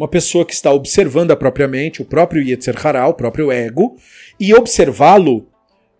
Uma 0.00 0.08
pessoa 0.08 0.46
que 0.46 0.54
está 0.54 0.72
observando 0.72 1.30
a 1.30 1.36
própria 1.36 1.68
mente, 1.68 2.00
o 2.00 2.06
próprio 2.06 2.42
Yetzer 2.42 2.74
Hará, 2.86 3.06
o 3.06 3.12
próprio 3.12 3.52
ego, 3.52 3.98
e 4.40 4.54
observá-lo 4.54 5.46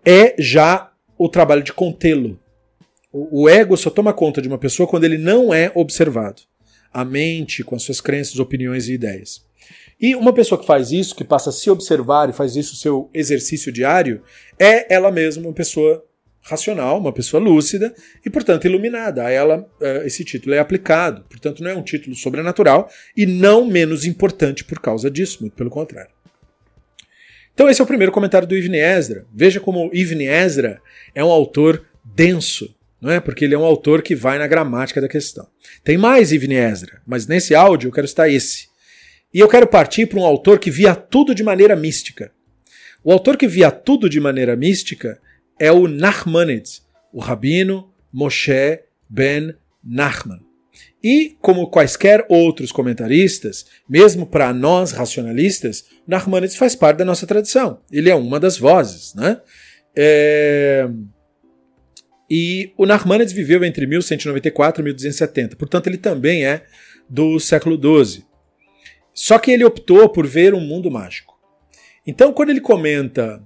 é 0.02 0.34
já 0.38 0.90
o 1.18 1.28
trabalho 1.28 1.62
de 1.62 1.74
contê-lo. 1.74 2.40
O, 3.12 3.42
o 3.42 3.48
ego 3.50 3.76
só 3.76 3.90
toma 3.90 4.14
conta 4.14 4.40
de 4.40 4.48
uma 4.48 4.56
pessoa 4.56 4.88
quando 4.88 5.04
ele 5.04 5.18
não 5.18 5.52
é 5.52 5.70
observado. 5.74 6.40
A 6.90 7.04
mente, 7.04 7.62
com 7.62 7.76
as 7.76 7.82
suas 7.82 8.00
crenças, 8.00 8.38
opiniões 8.38 8.88
e 8.88 8.94
ideias. 8.94 9.44
E 10.00 10.16
uma 10.16 10.32
pessoa 10.32 10.58
que 10.58 10.66
faz 10.66 10.90
isso, 10.92 11.14
que 11.14 11.22
passa 11.22 11.50
a 11.50 11.52
se 11.52 11.68
observar 11.70 12.30
e 12.30 12.32
faz 12.32 12.56
isso 12.56 12.76
seu 12.76 13.10
exercício 13.12 13.70
diário, 13.70 14.22
é 14.58 14.94
ela 14.94 15.12
mesma 15.12 15.46
uma 15.46 15.52
pessoa 15.52 16.02
racional, 16.42 16.98
uma 16.98 17.12
pessoa 17.12 17.42
lúcida 17.42 17.94
e, 18.24 18.30
portanto, 18.30 18.64
iluminada. 18.64 19.24
A 19.24 19.30
ela 19.30 19.68
eh, 19.80 20.02
esse 20.06 20.24
título 20.24 20.54
é 20.54 20.58
aplicado. 20.58 21.24
Portanto, 21.28 21.62
não 21.62 21.70
é 21.70 21.74
um 21.74 21.82
título 21.82 22.14
sobrenatural 22.16 22.90
e 23.16 23.26
não 23.26 23.66
menos 23.66 24.04
importante 24.04 24.64
por 24.64 24.80
causa 24.80 25.10
disso, 25.10 25.38
muito 25.40 25.54
pelo 25.54 25.70
contrário. 25.70 26.10
Então, 27.52 27.68
esse 27.68 27.80
é 27.80 27.84
o 27.84 27.86
primeiro 27.86 28.12
comentário 28.12 28.48
do 28.48 28.56
Ibn 28.56 28.74
Ezra. 28.74 29.26
Veja 29.34 29.60
como 29.60 29.90
Ibn 29.92 30.22
Ezra 30.22 30.80
é 31.14 31.22
um 31.22 31.30
autor 31.30 31.84
denso, 32.02 32.74
não 33.00 33.10
é? 33.10 33.20
Porque 33.20 33.44
ele 33.44 33.54
é 33.54 33.58
um 33.58 33.64
autor 33.64 34.02
que 34.02 34.14
vai 34.14 34.38
na 34.38 34.46
gramática 34.46 35.00
da 35.00 35.08
questão. 35.08 35.46
Tem 35.84 35.98
mais 35.98 36.32
Ibn 36.32 36.54
Ezra, 36.54 37.02
mas 37.06 37.26
nesse 37.26 37.54
áudio 37.54 37.88
eu 37.88 37.92
quero 37.92 38.06
estar 38.06 38.28
esse. 38.28 38.68
E 39.32 39.38
eu 39.38 39.48
quero 39.48 39.66
partir 39.66 40.06
para 40.06 40.18
um 40.18 40.24
autor 40.24 40.58
que 40.58 40.70
via 40.70 40.94
tudo 40.94 41.34
de 41.34 41.42
maneira 41.42 41.76
mística. 41.76 42.32
O 43.04 43.12
autor 43.12 43.36
que 43.36 43.46
via 43.46 43.70
tudo 43.70 44.08
de 44.08 44.20
maneira 44.20 44.56
mística 44.56 45.20
é 45.60 45.70
o 45.70 45.86
Nachmanides, 45.86 46.82
o 47.12 47.20
rabino 47.20 47.92
Moshe 48.10 48.80
ben 49.08 49.54
Nachman. 49.84 50.40
E, 51.04 51.36
como 51.40 51.70
quaisquer 51.70 52.24
outros 52.28 52.72
comentaristas, 52.72 53.66
mesmo 53.88 54.26
para 54.26 54.52
nós 54.54 54.92
racionalistas, 54.92 55.84
Nachmanides 56.06 56.56
faz 56.56 56.74
parte 56.74 56.98
da 56.98 57.04
nossa 57.04 57.26
tradição. 57.26 57.80
Ele 57.92 58.08
é 58.08 58.14
uma 58.14 58.40
das 58.40 58.56
vozes. 58.56 59.14
Né? 59.14 59.40
É... 59.94 60.88
E 62.28 62.72
o 62.76 62.86
Nachmanides 62.86 63.32
viveu 63.32 63.62
entre 63.62 63.86
1194 63.86 64.82
e 64.82 64.84
1270, 64.84 65.56
portanto, 65.56 65.88
ele 65.88 65.98
também 65.98 66.46
é 66.46 66.64
do 67.08 67.38
século 67.38 67.76
XII. 67.76 68.24
Só 69.12 69.38
que 69.38 69.50
ele 69.50 69.64
optou 69.64 70.08
por 70.08 70.26
ver 70.26 70.54
um 70.54 70.60
mundo 70.60 70.90
mágico. 70.90 71.38
Então, 72.06 72.32
quando 72.32 72.50
ele 72.50 72.60
comenta 72.60 73.42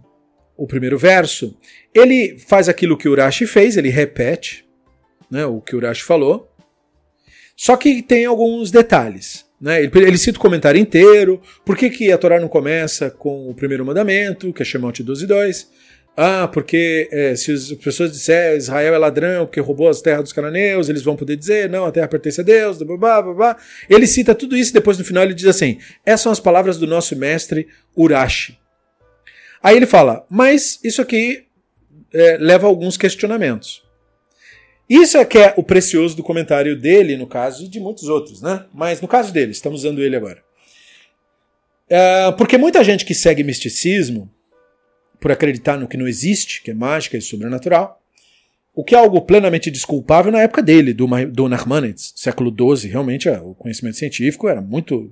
o 0.56 0.66
primeiro 0.66 0.98
verso, 0.98 1.56
ele 1.94 2.38
faz 2.38 2.68
aquilo 2.68 2.96
que 2.96 3.08
Urashi 3.08 3.46
fez, 3.46 3.76
ele 3.76 3.88
repete 3.88 4.64
né, 5.30 5.44
o 5.46 5.60
que 5.60 5.74
Urashi 5.74 6.02
falou, 6.02 6.50
só 7.56 7.76
que 7.76 8.02
tem 8.02 8.24
alguns 8.24 8.70
detalhes. 8.70 9.44
Né? 9.60 9.82
Ele, 9.82 9.90
ele, 9.94 10.18
cita 10.18 10.38
o 10.38 10.42
comentário 10.42 10.80
inteiro, 10.80 11.40
por 11.64 11.76
que, 11.76 11.88
que 11.88 12.12
a 12.12 12.18
Torá 12.18 12.40
não 12.40 12.48
começa 12.48 13.10
com 13.10 13.48
o 13.48 13.54
primeiro 13.54 13.84
mandamento, 13.84 14.52
que 14.52 14.62
é 14.62 14.64
Shemot 14.64 15.02
12.2, 15.02 15.66
Ah, 16.16 16.48
porque 16.52 17.08
é, 17.10 17.34
se 17.34 17.52
as 17.52 17.72
pessoas 17.72 18.12
disserem 18.12 18.58
Israel 18.58 18.94
é 18.94 18.98
ladrão 18.98 19.46
porque 19.46 19.60
roubou 19.60 19.88
as 19.88 20.02
terras 20.02 20.24
dos 20.24 20.32
cananeus, 20.32 20.88
eles 20.88 21.02
vão 21.02 21.16
poder 21.16 21.36
dizer, 21.36 21.68
não, 21.68 21.86
a 21.86 21.92
terra 21.92 22.08
pertence 22.08 22.40
a 22.40 22.44
Deus, 22.44 22.78
blá, 22.78 23.22
blá, 23.22 23.34
blá. 23.34 23.56
Ele 23.88 24.06
cita 24.06 24.34
tudo 24.34 24.56
isso 24.56 24.70
e 24.70 24.74
depois 24.74 24.98
no 24.98 25.04
final 25.04 25.24
ele 25.24 25.34
diz 25.34 25.46
assim: 25.46 25.78
essas 26.04 26.20
são 26.20 26.32
as 26.32 26.40
palavras 26.40 26.78
do 26.78 26.86
nosso 26.86 27.16
mestre 27.16 27.66
Urashi. 27.96 28.58
Aí 29.64 29.78
ele 29.78 29.86
fala, 29.86 30.26
mas 30.28 30.78
isso 30.84 31.00
aqui 31.00 31.46
é, 32.12 32.36
leva 32.36 32.66
a 32.66 32.68
alguns 32.68 32.98
questionamentos. 32.98 33.82
Isso 34.86 35.16
é 35.16 35.24
que 35.24 35.38
é 35.38 35.54
o 35.56 35.62
precioso 35.62 36.14
do 36.14 36.22
comentário 36.22 36.78
dele, 36.78 37.16
no 37.16 37.26
caso, 37.26 37.64
e 37.64 37.68
de 37.68 37.80
muitos 37.80 38.06
outros, 38.10 38.42
né? 38.42 38.66
Mas 38.74 39.00
no 39.00 39.08
caso 39.08 39.32
dele, 39.32 39.52
estamos 39.52 39.80
usando 39.80 40.02
ele 40.02 40.14
agora. 40.14 40.44
É, 41.88 42.30
porque 42.32 42.58
muita 42.58 42.84
gente 42.84 43.06
que 43.06 43.14
segue 43.14 43.42
misticismo 43.42 44.30
por 45.18 45.32
acreditar 45.32 45.78
no 45.78 45.88
que 45.88 45.96
não 45.96 46.06
existe, 46.06 46.62
que 46.62 46.70
é 46.70 46.74
mágica 46.74 47.16
e 47.16 47.22
sobrenatural, 47.22 47.98
o 48.74 48.84
que 48.84 48.94
é 48.94 48.98
algo 48.98 49.22
plenamente 49.22 49.70
desculpável 49.70 50.30
na 50.30 50.42
época 50.42 50.62
dele, 50.62 50.92
do, 50.92 51.06
do 51.30 51.48
Nachmanides, 51.48 52.12
século 52.16 52.54
XII. 52.54 52.90
Realmente, 52.90 53.30
é, 53.30 53.40
o 53.40 53.54
conhecimento 53.54 53.96
científico 53.96 54.46
era 54.46 54.60
muito. 54.60 55.10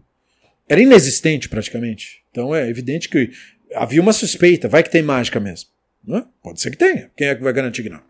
era 0.69 0.83
inexistente 0.83 1.49
praticamente. 1.49 2.23
Então 2.31 2.55
é 2.55 2.69
evidente 2.69 3.09
que 3.09 3.31
havia 3.75 4.01
uma 4.01 4.13
suspeita, 4.13 4.69
vai 4.69 4.83
que 4.83 4.91
tem 4.91 5.03
mágica 5.03 5.41
mesmo. 5.41 5.71
Né? 6.07 6.25
Pode 6.43 6.61
ser 6.61 6.71
que 6.71 6.77
tenha. 6.77 7.11
Quem 7.17 7.29
é 7.29 7.35
que 7.35 7.43
vai 7.43 7.53
garantir 7.53 7.83
que 7.83 7.91
não? 7.91 8.01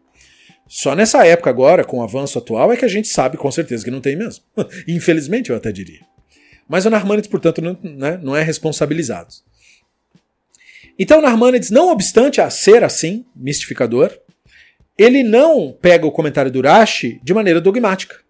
Só 0.67 0.95
nessa 0.95 1.27
época 1.27 1.51
agora, 1.51 1.85
com 1.85 1.99
o 1.99 2.03
avanço 2.03 2.39
atual, 2.39 2.73
é 2.73 2.77
que 2.77 2.85
a 2.85 2.89
gente 2.89 3.09
sabe 3.09 3.37
com 3.37 3.51
certeza 3.51 3.85
que 3.85 3.91
não 3.91 4.01
tem 4.01 4.17
mesmo. 4.17 4.45
Infelizmente, 4.89 5.51
eu 5.51 5.57
até 5.57 5.71
diria. 5.71 6.01
Mas 6.69 6.87
o 6.87 6.91
Narmanides, 6.91 7.29
portanto, 7.29 7.61
não, 7.61 7.77
né, 7.83 8.19
não 8.23 8.35
é 8.35 8.43
responsabilizado. 8.43 9.35
Então, 10.99 11.21
Narmanides, 11.21 11.71
não 11.71 11.91
obstante 11.91 12.41
a 12.41 12.49
ser 12.49 12.85
assim, 12.85 13.27
mistificador, 13.35 14.17
ele 14.97 15.23
não 15.23 15.73
pega 15.73 16.07
o 16.07 16.13
comentário 16.13 16.51
do 16.51 16.61
Rashi 16.61 17.21
de 17.23 17.35
maneira 17.35 17.61
dogmática, 17.61 18.21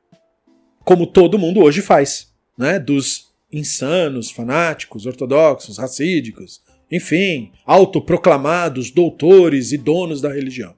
como 0.85 1.07
todo 1.07 1.39
mundo 1.39 1.61
hoje 1.61 1.83
faz, 1.83 2.33
né? 2.57 2.79
Dos 2.79 3.33
insanos, 3.53 4.31
fanáticos, 4.31 5.07
ortodoxos, 5.07 5.79
racídicos, 5.79 6.62
enfim, 6.93 7.51
autoproclamados 7.65 8.91
doutores 8.91 9.73
e 9.73 9.79
donos 9.79 10.21
da 10.21 10.31
religião. 10.31 10.75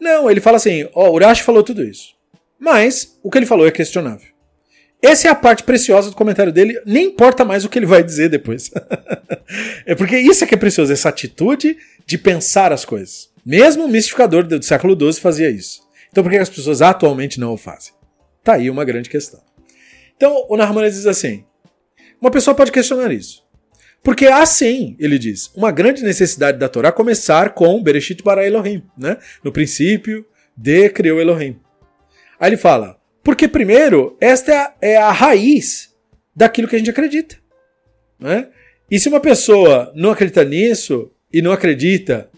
Não, 0.00 0.30
ele 0.30 0.40
fala 0.40 0.56
assim: 0.58 0.88
ó, 0.94 1.10
Urashi 1.10 1.42
falou 1.42 1.64
tudo 1.64 1.82
isso. 1.82 2.14
Mas 2.58 3.18
o 3.22 3.30
que 3.30 3.38
ele 3.38 3.46
falou 3.46 3.66
é 3.66 3.70
questionável. 3.72 4.32
Essa 5.02 5.28
é 5.28 5.30
a 5.30 5.34
parte 5.34 5.64
preciosa 5.64 6.08
do 6.08 6.16
comentário 6.16 6.52
dele, 6.52 6.80
nem 6.86 7.08
importa 7.08 7.44
mais 7.44 7.64
o 7.64 7.68
que 7.68 7.78
ele 7.78 7.84
vai 7.84 8.02
dizer 8.02 8.30
depois. 8.30 8.70
é 9.84 9.94
porque 9.94 10.16
isso 10.16 10.44
é 10.44 10.46
que 10.46 10.54
é 10.54 10.58
precioso, 10.58 10.92
essa 10.92 11.10
atitude 11.10 11.76
de 12.06 12.16
pensar 12.16 12.72
as 12.72 12.86
coisas. 12.86 13.28
Mesmo 13.44 13.84
o 13.84 13.88
mistificador 13.88 14.44
do 14.44 14.62
século 14.62 14.98
XII 14.98 15.20
fazia 15.20 15.50
isso. 15.50 15.82
Então 16.10 16.24
por 16.24 16.30
que 16.30 16.38
as 16.38 16.48
pessoas 16.48 16.80
atualmente 16.80 17.38
não 17.38 17.52
o 17.52 17.58
fazem? 17.58 17.92
Tá 18.42 18.54
aí 18.54 18.70
uma 18.70 18.84
grande 18.84 19.10
questão. 19.10 19.42
Então 20.16 20.46
o 20.48 20.56
Narmanes 20.56 20.94
diz 20.94 21.06
assim: 21.06 21.44
uma 22.18 22.30
pessoa 22.30 22.54
pode 22.54 22.72
questionar 22.72 23.12
isso. 23.12 23.43
Porque 24.04 24.26
há 24.26 24.44
sim, 24.44 24.94
ele 25.00 25.18
diz, 25.18 25.50
uma 25.56 25.72
grande 25.72 26.02
necessidade 26.02 26.58
da 26.58 26.68
Torá 26.68 26.92
começar 26.92 27.54
com 27.54 27.82
Bereshit 27.82 28.22
bara 28.22 28.46
Elohim, 28.46 28.84
né? 28.98 29.16
No 29.42 29.50
princípio, 29.50 30.26
de 30.54 30.90
criou 30.90 31.18
Elohim. 31.18 31.58
Aí 32.38 32.50
ele 32.50 32.58
fala, 32.58 32.98
porque, 33.22 33.48
primeiro, 33.48 34.14
esta 34.20 34.52
é 34.52 34.58
a, 34.58 34.74
é 34.82 34.96
a 34.98 35.10
raiz 35.10 35.90
daquilo 36.36 36.68
que 36.68 36.76
a 36.76 36.78
gente 36.78 36.90
acredita. 36.90 37.36
Né? 38.20 38.48
E 38.90 39.00
se 39.00 39.08
uma 39.08 39.20
pessoa 39.20 39.90
não 39.94 40.10
acredita 40.10 40.44
nisso 40.44 41.10
e 41.32 41.40
não 41.40 41.50
acredita 41.50 42.28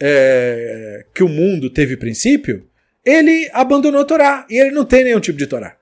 é, 0.00 1.04
que 1.14 1.22
o 1.22 1.28
mundo 1.28 1.68
teve 1.68 1.98
princípio, 1.98 2.66
ele 3.04 3.50
abandonou 3.52 4.00
a 4.00 4.04
Torá 4.06 4.46
e 4.48 4.58
ele 4.58 4.70
não 4.70 4.86
tem 4.86 5.04
nenhum 5.04 5.20
tipo 5.20 5.36
de 5.36 5.46
Torá. 5.46 5.76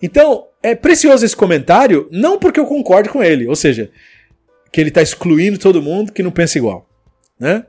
Então, 0.00 0.46
é 0.62 0.76
precioso 0.76 1.24
esse 1.24 1.34
comentário, 1.34 2.08
não 2.12 2.38
porque 2.38 2.60
eu 2.60 2.66
concorde 2.66 3.08
com 3.08 3.24
ele, 3.24 3.48
ou 3.48 3.56
seja, 3.56 3.90
que 4.72 4.80
ele 4.80 4.90
está 4.90 5.02
excluindo 5.02 5.58
todo 5.58 5.82
mundo 5.82 6.12
que 6.12 6.22
não 6.22 6.30
pensa 6.30 6.58
igual. 6.58 6.88
Né? 7.38 7.64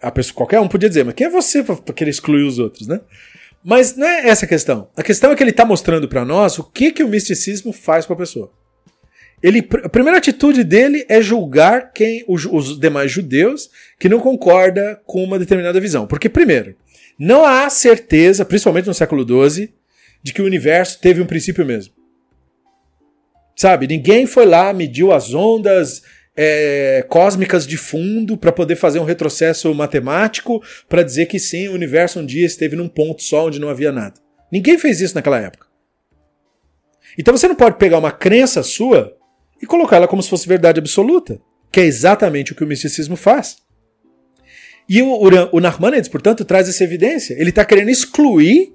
A 0.00 0.10
pessoa, 0.10 0.34
qualquer 0.34 0.60
um 0.60 0.68
podia 0.68 0.88
dizer, 0.88 1.04
mas 1.04 1.14
quem 1.14 1.26
é 1.26 1.30
você 1.30 1.62
para 1.62 1.76
querer 1.94 2.10
excluir 2.10 2.44
os 2.44 2.58
outros, 2.58 2.86
né? 2.86 3.00
Mas 3.64 3.96
não 3.96 4.06
é 4.06 4.28
essa 4.28 4.44
a 4.44 4.48
questão. 4.48 4.90
A 4.94 5.02
questão 5.02 5.32
é 5.32 5.36
que 5.36 5.42
ele 5.42 5.50
está 5.50 5.64
mostrando 5.64 6.06
para 6.06 6.24
nós 6.24 6.58
o 6.58 6.64
que, 6.64 6.92
que 6.92 7.02
o 7.02 7.08
misticismo 7.08 7.72
faz 7.72 8.04
com 8.04 8.12
a 8.12 8.16
pessoa. 8.16 8.52
Ele, 9.42 9.66
a 9.82 9.88
primeira 9.88 10.18
atitude 10.18 10.62
dele 10.62 11.06
é 11.08 11.20
julgar 11.22 11.92
quem 11.92 12.24
os, 12.28 12.44
os 12.44 12.78
demais 12.78 13.10
judeus 13.10 13.70
que 13.98 14.08
não 14.08 14.20
concorda 14.20 15.00
com 15.06 15.24
uma 15.24 15.38
determinada 15.38 15.80
visão. 15.80 16.06
Porque, 16.06 16.28
primeiro, 16.28 16.76
não 17.18 17.44
há 17.44 17.70
certeza, 17.70 18.44
principalmente 18.44 18.86
no 18.86 18.94
século 18.94 19.22
XII, 19.26 19.72
de 20.22 20.32
que 20.32 20.42
o 20.42 20.46
universo 20.46 21.00
teve 21.00 21.22
um 21.22 21.26
princípio 21.26 21.64
mesmo. 21.64 21.94
Sabe? 23.56 23.86
Ninguém 23.86 24.26
foi 24.26 24.46
lá, 24.46 24.72
mediu 24.72 25.12
as 25.12 25.32
ondas, 25.32 26.02
é, 26.36 27.04
cósmicas 27.08 27.66
de 27.66 27.76
fundo 27.76 28.36
para 28.36 28.52
poder 28.52 28.76
fazer 28.76 28.98
um 28.98 29.04
retrocesso 29.04 29.72
matemático 29.74 30.62
para 30.88 31.02
dizer 31.02 31.26
que 31.26 31.38
sim, 31.38 31.68
o 31.68 31.74
universo 31.74 32.20
um 32.20 32.26
dia 32.26 32.46
esteve 32.46 32.74
num 32.74 32.88
ponto 32.88 33.22
só 33.22 33.46
onde 33.46 33.60
não 33.60 33.68
havia 33.68 33.92
nada. 33.92 34.14
Ninguém 34.50 34.78
fez 34.78 35.00
isso 35.00 35.14
naquela 35.14 35.40
época. 35.40 35.66
Então 37.18 37.36
você 37.36 37.46
não 37.46 37.54
pode 37.54 37.78
pegar 37.78 37.98
uma 37.98 38.10
crença 38.10 38.62
sua 38.62 39.16
e 39.62 39.66
colocar 39.66 39.96
ela 39.96 40.08
como 40.08 40.22
se 40.22 40.28
fosse 40.28 40.48
verdade 40.48 40.80
absoluta, 40.80 41.40
que 41.70 41.80
é 41.80 41.84
exatamente 41.84 42.52
o 42.52 42.54
que 42.54 42.64
o 42.64 42.66
misticismo 42.66 43.16
faz. 43.16 43.58
E 44.88 45.00
o, 45.00 45.08
o, 45.08 45.28
o 45.52 45.60
Nachmanides, 45.60 46.08
portanto, 46.08 46.44
traz 46.44 46.68
essa 46.68 46.84
evidência. 46.84 47.34
Ele 47.34 47.50
está 47.50 47.64
querendo 47.64 47.88
excluir 47.88 48.73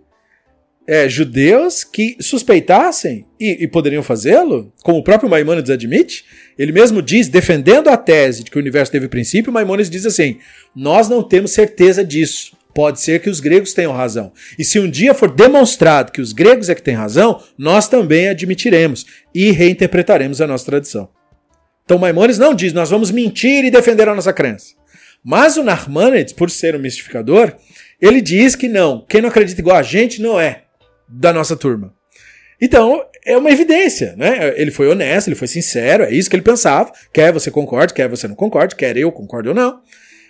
é, 0.89 1.07
judeus 1.07 1.83
que 1.83 2.17
suspeitassem, 2.19 3.23
e, 3.39 3.63
e 3.63 3.67
poderiam 3.67 4.01
fazê-lo, 4.01 4.73
como 4.81 4.97
o 4.97 5.03
próprio 5.03 5.29
Maimonides 5.29 5.69
admite, 5.69 6.25
ele 6.57 6.71
mesmo 6.71 6.99
diz, 6.99 7.27
defendendo 7.27 7.89
a 7.89 7.95
tese 7.95 8.43
de 8.43 8.49
que 8.49 8.57
o 8.57 8.59
universo 8.59 8.91
teve 8.91 9.07
princípio, 9.07 9.53
Maimonides 9.53 9.91
diz 9.91 10.07
assim: 10.07 10.39
Nós 10.75 11.07
não 11.07 11.21
temos 11.21 11.51
certeza 11.51 12.03
disso. 12.03 12.57
Pode 12.73 12.99
ser 13.01 13.21
que 13.21 13.29
os 13.29 13.39
gregos 13.39 13.71
tenham 13.71 13.93
razão. 13.93 14.31
E 14.57 14.63
se 14.63 14.79
um 14.79 14.89
dia 14.89 15.13
for 15.13 15.29
demonstrado 15.29 16.11
que 16.11 16.21
os 16.21 16.33
gregos 16.33 16.69
é 16.69 16.75
que 16.75 16.81
têm 16.81 16.95
razão, 16.95 17.39
nós 17.55 17.87
também 17.87 18.27
admitiremos 18.27 19.05
e 19.33 19.51
reinterpretaremos 19.51 20.41
a 20.41 20.47
nossa 20.47 20.65
tradição. 20.65 21.07
Então 21.85 21.99
Maimonides 21.99 22.39
não 22.39 22.55
diz, 22.55 22.73
nós 22.73 22.89
vamos 22.89 23.11
mentir 23.11 23.63
e 23.63 23.69
defender 23.69 24.09
a 24.09 24.15
nossa 24.15 24.33
crença. 24.33 24.73
Mas 25.23 25.55
o 25.55 25.63
Narmanides, 25.63 26.33
por 26.33 26.49
ser 26.49 26.75
um 26.75 26.79
mistificador, 26.79 27.53
ele 28.01 28.21
diz 28.21 28.55
que 28.55 28.67
não, 28.67 29.05
quem 29.07 29.21
não 29.21 29.29
acredita 29.29 29.61
igual 29.61 29.77
a 29.77 29.83
gente 29.83 30.19
não 30.19 30.39
é 30.39 30.63
da 31.09 31.33
nossa 31.33 31.55
turma. 31.55 31.93
Então, 32.61 33.03
é 33.25 33.37
uma 33.37 33.51
evidência, 33.51 34.15
né? 34.17 34.53
Ele 34.55 34.71
foi 34.71 34.87
honesto, 34.87 35.27
ele 35.27 35.35
foi 35.35 35.47
sincero, 35.47 36.03
é 36.03 36.11
isso 36.11 36.29
que 36.29 36.35
ele 36.35 36.43
pensava. 36.43 36.91
Quer 37.13 37.31
você 37.31 37.49
concorde, 37.49 37.93
quer 37.93 38.07
você 38.09 38.27
não 38.27 38.35
concorde, 38.35 38.75
quer 38.75 38.95
eu 38.97 39.11
concorde 39.11 39.49
ou 39.49 39.55
não. 39.55 39.81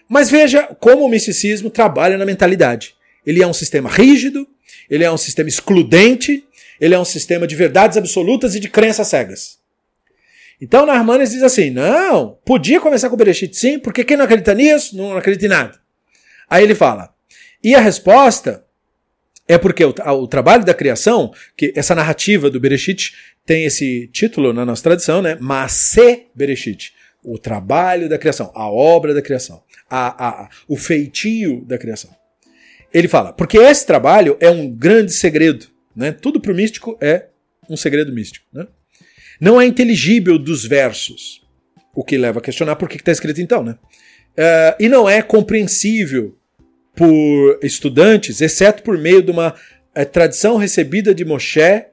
Mas 0.08 0.30
veja 0.30 0.64
como 0.80 1.06
o 1.06 1.10
misticismo 1.10 1.70
trabalha 1.70 2.18
na 2.18 2.26
mentalidade. 2.26 2.96
Ele 3.26 3.42
é 3.42 3.48
um 3.48 3.54
sistema 3.54 3.90
rígido, 3.90 4.48
ele 4.90 5.04
é 5.04 5.12
um 5.12 5.18
sistema 5.18 5.50
excludente, 5.50 6.44
ele 6.80 6.96
é 6.96 7.00
um 7.00 7.06
sistema 7.06 7.46
de 7.46 7.56
verdades 7.56 7.98
absolutas 7.98 8.56
e 8.56 8.60
de 8.60 8.70
crenças 8.70 9.08
cegas. 9.08 9.60
Então, 10.62 10.86
Narmanes 10.86 11.32
diz 11.32 11.44
assim: 11.44 11.70
não, 11.70 12.38
podia 12.46 12.80
começar 12.80 13.10
com 13.10 13.16
o 13.16 13.18
Bereshit 13.18 13.56
sim, 13.56 13.80
porque 13.80 14.04
quem 14.04 14.18
não 14.18 14.26
acredita 14.26 14.54
nisso, 14.54 14.96
não 14.96 15.18
acredita 15.18 15.46
em 15.46 15.50
nada. 15.50 15.80
Aí 16.50 16.64
ele 16.64 16.76
fala: 16.76 17.14
e 17.64 17.76
a 17.76 17.80
resposta 17.80 18.64
é 19.50 19.58
porque 19.58 19.84
o, 19.84 19.90
o, 19.90 20.28
trabalho 20.28 20.64
da 20.64 20.76
criação, 20.76 21.34
que 21.58 21.74
essa 21.76 21.96
narrativa 21.96 22.52
do 22.52 22.60
Bereshit 22.60 23.16
tem 23.44 23.66
esse 23.66 24.08
título 24.14 24.54
na 24.54 24.64
nossa 24.64 24.84
tradição, 24.84 25.24
né? 25.24 25.38
Maase 25.42 26.28
Bereshit. 26.36 26.94
O 27.24 27.40
trabalho 27.40 28.08
da 28.08 28.20
criação, 28.20 28.52
a 28.54 28.70
obra 28.70 29.12
da 29.12 29.24
criação, 29.24 29.64
a, 29.90 30.28
a, 30.44 30.50
o 30.68 30.78
feitio 30.78 31.66
da 31.66 31.80
criação. 31.80 32.12
Ele 32.94 33.08
fala, 33.08 33.34
porque 33.34 33.58
esse 33.58 33.88
trabalho 33.88 34.38
é 34.40 34.52
um 34.52 34.70
grande 34.70 35.12
segredo. 35.14 35.66
Né? 35.96 36.12
Tudo 36.12 36.40
para 36.40 36.52
o 36.52 36.56
místico 36.56 36.96
é 37.02 37.26
um 37.68 37.76
segredo 37.76 38.14
místico. 38.14 38.46
Né? 38.54 38.68
Não 39.42 39.60
é 39.60 39.66
inteligível 39.66 40.38
dos 40.38 40.64
versos, 40.64 41.42
o 41.96 42.04
que 42.04 42.18
leva 42.18 42.40
a 42.40 42.42
questionar 42.42 42.76
por 42.76 42.88
que 42.88 42.98
está 42.98 43.12
escrito 43.12 43.42
então. 43.42 43.64
Né? 43.64 43.72
Uh, 44.38 44.76
e 44.80 44.88
não 44.88 45.10
é 45.10 45.24
compreensível 45.24 46.39
por 46.96 47.60
estudantes, 47.64 48.42
exceto 48.42 48.84
por 48.84 48.98
meio 48.98 49.22
de 49.22 49.32
uma 49.32 49.56
é, 49.96 50.06
tradição 50.06 50.58
recebida 50.58 51.14
de 51.14 51.24
Moshe, 51.24 51.86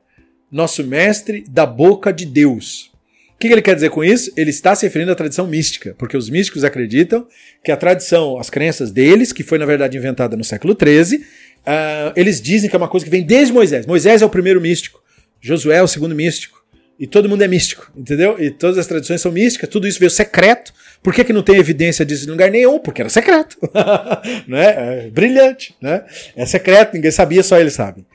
nosso 0.51 0.84
mestre, 0.84 1.44
da 1.49 1.66
boca 1.66 2.12
de 2.12 2.24
Deus. 2.24 2.90
O 3.36 3.38
que 3.38 3.49
ele 3.49 3.61
quer 3.61 3.74
dizer 3.74 3.90
com 3.90 4.03
isso? 4.03 4.32
Ele 4.34 4.49
está 4.49 4.74
se 4.74 4.86
referindo 4.86 5.12
à 5.12 5.14
tradição 5.14 5.47
mística, 5.47 5.94
porque 5.99 6.16
os 6.16 6.30
místicos 6.30 6.64
acreditam 6.64 7.26
que 7.62 7.70
a 7.70 7.76
tradição, 7.76 8.38
as 8.38 8.49
crenças 8.49 8.90
deles, 8.90 9.30
que 9.30 9.42
foi 9.42 9.59
na 9.59 9.66
verdade 9.66 9.97
inventada 9.97 10.36
no 10.38 10.44
século 10.44 10.74
XIII, 10.74 11.18
uh, 11.18 11.22
ah, 11.66 12.12
eles 12.16 12.40
dizem 12.40 12.70
que 12.70 12.74
é 12.74 12.78
uma 12.78 12.88
coisa 12.88 13.05
que 13.05 13.11
vem 13.11 13.22
desde 13.22 13.53
Moisés. 13.53 13.84
Moisés 13.84 14.22
é 14.22 14.24
o 14.24 14.30
primeiro 14.30 14.59
místico, 14.59 15.03
Josué 15.38 15.76
é 15.76 15.82
o 15.82 15.88
segundo 15.88 16.14
místico, 16.14 16.55
e 16.99 17.07
todo 17.07 17.28
mundo 17.28 17.42
é 17.42 17.49
místico, 17.49 17.90
entendeu? 17.94 18.36
E 18.42 18.51
todas 18.51 18.78
as 18.78 18.86
tradições 18.86 19.20
são 19.20 19.30
místicas, 19.30 19.68
tudo 19.68 19.86
isso 19.86 19.99
veio 19.99 20.11
secreto. 20.11 20.72
Por 21.03 21.12
que, 21.12 21.24
que 21.24 21.32
não 21.32 21.42
tem 21.42 21.57
evidência 21.57 22.07
disso 22.07 22.26
em 22.26 22.30
lugar 22.30 22.51
nenhum? 22.51 22.78
Porque 22.78 23.03
era 23.03 23.11
secreto. 23.11 23.59
né? 24.49 25.05
É 25.05 25.11
brilhante, 25.11 25.76
né? 25.80 26.05
É 26.34 26.47
secreto, 26.47 26.94
ninguém 26.94 27.11
sabia, 27.11 27.42
só 27.42 27.59
eles 27.59 27.74
sabem. 27.74 28.07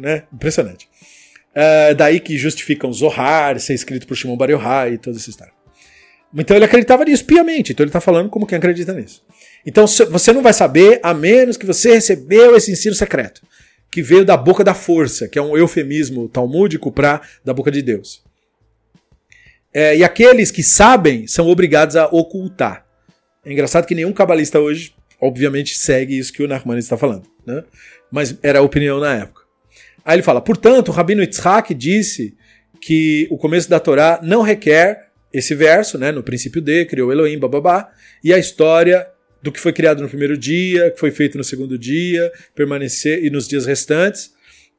Né? 0.00 0.22
Impressionante. 0.32 0.88
É 1.52 1.94
daí 1.94 2.20
que 2.20 2.38
justificam 2.38 2.92
Zohar 2.92 3.58
ser 3.58 3.74
escrito 3.74 4.06
por 4.06 4.16
Shimon 4.16 4.36
Bar 4.36 4.50
Yochai 4.50 4.94
e 4.94 4.98
todo 4.98 5.16
esse 5.16 5.30
história. 5.30 5.52
Então 6.36 6.56
ele 6.56 6.64
acreditava 6.64 7.04
nisso 7.04 7.24
piamente, 7.24 7.72
então 7.72 7.84
ele 7.84 7.90
está 7.90 8.00
falando 8.00 8.28
como 8.28 8.46
quem 8.46 8.58
acredita 8.58 8.92
nisso. 8.92 9.22
Então 9.64 9.86
você 9.86 10.32
não 10.32 10.42
vai 10.42 10.52
saber 10.52 11.00
a 11.02 11.14
menos 11.14 11.56
que 11.56 11.66
você 11.66 11.94
recebeu 11.94 12.56
esse 12.56 12.72
ensino 12.72 12.94
secreto 12.94 13.40
que 13.94 14.02
veio 14.02 14.24
da 14.24 14.36
boca 14.36 14.64
da 14.64 14.74
força, 14.74 15.28
que 15.28 15.38
é 15.38 15.42
um 15.42 15.56
eufemismo 15.56 16.28
talmúdico 16.28 16.90
para 16.90 17.20
da 17.44 17.54
boca 17.54 17.70
de 17.70 17.80
Deus. 17.80 18.24
É, 19.72 19.96
e 19.96 20.02
aqueles 20.02 20.50
que 20.50 20.64
sabem 20.64 21.28
são 21.28 21.46
obrigados 21.46 21.94
a 21.94 22.06
ocultar. 22.06 22.84
É 23.44 23.52
engraçado 23.52 23.86
que 23.86 23.94
nenhum 23.94 24.12
cabalista 24.12 24.58
hoje, 24.58 24.92
obviamente, 25.20 25.78
segue 25.78 26.18
isso 26.18 26.32
que 26.32 26.42
o 26.42 26.48
Nachman 26.48 26.76
está 26.76 26.96
falando, 26.96 27.22
né? 27.46 27.62
mas 28.10 28.36
era 28.42 28.58
a 28.58 28.62
opinião 28.62 28.98
na 28.98 29.14
época. 29.14 29.42
Aí 30.04 30.16
ele 30.16 30.24
fala: 30.24 30.40
portanto, 30.40 30.88
o 30.88 30.90
Rabino 30.90 31.22
Yitzhak 31.22 31.72
disse 31.72 32.34
que 32.80 33.28
o 33.30 33.38
começo 33.38 33.70
da 33.70 33.78
Torá 33.78 34.18
não 34.24 34.42
requer 34.42 35.10
esse 35.32 35.54
verso, 35.54 35.96
né, 35.98 36.10
no 36.10 36.24
princípio 36.24 36.60
de, 36.60 36.84
criou 36.84 37.12
Elohim, 37.12 37.38
bababá, 37.38 37.92
e 38.24 38.34
a 38.34 38.38
história 38.38 39.06
do 39.44 39.52
que 39.52 39.60
foi 39.60 39.74
criado 39.74 40.02
no 40.02 40.08
primeiro 40.08 40.38
dia, 40.38 40.90
que 40.90 40.98
foi 40.98 41.10
feito 41.10 41.36
no 41.36 41.44
segundo 41.44 41.76
dia, 41.76 42.32
permanecer 42.54 43.22
e 43.22 43.28
nos 43.28 43.46
dias 43.46 43.66
restantes, 43.66 44.32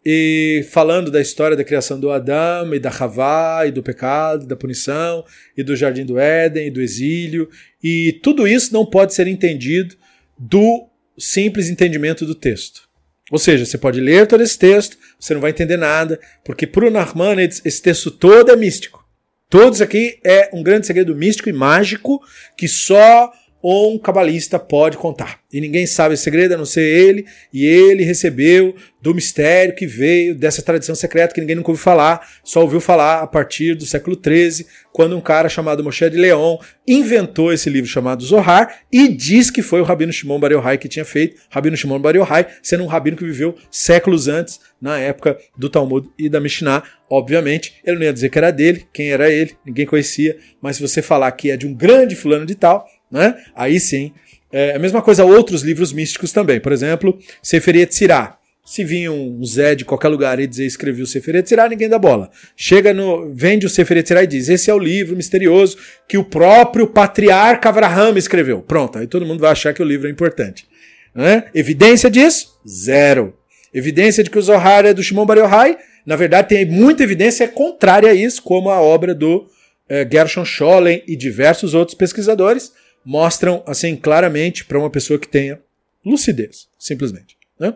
e 0.03 0.65
falando 0.71 1.11
da 1.11 1.21
história 1.21 1.55
da 1.55 1.63
criação 1.63 1.99
do 1.99 2.09
Adão 2.09 2.73
e 2.73 2.79
da 2.79 2.89
Havá 2.89 3.67
e 3.67 3.71
do 3.71 3.83
pecado, 3.83 4.47
da 4.47 4.55
punição 4.55 5.23
e 5.55 5.61
do 5.61 5.75
jardim 5.75 6.03
do 6.03 6.17
Éden 6.17 6.65
e 6.65 6.71
do 6.71 6.81
exílio, 6.81 7.47
e 7.83 8.19
tudo 8.23 8.47
isso 8.47 8.73
não 8.73 8.87
pode 8.87 9.13
ser 9.13 9.27
entendido 9.27 9.95
do 10.35 10.89
simples 11.15 11.69
entendimento 11.69 12.25
do 12.25 12.33
texto. 12.33 12.89
Ou 13.29 13.37
seja, 13.37 13.67
você 13.67 13.77
pode 13.77 14.01
ler 14.01 14.25
todo 14.25 14.41
esse 14.41 14.57
texto, 14.57 14.97
você 15.19 15.35
não 15.35 15.41
vai 15.41 15.51
entender 15.51 15.77
nada, 15.77 16.19
porque 16.43 16.65
para 16.65 16.87
o 16.87 16.89
Narmanides 16.89 17.61
esse 17.63 17.83
texto 17.83 18.09
todo 18.09 18.51
é 18.51 18.55
místico. 18.55 19.05
Todos 19.47 19.79
aqui 19.79 20.19
é 20.23 20.49
um 20.51 20.63
grande 20.63 20.87
segredo 20.87 21.15
místico 21.15 21.49
e 21.49 21.53
mágico 21.53 22.19
que 22.57 22.67
só 22.67 23.31
ou 23.67 23.95
um 23.95 23.97
cabalista 23.97 24.59
pode 24.59 24.95
contar. 24.95 25.39
E 25.51 25.59
ninguém 25.59 25.87
sabe 25.87 26.13
o 26.13 26.17
segredo 26.17 26.53
a 26.53 26.57
não 26.57 26.67
ser 26.67 26.83
ele, 26.83 27.25
e 27.51 27.65
ele 27.65 28.03
recebeu 28.03 28.75
do 29.01 29.15
mistério 29.15 29.73
que 29.73 29.87
veio 29.87 30.35
dessa 30.35 30.61
tradição 30.61 30.93
secreta 30.93 31.33
que 31.33 31.41
ninguém 31.41 31.55
nunca 31.55 31.71
ouviu 31.71 31.83
falar, 31.83 32.27
só 32.43 32.61
ouviu 32.61 32.79
falar 32.79 33.23
a 33.23 33.27
partir 33.27 33.73
do 33.73 33.83
século 33.83 34.15
XIII, 34.23 34.67
quando 34.93 35.17
um 35.17 35.21
cara 35.21 35.49
chamado 35.49 35.83
Moshe 35.83 36.07
de 36.11 36.15
Leon 36.15 36.57
inventou 36.87 37.51
esse 37.51 37.67
livro 37.67 37.89
chamado 37.89 38.23
Zohar 38.23 38.81
e 38.91 39.07
diz 39.07 39.49
que 39.49 39.63
foi 39.63 39.81
o 39.81 39.83
Rabino 39.83 40.13
Shimon 40.13 40.39
Bar 40.39 40.51
Yochai 40.51 40.77
que 40.77 40.87
tinha 40.87 41.03
feito, 41.03 41.41
Rabino 41.49 41.75
Shimon 41.75 41.99
Bar 41.99 42.15
Yochai, 42.15 42.45
sendo 42.61 42.83
um 42.83 42.87
rabino 42.87 43.17
que 43.17 43.25
viveu 43.25 43.55
séculos 43.71 44.27
antes, 44.27 44.59
na 44.79 44.99
época 44.99 45.37
do 45.57 45.69
Talmud 45.69 46.07
e 46.17 46.29
da 46.29 46.39
Mishnah. 46.39 46.83
Obviamente, 47.09 47.75
ele 47.83 47.97
não 47.97 48.03
ia 48.03 48.13
dizer 48.13 48.29
que 48.29 48.37
era 48.37 48.51
dele, 48.51 48.85
quem 48.93 49.11
era 49.11 49.31
ele, 49.31 49.55
ninguém 49.65 49.85
conhecia, 49.85 50.37
mas 50.61 50.75
se 50.75 50.81
você 50.81 51.01
falar 51.01 51.31
que 51.31 51.49
é 51.49 51.57
de 51.57 51.65
um 51.65 51.73
grande 51.73 52.15
fulano 52.15 52.45
de 52.45 52.53
tal, 52.53 52.85
né? 53.15 53.35
Aí 53.55 53.79
sim. 53.79 54.11
É 54.51 54.75
a 54.75 54.79
mesma 54.79 55.01
coisa 55.01 55.23
outros 55.23 55.61
livros 55.61 55.91
místicos 55.93 56.31
também. 56.31 56.59
Por 56.59 56.71
exemplo, 56.71 57.17
Sefer 57.41 57.77
Yetzirah. 57.77 58.37
Se 58.65 58.83
vinha 58.83 59.11
um 59.11 59.43
Zé 59.45 59.75
de 59.75 59.85
qualquer 59.85 60.07
lugar 60.07 60.39
e 60.39 60.47
dizer 60.47 60.65
escrevi 60.65 61.01
o 61.01 61.07
Sefer 61.07 61.35
Yetzirah, 61.35 61.69
ninguém 61.69 61.87
dá 61.87 61.99
bola. 61.99 62.31
Chega 62.57 62.93
no, 62.93 63.31
vende 63.33 63.65
o 63.65 63.69
Sefer 63.69 63.97
Yetzirah 63.97 64.23
e 64.23 64.27
diz, 64.27 64.49
esse 64.49 64.71
é 64.71 64.73
o 64.73 64.79
livro 64.79 65.15
misterioso 65.15 65.77
que 66.07 66.17
o 66.17 66.23
próprio 66.23 66.87
patriarca 66.87 67.69
Avraham 67.69 68.17
escreveu. 68.17 68.61
Pronto, 68.61 68.97
aí 68.97 69.07
todo 69.07 69.25
mundo 69.25 69.39
vai 69.39 69.51
achar 69.51 69.73
que 69.73 69.81
o 69.81 69.85
livro 69.85 70.07
é 70.07 70.11
importante. 70.11 70.65
Né? 71.13 71.45
Evidência 71.53 72.09
disso? 72.09 72.59
Zero. 72.67 73.37
Evidência 73.73 74.23
de 74.23 74.29
que 74.29 74.39
o 74.39 74.41
Zohar 74.41 74.85
é 74.85 74.93
do 74.93 75.03
Shimon 75.03 75.25
Bar 75.25 75.37
Yochai? 75.37 75.77
Na 76.05 76.15
verdade, 76.15 76.49
tem 76.49 76.65
muita 76.65 77.03
evidência 77.03 77.47
contrária 77.47 78.09
a 78.09 78.13
isso, 78.13 78.41
como 78.41 78.69
a 78.69 78.81
obra 78.81 79.13
do 79.13 79.47
eh, 79.87 80.07
Gershon 80.11 80.45
Scholem 80.45 81.03
e 81.07 81.15
diversos 81.15 81.73
outros 81.73 81.95
pesquisadores 81.95 82.71
mostram 83.05 83.63
assim 83.67 83.95
claramente 83.95 84.65
para 84.65 84.79
uma 84.79 84.89
pessoa 84.89 85.19
que 85.19 85.27
tenha 85.27 85.59
lucidez, 86.03 86.67
simplesmente. 86.79 87.37
Né? 87.59 87.73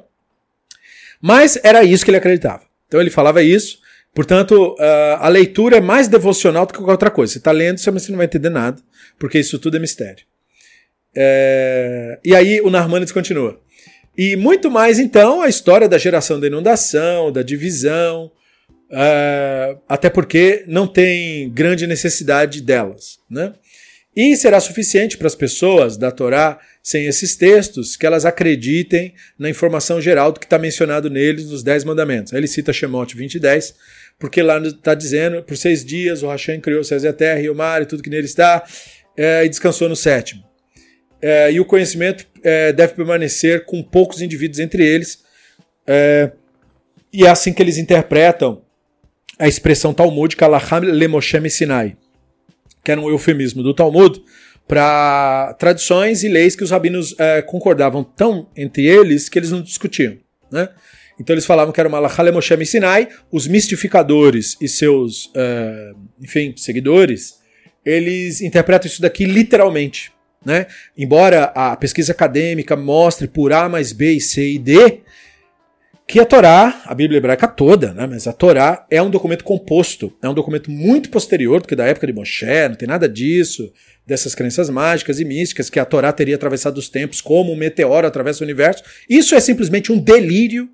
Mas 1.22 1.60
era 1.64 1.84
isso 1.84 2.04
que 2.04 2.12
ele 2.12 2.18
acreditava. 2.18 2.64
Então 2.88 3.00
ele 3.00 3.10
falava 3.10 3.44
isso. 3.44 3.80
Portanto, 4.14 4.76
a 5.20 5.30
leitura 5.30 5.78
é 5.78 5.82
mais 5.82 6.08
devocional 6.08 6.66
do 6.66 6.74
que 6.74 6.80
qualquer 6.80 6.94
outra 6.94 7.12
coisa. 7.12 7.34
Você 7.34 7.38
está 7.38 7.52
lendo, 7.52 7.78
você 7.78 7.92
não 7.92 8.18
vai 8.18 8.26
entender 8.26 8.50
nada, 8.50 8.82
porque 9.20 9.40
isso 9.40 9.60
tudo 9.60 9.78
é 9.78 9.80
mistério. 9.80 10.26
É... 11.16 12.20
E 12.26 12.36
aí 12.36 12.60
o 12.62 12.70
Narmanides 12.70 13.14
continua. 13.14 13.60
E 14.18 14.36
muito 14.36 14.70
mais, 14.70 15.00
então, 15.00 15.42
a 15.42 15.48
história 15.48 15.88
da 15.88 15.98
geração 15.98 16.40
da 16.40 16.48
inundação, 16.48 17.32
da 17.32 17.42
divisão, 17.42 18.32
uh, 18.90 19.80
até 19.88 20.10
porque 20.10 20.66
não 20.68 20.88
tem 20.88 21.50
grande 21.50 21.88
necessidade 21.88 22.62
delas. 22.62 23.20
Né? 23.30 23.54
E 24.16 24.36
será 24.36 24.60
suficiente 24.60 25.18
para 25.18 25.28
as 25.28 25.36
pessoas 25.36 25.96
da 25.96 26.12
Torá, 26.12 26.60
sem 26.82 27.06
esses 27.06 27.36
textos, 27.36 27.96
que 27.96 28.06
elas 28.06 28.26
acreditem 28.26 29.14
na 29.38 29.50
informação 29.50 30.02
geral 30.02 30.32
do 30.32 30.40
que 30.40 30.46
está 30.46 30.58
mencionado 30.58 31.10
neles 31.10 31.50
nos 31.50 31.62
Dez 31.62 31.84
Mandamentos. 31.84 32.34
Aí 32.34 32.40
ele 32.40 32.48
cita 32.48 32.74
Shemot 32.74 33.16
20 33.16 33.36
e 33.36 33.40
10, 33.40 33.76
porque 34.18 34.42
lá 34.42 34.58
está 34.60 34.96
dizendo: 34.96 35.44
por 35.44 35.56
seis 35.56 35.86
dias 35.86 36.24
o 36.24 36.28
Hashem 36.28 36.60
criou 36.60 36.82
o 36.82 36.84
céus 36.84 37.04
e 37.04 37.08
a 37.08 37.14
terra 37.14 37.40
e 37.40 37.50
o 37.50 37.56
mar 37.56 37.82
e 37.82 37.86
tudo 37.86 38.02
que 38.02 38.10
nele 38.10 38.26
está, 38.26 38.64
é, 39.16 39.46
e 39.46 39.50
descansou 39.50 39.88
no 39.88 39.96
sétimo. 39.96 40.44
É, 41.22 41.52
e 41.52 41.60
o 41.60 41.66
conhecimento 41.66 42.26
é, 42.44 42.74
deve 42.74 42.94
permanecer 42.94 43.66
com 43.66 43.84
poucos 43.84 44.22
indivíduos 44.22 44.60
entre 44.60 44.84
eles, 44.86 45.20
é, 45.86 46.32
e 47.14 47.26
é 47.26 47.30
assim 47.30 47.54
que 47.54 47.62
eles 47.62 47.78
interpretam 47.78 48.64
a 49.38 49.48
expressão 49.48 49.94
talmúdica 49.94 50.48
Laham 50.48 50.80
Lemoshem 50.80 51.48
Sinai 51.50 51.96
que 52.90 52.92
era 52.92 53.00
um 53.00 53.08
eufemismo 53.08 53.62
do 53.62 53.72
Talmud, 53.72 54.20
para 54.68 55.56
tradições 55.60 56.24
e 56.24 56.28
leis 56.28 56.56
que 56.56 56.64
os 56.64 56.72
rabinos 56.72 57.14
é, 57.20 57.40
concordavam 57.40 58.04
tão 58.04 58.50
entre 58.58 58.84
eles 58.84 59.30
que 59.30 59.38
eles 59.38 59.52
não 59.52 59.62
discutiam. 59.62 60.18
Né? 60.52 60.68
Então 61.20 61.36
eles 61.36 61.46
falavam 61.46 61.72
que 61.72 61.80
era 61.80 61.88
uma 61.88 62.00
Lachale 62.00 62.32
Moshe 62.32 62.66
Sinai, 62.66 63.08
os 63.32 63.48
mistificadores 63.48 64.58
e 64.60 64.68
seus, 64.68 65.30
é, 65.36 65.92
enfim, 66.20 66.56
seguidores, 66.58 67.36
eles 67.86 68.42
interpretam 68.42 68.88
isso 68.88 69.04
daqui 69.04 69.24
literalmente. 69.24 70.12
Né? 70.44 70.66
Embora 70.98 71.52
a 71.54 71.76
pesquisa 71.76 72.12
acadêmica 72.12 72.76
mostre 72.76 73.28
por 73.28 73.54
A 73.54 73.70
mais 73.70 73.94
B 73.94 74.14
e 74.14 74.22
C 74.22 74.54
e 74.54 74.58
D 74.58 75.02
que 76.10 76.20
a 76.20 76.26
Torá, 76.26 76.82
a 76.86 76.96
Bíblia 76.96 77.20
hebraica 77.20 77.48
toda, 77.48 77.94
né, 77.94 78.08
mas 78.08 78.26
a 78.26 78.34
Torá 78.34 78.84
é 78.90 79.00
um 79.00 79.12
documento 79.12 79.44
composto, 79.44 80.12
é 80.24 80.28
um 80.28 80.34
documento 80.34 80.72
muito 80.72 81.12
posterior 81.12 81.62
do 81.62 81.68
que 81.68 81.76
da 81.76 81.86
época 81.86 82.08
de 82.08 82.14
Moshe, 82.14 82.68
não 82.68 82.74
tem 82.74 82.88
nada 82.88 83.08
disso, 83.08 83.72
dessas 84.08 84.34
crenças 84.34 84.72
mágicas 84.72 85.20
e 85.20 85.24
místicas 85.24 85.70
que 85.70 85.80
a 85.80 85.86
Torá 85.86 86.12
teria 86.12 86.34
atravessado 86.34 86.80
os 86.80 86.90
tempos 86.90 87.22
como 87.22 87.54
um 87.54 87.56
meteoro 87.56 88.08
atravessa 88.08 88.44
o 88.44 88.44
universo. 88.44 88.84
Isso 89.08 89.36
é 89.36 89.40
simplesmente 89.40 89.92
um 89.92 90.00
delírio 90.00 90.68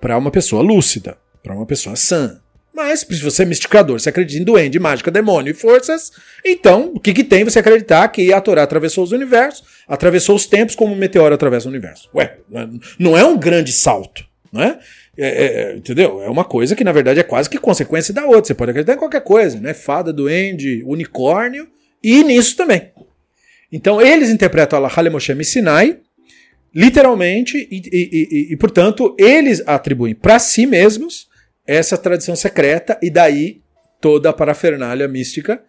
para 0.00 0.18
uma 0.18 0.32
pessoa 0.32 0.60
lúcida, 0.60 1.16
para 1.40 1.54
uma 1.54 1.64
pessoa 1.64 1.94
sã. 1.94 2.40
Mas 2.76 3.00
se 3.00 3.22
você 3.22 3.42
é 3.42 3.46
mistificador, 3.46 3.98
você 3.98 4.10
acredita 4.10 4.38
em 4.38 4.44
duende, 4.44 4.78
mágica, 4.78 5.10
demônio 5.10 5.50
e 5.50 5.54
forças, 5.54 6.12
então 6.44 6.92
o 6.94 7.00
que, 7.00 7.14
que 7.14 7.24
tem 7.24 7.42
você 7.42 7.58
acreditar 7.58 8.06
que 8.08 8.30
a 8.34 8.38
Torá 8.38 8.62
atravessou 8.62 9.02
os 9.02 9.12
universos, 9.12 9.64
atravessou 9.88 10.36
os 10.36 10.44
tempos 10.44 10.74
como 10.74 10.92
um 10.92 10.96
meteoro 10.96 11.34
atravessa 11.34 11.68
o 11.68 11.70
universo? 11.70 12.10
Ué, 12.14 12.36
não 12.98 13.16
é 13.16 13.24
um 13.24 13.38
grande 13.38 13.72
salto, 13.72 14.26
não 14.52 14.62
é? 14.62 14.78
É, 15.16 15.26
é, 15.26 15.76
entendeu? 15.76 16.22
É 16.22 16.28
uma 16.28 16.44
coisa 16.44 16.76
que, 16.76 16.84
na 16.84 16.92
verdade, 16.92 17.18
é 17.18 17.22
quase 17.22 17.48
que 17.48 17.56
consequência 17.56 18.12
da 18.12 18.26
outra. 18.26 18.44
Você 18.44 18.54
pode 18.54 18.72
acreditar 18.72 18.92
em 18.92 18.98
qualquer 18.98 19.22
coisa, 19.22 19.58
né? 19.58 19.72
Fada, 19.72 20.12
duende, 20.12 20.82
unicórnio, 20.84 21.66
e 22.04 22.22
nisso 22.22 22.58
também. 22.58 22.90
Então, 23.72 24.02
eles 24.02 24.28
interpretam 24.28 24.84
a 24.84 24.92
Hale 24.94 25.08
Moshe 25.08 25.44
Sinai, 25.44 25.96
literalmente, 26.74 27.56
e, 27.70 27.76
e, 27.90 28.28
e, 28.50 28.52
e, 28.52 28.56
portanto, 28.58 29.16
eles 29.18 29.66
atribuem 29.66 30.14
para 30.14 30.38
si 30.38 30.66
mesmos 30.66 31.25
essa 31.66 31.98
tradição 31.98 32.36
secreta 32.36 32.98
e 33.02 33.10
daí 33.10 33.60
toda 34.00 34.30
a 34.30 34.32
parafernália 34.32 35.08
mística. 35.08 35.62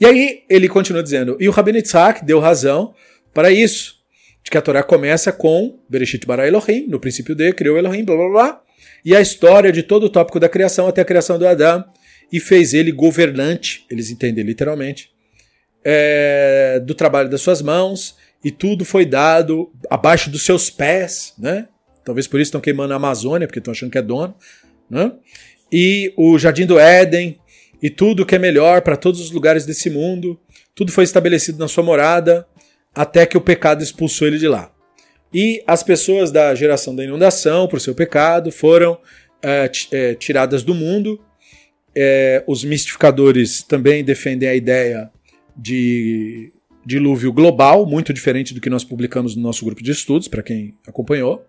E 0.00 0.06
aí 0.06 0.42
ele 0.48 0.68
continua 0.68 1.02
dizendo, 1.02 1.36
e 1.40 1.48
o 1.48 1.52
Rabino 1.52 1.78
Yitzhak 1.78 2.24
deu 2.24 2.40
razão 2.40 2.94
para 3.34 3.50
isso, 3.50 3.96
de 4.42 4.50
que 4.50 4.56
a 4.56 4.62
Torá 4.62 4.82
começa 4.82 5.30
com 5.30 5.78
Bereshit 5.88 6.26
bara 6.26 6.48
Elohim, 6.48 6.86
no 6.88 6.98
princípio 6.98 7.34
de, 7.34 7.52
criou 7.52 7.76
Elohim, 7.76 8.04
blá 8.04 8.16
blá 8.16 8.28
blá, 8.28 8.62
e 9.04 9.14
a 9.14 9.20
história 9.20 9.70
de 9.70 9.82
todo 9.82 10.04
o 10.04 10.10
tópico 10.10 10.40
da 10.40 10.48
criação 10.48 10.88
até 10.88 11.02
a 11.02 11.04
criação 11.04 11.38
do 11.38 11.46
Adão, 11.46 11.84
e 12.32 12.40
fez 12.40 12.72
ele 12.72 12.92
governante, 12.92 13.84
eles 13.90 14.10
entendem 14.10 14.44
literalmente, 14.44 15.10
é, 15.84 16.80
do 16.84 16.94
trabalho 16.94 17.28
das 17.28 17.42
suas 17.42 17.60
mãos, 17.60 18.16
e 18.42 18.50
tudo 18.50 18.84
foi 18.84 19.04
dado 19.04 19.70
abaixo 19.90 20.30
dos 20.30 20.44
seus 20.44 20.70
pés, 20.70 21.34
né? 21.38 21.68
Talvez 22.04 22.26
por 22.26 22.40
isso 22.40 22.48
estão 22.48 22.60
queimando 22.60 22.92
a 22.92 22.96
Amazônia, 22.96 23.46
porque 23.46 23.58
estão 23.58 23.72
achando 23.72 23.90
que 23.90 23.98
é 23.98 24.02
dono. 24.02 24.34
Né? 24.88 25.12
e 25.72 26.12
o 26.16 26.38
Jardim 26.38 26.66
do 26.66 26.78
Éden 26.78 27.38
e 27.82 27.88
tudo 27.88 28.26
que 28.26 28.34
é 28.34 28.38
melhor 28.38 28.82
para 28.82 28.96
todos 28.96 29.20
os 29.20 29.30
lugares 29.30 29.64
desse 29.64 29.88
mundo, 29.88 30.38
tudo 30.74 30.92
foi 30.92 31.04
estabelecido 31.04 31.58
na 31.58 31.68
sua 31.68 31.84
morada 31.84 32.46
até 32.94 33.24
que 33.24 33.36
o 33.36 33.40
pecado 33.40 33.82
expulsou 33.82 34.26
ele 34.26 34.38
de 34.38 34.48
lá. 34.48 34.72
E 35.32 35.62
as 35.66 35.82
pessoas 35.82 36.32
da 36.32 36.54
geração 36.54 36.94
da 36.94 37.04
inundação, 37.04 37.68
por 37.68 37.80
seu 37.80 37.94
pecado, 37.94 38.50
foram 38.50 38.98
é, 39.40 39.70
é, 39.92 40.14
tiradas 40.14 40.64
do 40.64 40.74
mundo. 40.74 41.20
É, 41.94 42.42
os 42.48 42.64
mistificadores 42.64 43.62
também 43.62 44.02
defendem 44.02 44.48
a 44.48 44.54
ideia 44.54 45.08
de 45.56 46.52
dilúvio 46.84 47.32
global, 47.32 47.86
muito 47.86 48.12
diferente 48.12 48.52
do 48.52 48.60
que 48.60 48.68
nós 48.68 48.82
publicamos 48.82 49.36
no 49.36 49.42
nosso 49.42 49.64
grupo 49.64 49.82
de 49.82 49.92
estudos, 49.92 50.26
para 50.26 50.42
quem 50.42 50.74
acompanhou. 50.86 51.46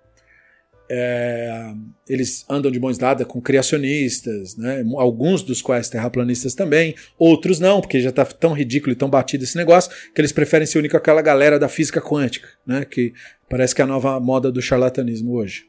É, 0.93 1.73
eles 2.09 2.43
andam 2.49 2.69
de 2.69 2.77
mãos 2.77 2.97
dadas 2.97 3.25
com 3.25 3.39
criacionistas, 3.39 4.57
né? 4.57 4.83
alguns 4.97 5.41
dos 5.41 5.61
quais 5.61 5.87
terraplanistas 5.87 6.53
também, 6.53 6.93
outros 7.17 7.61
não, 7.61 7.79
porque 7.79 8.01
já 8.01 8.09
está 8.09 8.25
tão 8.25 8.51
ridículo 8.51 8.91
e 8.91 8.95
tão 8.95 9.09
batido 9.09 9.45
esse 9.45 9.55
negócio 9.55 9.89
que 10.13 10.19
eles 10.19 10.33
preferem 10.33 10.67
se 10.67 10.77
unir 10.77 10.89
com 10.89 10.97
aquela 10.97 11.21
galera 11.21 11.57
da 11.57 11.69
física 11.69 12.01
quântica, 12.01 12.49
né? 12.67 12.83
que 12.83 13.13
parece 13.49 13.73
que 13.73 13.81
é 13.81 13.85
a 13.85 13.87
nova 13.87 14.19
moda 14.19 14.51
do 14.51 14.61
charlatanismo 14.61 15.31
hoje. 15.31 15.63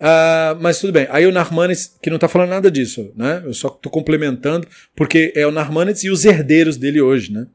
Uh, 0.00 0.58
mas 0.60 0.80
tudo 0.80 0.92
bem. 0.92 1.06
Aí 1.10 1.24
o 1.24 1.30
Narmanides, 1.30 1.96
que 2.02 2.10
não 2.10 2.16
está 2.16 2.26
falando 2.26 2.48
nada 2.48 2.68
disso, 2.68 3.12
né? 3.14 3.40
Eu 3.44 3.54
só 3.54 3.68
estou 3.68 3.92
complementando, 3.92 4.66
porque 4.96 5.32
é 5.36 5.46
o 5.46 5.52
Narmanides 5.52 6.02
e 6.02 6.10
os 6.10 6.24
herdeiros 6.24 6.76
dele 6.76 7.00
hoje, 7.00 7.32
né? 7.32 7.46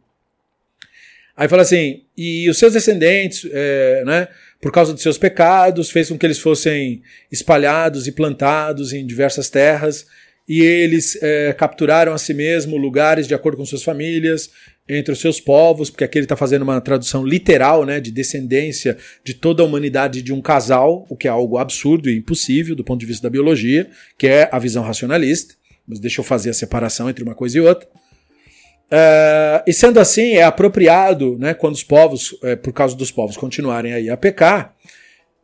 Aí 1.36 1.50
fala 1.50 1.62
assim, 1.64 2.06
e 2.18 2.50
os 2.50 2.58
seus 2.58 2.72
descendentes, 2.72 3.46
é, 3.52 4.04
né? 4.06 4.28
Por 4.62 4.72
causa 4.72 4.94
dos 4.94 5.02
seus 5.02 5.18
pecados, 5.18 5.90
fez 5.90 6.10
com 6.10 6.18
que 6.18 6.26
eles 6.26 6.40
fossem 6.40 7.02
espalhados 7.32 8.08
e 8.08 8.12
plantados 8.12 8.94
em 8.94 9.06
diversas 9.06 9.50
terras, 9.50 10.06
e 10.48 10.62
eles 10.62 11.18
é, 11.22 11.54
capturaram 11.54 12.14
a 12.14 12.18
si 12.18 12.34
mesmo 12.34 12.78
lugares 12.78 13.28
de 13.28 13.34
acordo 13.34 13.58
com 13.58 13.66
suas 13.66 13.84
famílias, 13.84 14.50
entre 14.90 15.12
os 15.12 15.20
seus 15.20 15.40
povos, 15.40 15.90
porque 15.90 16.04
aqui 16.04 16.18
ele 16.18 16.26
está 16.26 16.36
fazendo 16.36 16.62
uma 16.62 16.80
tradução 16.80 17.26
literal, 17.26 17.86
né, 17.86 18.00
de 18.00 18.10
descendência 18.10 18.98
de 19.24 19.34
toda 19.34 19.62
a 19.62 19.66
humanidade 19.66 20.22
de 20.22 20.32
um 20.32 20.42
casal, 20.42 21.06
o 21.10 21.16
que 21.16 21.28
é 21.28 21.32
algo 21.32 21.58
absurdo 21.58 22.10
e 22.10 22.18
impossível 22.18 22.76
do 22.76 22.84
ponto 22.84 23.00
de 23.00 23.06
vista 23.06 23.24
da 23.24 23.30
biologia, 23.30 23.90
que 24.18 24.28
é 24.28 24.48
a 24.52 24.58
visão 24.58 24.84
racionalista. 24.84 25.56
Mas 25.86 26.00
deixa 26.00 26.22
eu 26.22 26.24
fazer 26.24 26.50
a 26.50 26.54
separação 26.54 27.10
entre 27.10 27.24
uma 27.24 27.36
coisa 27.36 27.58
e 27.58 27.62
outra. 27.62 27.88
Uh, 28.90 29.60
e 29.68 29.74
sendo 29.74 30.00
assim, 30.00 30.34
é 30.36 30.44
apropriado, 30.44 31.38
né, 31.38 31.54
quando 31.54 31.76
os 31.76 31.84
povos, 31.84 32.38
é, 32.42 32.56
por 32.56 32.72
causa 32.72 32.96
dos 32.96 33.12
povos 33.12 33.36
continuarem 33.36 33.94
aí 33.94 34.10
a 34.10 34.16
pecar, 34.16 34.74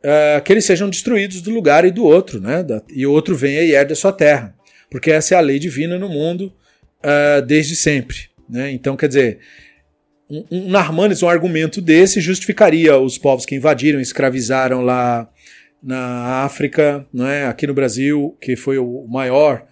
uh, 0.00 0.42
que 0.42 0.50
eles 0.50 0.64
sejam 0.64 0.88
destruídos 0.88 1.42
do 1.42 1.50
lugar 1.50 1.84
e 1.84 1.90
do 1.90 2.04
outro, 2.04 2.40
né, 2.40 2.62
da, 2.62 2.82
e 2.88 3.06
o 3.06 3.12
outro 3.12 3.36
venha 3.36 3.60
e 3.60 3.74
herde 3.74 3.92
a 3.92 3.96
sua 3.96 4.12
terra. 4.12 4.54
Porque 4.90 5.10
essa 5.10 5.34
é 5.34 5.38
a 5.38 5.42
lei 5.42 5.58
divina 5.58 5.98
no 5.98 6.08
mundo 6.08 6.54
uh, 7.04 7.42
desde 7.42 7.76
sempre. 7.76 8.16
Né? 8.48 8.70
Então, 8.72 8.96
quer 8.96 9.08
dizer, 9.08 9.40
um, 10.30 10.44
um 10.50 10.70
Narmanes, 10.70 11.22
um 11.22 11.28
argumento 11.28 11.82
desse 11.82 12.22
justificaria 12.22 12.98
os 12.98 13.18
povos 13.18 13.44
que 13.44 13.54
invadiram, 13.54 14.00
escravizaram 14.00 14.80
lá 14.80 15.28
na 15.82 16.44
África, 16.44 17.06
né, 17.12 17.46
aqui 17.46 17.66
no 17.66 17.74
Brasil, 17.74 18.38
que 18.40 18.56
foi 18.56 18.78
o 18.78 19.06
maior 19.06 19.66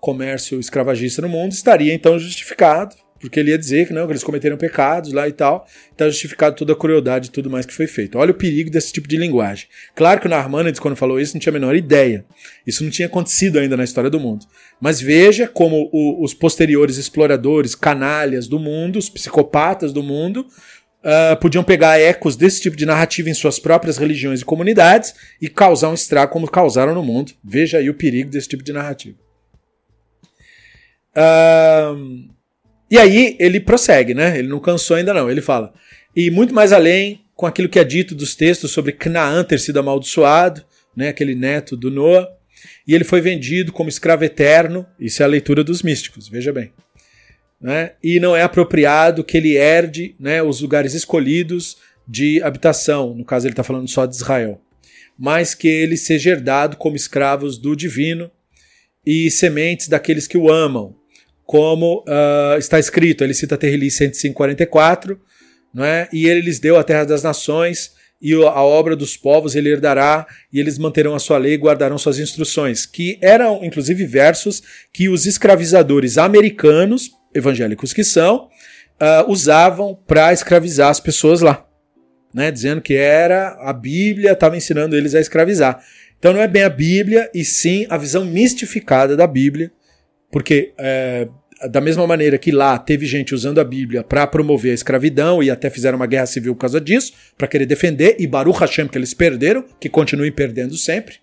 comércio 0.00 0.58
escravagista 0.58 1.22
no 1.22 1.28
mundo, 1.28 1.52
estaria 1.52 1.94
então 1.94 2.18
justificado 2.18 2.96
porque 3.22 3.38
ele 3.38 3.50
ia 3.52 3.58
dizer 3.58 3.86
que 3.86 3.92
não, 3.92 4.04
que 4.04 4.12
eles 4.12 4.24
cometeram 4.24 4.56
pecados 4.56 5.12
lá 5.12 5.28
e 5.28 5.32
tal, 5.32 5.64
está 5.92 6.08
justificado 6.08 6.56
toda 6.56 6.72
a 6.72 6.76
crueldade 6.76 7.28
e 7.28 7.30
tudo 7.30 7.48
mais 7.48 7.64
que 7.64 7.72
foi 7.72 7.86
feito. 7.86 8.18
Olha 8.18 8.32
o 8.32 8.34
perigo 8.34 8.68
desse 8.68 8.92
tipo 8.92 9.06
de 9.06 9.16
linguagem. 9.16 9.68
Claro 9.94 10.20
que 10.20 10.26
o 10.26 10.28
Narmanides, 10.28 10.80
quando 10.80 10.96
falou 10.96 11.20
isso, 11.20 11.34
não 11.34 11.40
tinha 11.40 11.52
a 11.52 11.54
menor 11.54 11.76
ideia. 11.76 12.24
Isso 12.66 12.82
não 12.82 12.90
tinha 12.90 13.06
acontecido 13.06 13.60
ainda 13.60 13.76
na 13.76 13.84
história 13.84 14.10
do 14.10 14.18
mundo. 14.18 14.44
Mas 14.80 15.00
veja 15.00 15.46
como 15.46 15.88
o, 15.92 16.24
os 16.24 16.34
posteriores 16.34 16.96
exploradores, 16.96 17.76
canalhas 17.76 18.48
do 18.48 18.58
mundo, 18.58 18.98
os 18.98 19.08
psicopatas 19.08 19.92
do 19.92 20.02
mundo, 20.02 20.46
Uh, 21.04 21.36
podiam 21.40 21.64
pegar 21.64 21.98
ecos 21.98 22.36
desse 22.36 22.62
tipo 22.62 22.76
de 22.76 22.86
narrativa 22.86 23.28
em 23.28 23.34
suas 23.34 23.58
próprias 23.58 23.98
religiões 23.98 24.40
e 24.40 24.44
comunidades 24.44 25.12
e 25.40 25.48
causar 25.48 25.88
um 25.88 25.94
estrago 25.94 26.32
como 26.32 26.48
causaram 26.48 26.94
no 26.94 27.02
mundo. 27.02 27.32
Veja 27.42 27.78
aí 27.78 27.90
o 27.90 27.94
perigo 27.94 28.30
desse 28.30 28.48
tipo 28.48 28.62
de 28.62 28.72
narrativa. 28.72 29.18
Uh, 31.16 32.32
e 32.92 32.98
aí 32.98 33.36
ele 33.40 33.58
prossegue, 33.58 34.12
né? 34.14 34.38
Ele 34.38 34.48
não 34.48 34.60
cansou 34.60 34.96
ainda 34.96 35.14
não. 35.14 35.30
Ele 35.30 35.40
fala: 35.40 35.72
"E 36.14 36.30
muito 36.30 36.54
mais 36.54 36.72
além 36.72 37.24
com 37.34 37.46
aquilo 37.46 37.68
que 37.68 37.78
é 37.78 37.84
dito 37.84 38.14
dos 38.14 38.36
textos 38.36 38.70
sobre 38.70 38.92
Canaã 38.92 39.42
ter 39.42 39.58
sido 39.58 39.80
amaldiçoado, 39.80 40.62
né, 40.96 41.08
aquele 41.08 41.34
neto 41.34 41.76
do 41.76 41.90
Noa, 41.90 42.28
e 42.86 42.94
ele 42.94 43.02
foi 43.02 43.20
vendido 43.20 43.72
como 43.72 43.88
escravo 43.88 44.24
eterno, 44.24 44.86
isso 45.00 45.22
é 45.22 45.24
a 45.24 45.28
leitura 45.28 45.64
dos 45.64 45.82
místicos, 45.82 46.28
veja 46.28 46.52
bem. 46.52 46.72
Né? 47.60 47.92
E 48.02 48.20
não 48.20 48.36
é 48.36 48.42
apropriado 48.42 49.24
que 49.24 49.36
ele 49.36 49.56
herde 49.56 50.14
né, 50.20 50.42
os 50.42 50.60
lugares 50.60 50.94
escolhidos 50.94 51.78
de 52.06 52.42
habitação, 52.42 53.14
no 53.14 53.24
caso 53.24 53.46
ele 53.46 53.52
está 53.52 53.62
falando 53.62 53.88
só 53.88 54.04
de 54.04 54.14
Israel, 54.14 54.60
mas 55.18 55.54
que 55.54 55.68
ele 55.68 55.96
seja 55.96 56.30
herdado 56.30 56.76
como 56.76 56.96
escravos 56.96 57.58
do 57.58 57.74
divino 57.74 58.30
e 59.06 59.30
sementes 59.30 59.88
daqueles 59.88 60.26
que 60.26 60.36
o 60.36 60.50
amam, 60.50 60.94
como 61.52 62.02
uh, 62.08 62.56
está 62.56 62.78
escrito. 62.78 63.22
Ele 63.22 63.34
cita 63.34 63.58
Terrili 63.58 63.90
144, 63.90 65.20
não 65.74 65.84
é? 65.84 66.08
e 66.10 66.26
ele 66.26 66.40
lhes 66.40 66.58
deu 66.58 66.78
a 66.78 66.82
terra 66.82 67.04
das 67.04 67.22
nações 67.22 67.92
e 68.22 68.32
a 68.32 68.62
obra 68.62 68.96
dos 68.96 69.18
povos 69.18 69.54
ele 69.54 69.68
herdará, 69.68 70.26
e 70.50 70.58
eles 70.58 70.78
manterão 70.78 71.14
a 71.14 71.18
sua 71.18 71.36
lei 71.36 71.52
e 71.54 71.58
guardarão 71.58 71.98
suas 71.98 72.18
instruções, 72.18 72.86
que 72.86 73.18
eram 73.20 73.62
inclusive 73.62 74.06
versos 74.06 74.62
que 74.92 75.10
os 75.10 75.26
escravizadores 75.26 76.16
americanos, 76.16 77.10
evangélicos 77.34 77.92
que 77.92 78.04
são, 78.04 78.48
uh, 78.98 79.30
usavam 79.30 79.94
para 80.06 80.32
escravizar 80.32 80.88
as 80.88 81.00
pessoas 81.00 81.42
lá, 81.42 81.66
né? 82.32 82.50
dizendo 82.50 82.80
que 82.80 82.94
era 82.94 83.58
a 83.60 83.74
Bíblia 83.74 84.32
estava 84.32 84.56
ensinando 84.56 84.96
eles 84.96 85.14
a 85.14 85.20
escravizar. 85.20 85.84
Então 86.18 86.32
não 86.32 86.40
é 86.40 86.48
bem 86.48 86.62
a 86.62 86.70
Bíblia, 86.70 87.28
e 87.34 87.44
sim 87.44 87.86
a 87.90 87.98
visão 87.98 88.24
mistificada 88.24 89.16
da 89.18 89.26
Bíblia, 89.26 89.70
porque 90.30 90.72
é, 90.78 91.28
da 91.68 91.80
mesma 91.80 92.06
maneira 92.06 92.38
que 92.38 92.50
lá 92.50 92.78
teve 92.78 93.06
gente 93.06 93.34
usando 93.34 93.60
a 93.60 93.64
Bíblia 93.64 94.02
para 94.02 94.26
promover 94.26 94.72
a 94.72 94.74
escravidão 94.74 95.42
e 95.42 95.50
até 95.50 95.70
fizeram 95.70 95.96
uma 95.96 96.06
guerra 96.06 96.26
civil 96.26 96.54
por 96.54 96.62
causa 96.62 96.80
disso, 96.80 97.12
para 97.36 97.48
querer 97.48 97.66
defender, 97.66 98.16
e 98.18 98.26
Baruch 98.26 98.60
Hashem 98.60 98.88
que 98.88 98.98
eles 98.98 99.14
perderam, 99.14 99.64
que 99.80 99.88
continuem 99.88 100.32
perdendo 100.32 100.76
sempre. 100.76 101.16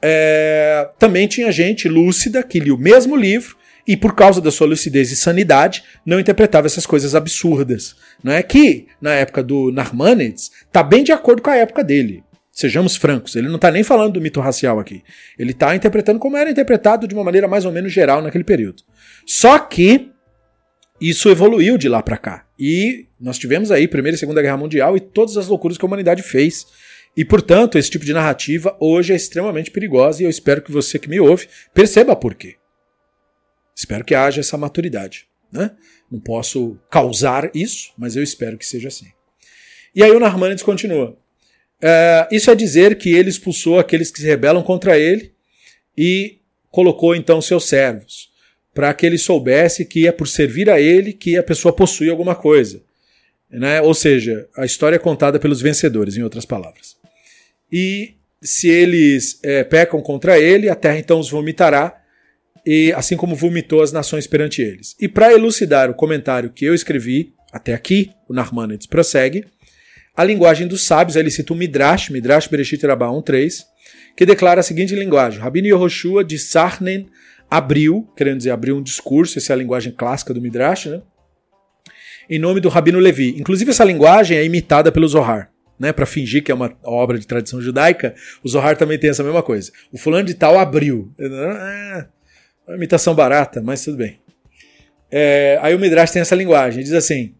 É, 0.00 0.88
também 0.98 1.26
tinha 1.26 1.50
gente 1.50 1.88
lúcida 1.88 2.42
que 2.42 2.60
lia 2.60 2.74
o 2.74 2.78
mesmo 2.78 3.16
livro 3.16 3.56
e 3.86 3.96
por 3.96 4.14
causa 4.14 4.40
da 4.40 4.50
sua 4.50 4.66
lucidez 4.66 5.10
e 5.10 5.16
sanidade 5.16 5.82
não 6.04 6.20
interpretava 6.20 6.66
essas 6.66 6.84
coisas 6.84 7.14
absurdas. 7.14 7.96
Não 8.22 8.32
é 8.32 8.42
que 8.42 8.86
na 9.00 9.14
época 9.14 9.42
do 9.42 9.72
Narmanides 9.72 10.50
está 10.66 10.82
bem 10.82 11.02
de 11.02 11.10
acordo 11.10 11.42
com 11.42 11.50
a 11.50 11.56
época 11.56 11.82
dele. 11.82 12.22
Sejamos 12.58 12.96
francos, 12.96 13.36
ele 13.36 13.46
não 13.46 13.54
está 13.54 13.70
nem 13.70 13.84
falando 13.84 14.14
do 14.14 14.20
mito 14.20 14.40
racial 14.40 14.80
aqui. 14.80 15.04
Ele 15.38 15.52
está 15.52 15.76
interpretando 15.76 16.18
como 16.18 16.36
era 16.36 16.50
interpretado 16.50 17.06
de 17.06 17.14
uma 17.14 17.22
maneira 17.22 17.46
mais 17.46 17.64
ou 17.64 17.70
menos 17.70 17.92
geral 17.92 18.20
naquele 18.20 18.42
período. 18.42 18.82
Só 19.24 19.60
que 19.60 20.10
isso 21.00 21.28
evoluiu 21.28 21.78
de 21.78 21.88
lá 21.88 22.02
para 22.02 22.16
cá. 22.16 22.48
E 22.58 23.06
nós 23.20 23.38
tivemos 23.38 23.70
aí 23.70 23.86
Primeira 23.86 24.16
e 24.16 24.18
Segunda 24.18 24.42
Guerra 24.42 24.56
Mundial 24.56 24.96
e 24.96 25.00
todas 25.00 25.36
as 25.36 25.46
loucuras 25.46 25.78
que 25.78 25.84
a 25.84 25.86
humanidade 25.86 26.20
fez. 26.20 26.66
E, 27.16 27.24
portanto, 27.24 27.78
esse 27.78 27.92
tipo 27.92 28.04
de 28.04 28.12
narrativa 28.12 28.76
hoje 28.80 29.12
é 29.12 29.16
extremamente 29.16 29.70
perigosa 29.70 30.22
e 30.22 30.26
eu 30.26 30.30
espero 30.30 30.60
que 30.60 30.72
você 30.72 30.98
que 30.98 31.08
me 31.08 31.20
ouve 31.20 31.48
perceba 31.72 32.16
por 32.16 32.34
quê. 32.34 32.56
Espero 33.72 34.04
que 34.04 34.16
haja 34.16 34.40
essa 34.40 34.58
maturidade. 34.58 35.28
Né? 35.52 35.70
Não 36.10 36.18
posso 36.18 36.76
causar 36.90 37.52
isso, 37.54 37.92
mas 37.96 38.16
eu 38.16 38.22
espero 38.24 38.58
que 38.58 38.66
seja 38.66 38.88
assim. 38.88 39.06
E 39.94 40.02
aí 40.02 40.10
o 40.10 40.18
Narmanides 40.18 40.64
continua. 40.64 41.16
É, 41.80 42.28
isso 42.30 42.50
é 42.50 42.54
dizer 42.54 42.96
que 42.96 43.14
ele 43.14 43.28
expulsou 43.28 43.78
aqueles 43.78 44.10
que 44.10 44.20
se 44.20 44.26
rebelam 44.26 44.62
contra 44.62 44.98
ele 44.98 45.32
e 45.96 46.38
colocou 46.70 47.14
então 47.14 47.40
seus 47.40 47.64
servos, 47.64 48.30
para 48.74 48.92
que 48.92 49.06
ele 49.06 49.18
soubesse 49.18 49.84
que 49.84 50.06
é 50.06 50.12
por 50.12 50.28
servir 50.28 50.68
a 50.70 50.80
ele 50.80 51.12
que 51.12 51.36
a 51.36 51.42
pessoa 51.42 51.72
possui 51.72 52.10
alguma 52.10 52.34
coisa. 52.34 52.82
Né? 53.50 53.80
Ou 53.80 53.94
seja, 53.94 54.48
a 54.56 54.64
história 54.64 54.96
é 54.96 54.98
contada 54.98 55.38
pelos 55.38 55.60
vencedores, 55.60 56.16
em 56.16 56.22
outras 56.22 56.44
palavras. 56.44 56.96
E 57.72 58.14
se 58.42 58.68
eles 58.68 59.40
é, 59.42 59.64
pecam 59.64 60.00
contra 60.00 60.38
ele, 60.38 60.68
a 60.68 60.74
terra 60.74 60.98
então 60.98 61.18
os 61.18 61.30
vomitará, 61.30 62.00
e 62.66 62.92
assim 62.92 63.16
como 63.16 63.34
vomitou 63.34 63.82
as 63.82 63.92
nações 63.92 64.26
perante 64.26 64.60
eles. 64.60 64.94
E 65.00 65.08
para 65.08 65.32
elucidar 65.32 65.90
o 65.90 65.94
comentário 65.94 66.50
que 66.50 66.64
eu 66.64 66.74
escrevi 66.74 67.32
até 67.50 67.72
aqui, 67.72 68.10
o 68.28 68.34
Narmanides 68.34 68.86
prossegue 68.86 69.44
a 70.18 70.24
linguagem 70.24 70.66
dos 70.66 70.84
sábios, 70.84 71.14
ele 71.14 71.30
cita 71.30 71.52
o 71.52 71.56
Midrash, 71.56 72.10
Midrash 72.10 72.48
Bereshit 72.48 72.84
Rabbah 72.84 73.06
1.3, 73.06 73.62
que 74.16 74.26
declara 74.26 74.58
a 74.58 74.64
seguinte 74.64 74.92
linguagem, 74.92 75.38
Rabino 75.38 75.68
Yehoshua 75.68 76.24
de 76.24 76.36
Sarnen 76.36 77.06
abriu, 77.48 78.04
querendo 78.16 78.38
dizer, 78.38 78.50
abriu 78.50 78.76
um 78.76 78.82
discurso, 78.82 79.38
essa 79.38 79.52
é 79.52 79.54
a 79.54 79.56
linguagem 79.56 79.92
clássica 79.92 80.34
do 80.34 80.40
Midrash, 80.40 80.86
né? 80.86 81.02
em 82.28 82.36
nome 82.36 82.58
do 82.58 82.68
Rabino 82.68 82.98
Levi. 82.98 83.36
Inclusive 83.38 83.70
essa 83.70 83.84
linguagem 83.84 84.36
é 84.36 84.44
imitada 84.44 84.90
pelo 84.90 85.06
Zohar. 85.06 85.52
Né, 85.78 85.92
para 85.92 86.04
fingir 86.04 86.42
que 86.42 86.50
é 86.50 86.54
uma 86.56 86.76
obra 86.82 87.16
de 87.16 87.24
tradição 87.24 87.62
judaica, 87.62 88.12
o 88.42 88.48
Zohar 88.48 88.76
também 88.76 88.98
tem 88.98 89.10
essa 89.10 89.22
mesma 89.22 89.44
coisa. 89.44 89.70
O 89.92 89.96
fulano 89.96 90.26
de 90.26 90.34
tal 90.34 90.58
abriu. 90.58 91.14
Uma 92.66 92.74
imitação 92.74 93.14
barata, 93.14 93.62
mas 93.62 93.84
tudo 93.84 93.98
bem. 93.98 94.18
É, 95.08 95.60
aí 95.62 95.76
o 95.76 95.78
Midrash 95.78 96.10
tem 96.10 96.20
essa 96.20 96.34
linguagem, 96.34 96.82
diz 96.82 96.92
assim, 96.92 97.36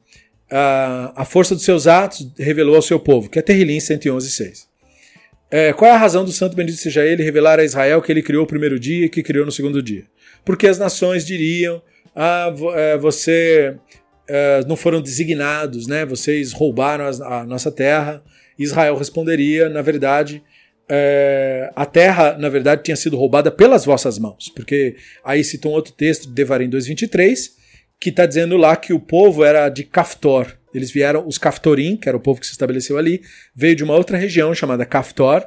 a, 0.50 1.12
a 1.22 1.24
força 1.24 1.54
dos 1.54 1.64
seus 1.64 1.86
atos 1.86 2.30
revelou 2.38 2.76
ao 2.76 2.82
seu 2.82 2.98
povo, 2.98 3.28
que 3.28 3.38
é 3.38 3.42
Terrilim 3.42 3.78
111.6. 3.78 4.66
É, 5.50 5.72
qual 5.72 5.90
é 5.90 5.94
a 5.94 5.98
razão 5.98 6.24
do 6.24 6.32
santo 6.32 6.54
bendito 6.54 6.76
seja 6.78 7.04
ele 7.04 7.22
revelar 7.22 7.58
a 7.58 7.64
Israel 7.64 8.02
que 8.02 8.12
ele 8.12 8.22
criou 8.22 8.44
o 8.44 8.46
primeiro 8.46 8.78
dia 8.78 9.06
e 9.06 9.08
que 9.08 9.22
criou 9.22 9.46
no 9.46 9.52
segundo 9.52 9.82
dia? 9.82 10.04
Porque 10.44 10.66
as 10.66 10.78
nações 10.78 11.24
diriam, 11.24 11.82
ah, 12.14 12.52
é, 12.74 12.98
você 12.98 13.76
é, 14.28 14.62
não 14.66 14.76
foram 14.76 15.00
designados, 15.00 15.86
né? 15.86 16.04
Vocês 16.04 16.52
roubaram 16.52 17.04
a, 17.06 17.40
a 17.40 17.46
nossa 17.46 17.72
terra. 17.72 18.22
Israel 18.58 18.96
responderia, 18.96 19.68
na 19.68 19.80
verdade, 19.80 20.42
é, 20.88 21.70
a 21.74 21.86
terra, 21.86 22.36
na 22.38 22.48
verdade, 22.48 22.82
tinha 22.82 22.96
sido 22.96 23.16
roubada 23.16 23.50
pelas 23.50 23.84
vossas 23.84 24.18
mãos. 24.18 24.50
Porque 24.54 24.96
aí 25.24 25.42
cita 25.42 25.68
um 25.68 25.72
outro 25.72 25.94
texto 25.94 26.26
de 26.26 26.34
Devarim 26.34 26.68
2.23, 26.68 27.52
que 28.00 28.10
está 28.10 28.26
dizendo 28.26 28.56
lá 28.56 28.76
que 28.76 28.92
o 28.92 29.00
povo 29.00 29.44
era 29.44 29.68
de 29.68 29.84
Kaftor. 29.84 30.56
Eles 30.72 30.90
vieram, 30.90 31.26
os 31.26 31.38
Kaftorim, 31.38 31.96
que 31.96 32.08
era 32.08 32.16
o 32.16 32.20
povo 32.20 32.40
que 32.40 32.46
se 32.46 32.52
estabeleceu 32.52 32.98
ali, 32.98 33.22
veio 33.54 33.74
de 33.74 33.84
uma 33.84 33.94
outra 33.94 34.16
região 34.16 34.54
chamada 34.54 34.84
Kaftor, 34.84 35.46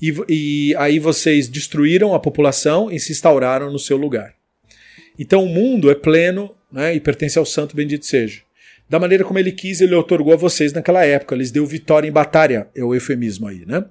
e, 0.00 0.12
e 0.28 0.76
aí 0.76 0.98
vocês 0.98 1.48
destruíram 1.48 2.14
a 2.14 2.20
população 2.20 2.90
e 2.90 2.98
se 2.98 3.12
instauraram 3.12 3.70
no 3.70 3.78
seu 3.78 3.96
lugar. 3.96 4.34
Então 5.18 5.44
o 5.44 5.48
mundo 5.48 5.90
é 5.90 5.94
pleno 5.94 6.54
né, 6.72 6.94
e 6.94 7.00
pertence 7.00 7.38
ao 7.38 7.46
santo 7.46 7.76
bendito 7.76 8.04
seja. 8.04 8.42
Da 8.88 8.98
maneira 8.98 9.24
como 9.24 9.38
ele 9.38 9.52
quis, 9.52 9.80
ele 9.80 9.94
otorgou 9.94 10.34
a 10.34 10.36
vocês 10.36 10.72
naquela 10.72 11.04
época. 11.04 11.34
Eles 11.34 11.50
deu 11.50 11.64
vitória 11.64 12.08
em 12.08 12.12
batalha, 12.12 12.68
é 12.74 12.84
o 12.84 12.94
eufemismo 12.94 13.46
aí, 13.46 13.64
né? 13.64 13.84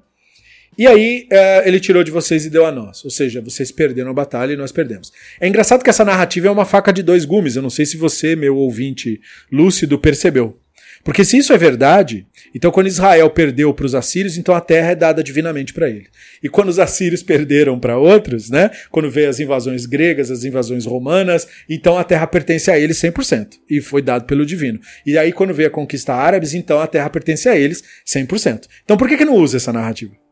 E 0.78 0.88
aí 0.88 1.28
é, 1.32 1.67
ele 1.67 1.80
tirou 1.80 2.03
de 2.03 2.11
vocês 2.11 2.45
e 2.45 2.49
deu 2.49 2.65
a 2.65 2.71
nós. 2.71 3.03
Ou 3.03 3.11
seja, 3.11 3.41
vocês 3.41 3.71
perderam 3.71 4.11
a 4.11 4.13
batalha 4.13 4.53
e 4.53 4.57
nós 4.57 4.71
perdemos. 4.71 5.11
É 5.39 5.47
engraçado 5.47 5.84
que 5.84 5.89
essa 5.89 6.05
narrativa 6.05 6.47
é 6.47 6.51
uma 6.51 6.65
faca 6.65 6.91
de 6.91 7.03
dois 7.03 7.26
gumes. 7.26 7.55
Eu 7.55 7.61
não 7.61 7.69
sei 7.69 7.86
se 7.86 7.97
você, 7.97 8.36
meu 8.36 8.55
ouvinte 8.57 9.19
lúcido, 9.51 9.99
percebeu. 9.99 10.59
Porque 11.03 11.26
se 11.26 11.38
isso 11.38 11.51
é 11.51 11.57
verdade, 11.57 12.26
então 12.55 12.71
quando 12.71 12.88
Israel 12.88 13.30
perdeu 13.30 13.74
para 13.74 13.86
os 13.86 13.93
assírios, 13.93 14.38
então 14.38 14.55
a 14.55 14.61
terra 14.61 14.91
é 14.91 14.95
dada 14.95 15.21
divinamente 15.21 15.74
para 15.74 15.89
ele. 15.89 16.07
E 16.41 16.47
quando 16.47 16.69
os 16.69 16.80
assírios 16.80 17.21
perderam 17.21 17.78
para 17.78 17.97
outros, 17.97 18.49
né? 18.49 18.71
Quando 18.89 19.11
veio 19.11 19.30
as 19.30 19.39
invasões 19.39 19.86
gregas, 19.86 20.32
as 20.32 20.45
invasões 20.45 20.86
romanas, 20.86 21.45
então 21.69 21.97
a 21.97 22.05
terra 22.05 22.26
pertence 22.26 22.71
a 22.71 22.80
eles 22.80 22.97
100% 23.01 23.59
e 23.69 23.82
foi 23.82 24.01
dado 24.01 24.26
pelo 24.26 24.45
divino. 24.45 24.80
E 25.05 25.17
aí 25.17 25.34
quando 25.34 25.53
veio 25.53 25.67
a 25.67 25.71
conquista 25.71 26.13
árabes, 26.13 26.53
então 26.53 26.80
a 26.80 26.88
terra 26.88 27.09
pertence 27.09 27.49
a 27.49 27.57
eles 27.57 27.84
100%. 28.07 28.67
Então 28.86 28.95
por 28.95 29.09
que 29.09 29.17
que 29.17 29.26
não 29.26 29.36
usa 29.36 29.57
essa 29.57 29.74
narrativa? 29.74 30.22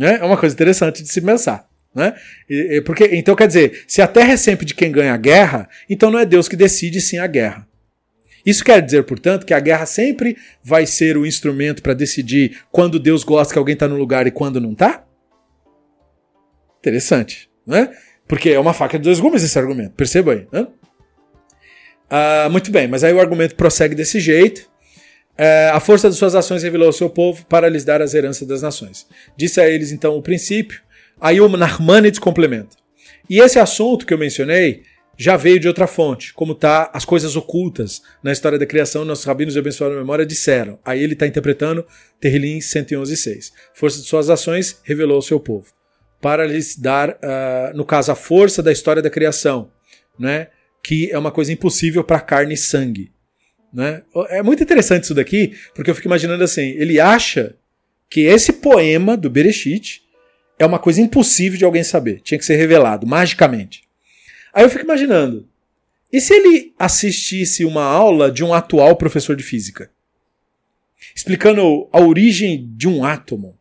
Né? 0.00 0.16
É 0.18 0.24
uma 0.24 0.38
coisa 0.38 0.54
interessante 0.54 1.02
de 1.02 1.12
se 1.12 1.20
pensar. 1.20 1.68
Né? 1.94 2.14
E, 2.48 2.76
e, 2.76 2.80
porque, 2.80 3.04
então 3.12 3.36
quer 3.36 3.46
dizer, 3.46 3.84
se 3.86 4.00
a 4.00 4.06
terra 4.06 4.32
é 4.32 4.36
sempre 4.36 4.64
de 4.64 4.74
quem 4.74 4.90
ganha 4.90 5.12
a 5.12 5.16
guerra, 5.18 5.68
então 5.90 6.10
não 6.10 6.18
é 6.18 6.24
Deus 6.24 6.48
que 6.48 6.56
decide 6.56 7.02
sim 7.02 7.18
a 7.18 7.26
guerra. 7.26 7.68
Isso 8.46 8.64
quer 8.64 8.80
dizer, 8.80 9.04
portanto, 9.04 9.44
que 9.44 9.52
a 9.52 9.60
guerra 9.60 9.84
sempre 9.84 10.38
vai 10.64 10.86
ser 10.86 11.18
o 11.18 11.26
instrumento 11.26 11.82
para 11.82 11.92
decidir 11.92 12.62
quando 12.72 12.98
Deus 12.98 13.22
gosta 13.22 13.52
que 13.52 13.58
alguém 13.58 13.74
está 13.74 13.86
no 13.86 13.96
lugar 13.96 14.26
e 14.26 14.30
quando 14.30 14.58
não 14.58 14.72
está? 14.72 15.04
Interessante, 16.78 17.50
né? 17.66 17.94
Porque 18.26 18.48
é 18.48 18.58
uma 18.58 18.72
faca 18.72 18.98
de 18.98 19.04
dois 19.04 19.20
gumes 19.20 19.42
esse 19.42 19.58
argumento, 19.58 19.90
perceba 19.90 20.32
aí. 20.32 20.48
Né? 20.50 20.66
Ah, 22.08 22.48
muito 22.50 22.70
bem, 22.70 22.88
mas 22.88 23.04
aí 23.04 23.12
o 23.12 23.20
argumento 23.20 23.54
prossegue 23.54 23.94
desse 23.94 24.18
jeito. 24.18 24.69
É, 25.36 25.70
a 25.72 25.80
força 25.80 26.10
de 26.10 26.16
suas 26.16 26.34
ações 26.34 26.62
revelou 26.62 26.86
ao 26.86 26.92
seu 26.92 27.08
povo 27.08 27.44
para 27.46 27.68
lhes 27.68 27.84
dar 27.84 28.02
as 28.02 28.14
heranças 28.14 28.46
das 28.46 28.62
nações. 28.62 29.06
Disse 29.36 29.60
a 29.60 29.68
eles 29.68 29.92
então 29.92 30.16
o 30.16 30.22
princípio, 30.22 30.80
aí 31.20 31.40
o 31.40 31.48
Narmanides 31.48 32.18
complementa. 32.18 32.76
E 33.28 33.38
esse 33.40 33.58
assunto 33.58 34.04
que 34.04 34.12
eu 34.12 34.18
mencionei 34.18 34.82
já 35.16 35.36
veio 35.36 35.60
de 35.60 35.68
outra 35.68 35.86
fonte, 35.86 36.32
como 36.32 36.54
tá 36.54 36.90
as 36.94 37.04
coisas 37.04 37.36
ocultas 37.36 38.00
na 38.22 38.32
história 38.32 38.58
da 38.58 38.64
criação, 38.64 39.04
nossos 39.04 39.26
rabinos 39.26 39.52
de 39.52 39.60
abençoada 39.60 39.94
memória 39.94 40.24
disseram. 40.24 40.78
Aí 40.82 41.02
ele 41.02 41.12
está 41.12 41.26
interpretando 41.26 41.86
Terrilim 42.18 42.58
111.6. 42.58 43.52
Força 43.74 44.00
de 44.00 44.06
suas 44.06 44.30
ações 44.30 44.80
revelou 44.82 45.16
ao 45.16 45.22
seu 45.22 45.38
povo, 45.38 45.66
para 46.22 46.46
lhes 46.46 46.74
dar, 46.74 47.10
uh, 47.10 47.76
no 47.76 47.84
caso, 47.84 48.10
a 48.10 48.14
força 48.14 48.62
da 48.62 48.72
história 48.72 49.02
da 49.02 49.10
criação, 49.10 49.70
né? 50.18 50.48
que 50.82 51.10
é 51.12 51.18
uma 51.18 51.30
coisa 51.30 51.52
impossível 51.52 52.02
para 52.02 52.20
carne 52.20 52.54
e 52.54 52.56
sangue. 52.56 53.12
Né? 53.72 54.02
É 54.28 54.42
muito 54.42 54.62
interessante 54.62 55.04
isso 55.04 55.14
daqui, 55.14 55.56
porque 55.74 55.90
eu 55.90 55.94
fico 55.94 56.08
imaginando 56.08 56.42
assim: 56.42 56.70
ele 56.70 56.98
acha 56.98 57.54
que 58.08 58.22
esse 58.22 58.52
poema 58.54 59.16
do 59.16 59.30
Bereshit 59.30 60.02
é 60.58 60.66
uma 60.66 60.78
coisa 60.78 61.00
impossível 61.00 61.58
de 61.58 61.64
alguém 61.64 61.84
saber, 61.84 62.20
tinha 62.20 62.38
que 62.38 62.44
ser 62.44 62.56
revelado 62.56 63.06
magicamente. 63.06 63.84
Aí 64.52 64.64
eu 64.64 64.70
fico 64.70 64.84
imaginando: 64.84 65.48
e 66.12 66.20
se 66.20 66.34
ele 66.34 66.74
assistisse 66.78 67.64
uma 67.64 67.84
aula 67.84 68.30
de 68.30 68.42
um 68.42 68.52
atual 68.52 68.96
professor 68.96 69.36
de 69.36 69.44
física? 69.44 69.90
Explicando 71.14 71.88
a 71.92 72.00
origem 72.00 72.68
de 72.76 72.88
um 72.88 73.04
átomo 73.04 73.58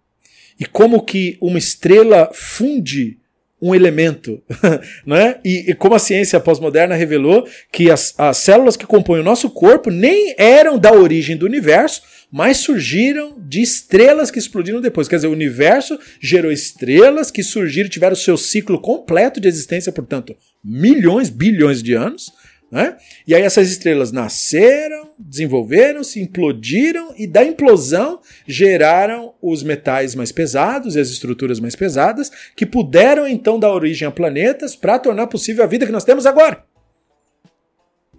e 0.60 0.66
como 0.66 1.04
que 1.04 1.38
uma 1.40 1.58
estrela 1.58 2.30
funde 2.34 3.18
um 3.62 3.76
elemento, 3.76 4.42
né? 5.06 5.38
E, 5.44 5.72
e, 5.72 5.74
como 5.76 5.96
a 5.96 6.00
ciência 6.00 6.40
pós-moderna 6.40 6.96
revelou 6.96 7.48
que 7.72 7.92
as, 7.92 8.14
as 8.18 8.38
células 8.38 8.78
que 8.78 8.86
compõem 8.86 9.20
o 9.20 9.24
nosso 9.24 9.50
corpo 9.50 9.90
nem 9.90 10.34
eram 10.38 10.78
da 10.78 10.94
origem 10.94 11.36
do 11.36 11.46
universo, 11.46 12.02
mas 12.32 12.58
surgiram 12.58 13.36
de 13.38 13.62
estrelas 13.62 14.30
que 14.30 14.40
explodiram 14.40 14.80
depois. 14.80 15.08
Quer 15.08 15.18
dizer, 15.18 15.28
o 15.28 15.34
universo 15.34 16.00
gerou 16.22 16.52
estrelas 16.52 17.32
que 17.32 17.44
surgiram, 17.44 17.90
tiveram 17.90 18.16
seu 18.16 18.38
ciclo 18.38 18.80
completo 18.80 19.42
de 19.42 19.48
existência, 19.48 19.92
portanto, 19.92 20.36
milhões, 20.64 21.30
bilhões 21.30 21.82
de 21.82 21.94
anos, 21.94 22.32
né? 22.72 22.98
E 23.26 23.34
aí 23.34 23.42
essas 23.42 23.70
estrelas 23.70 24.12
nasceram, 24.12 25.10
desenvolveram, 25.18 26.04
se 26.04 26.22
implodiram 26.22 27.14
e 27.18 27.26
da 27.26 27.44
implosão 27.44 28.20
geraram 28.48 29.34
os 29.42 29.64
metais 29.64 30.14
mais 30.14 30.32
pesados 30.32 30.96
e 30.96 31.00
as 31.00 31.10
estruturas 31.10 31.60
mais 31.60 31.76
pesadas 31.76 32.32
que 32.56 32.66
puderam 32.66 33.28
então 33.28 33.60
dar 33.60 33.74
origem 33.74 34.08
a 34.08 34.12
planetas 34.12 34.76
para 34.76 35.00
tornar 35.00 35.28
possível 35.28 35.64
a 35.64 35.68
vida 35.68 35.86
que 35.86 35.92
nós 35.92 36.04
temos 36.04 36.26
agora. 36.26 36.64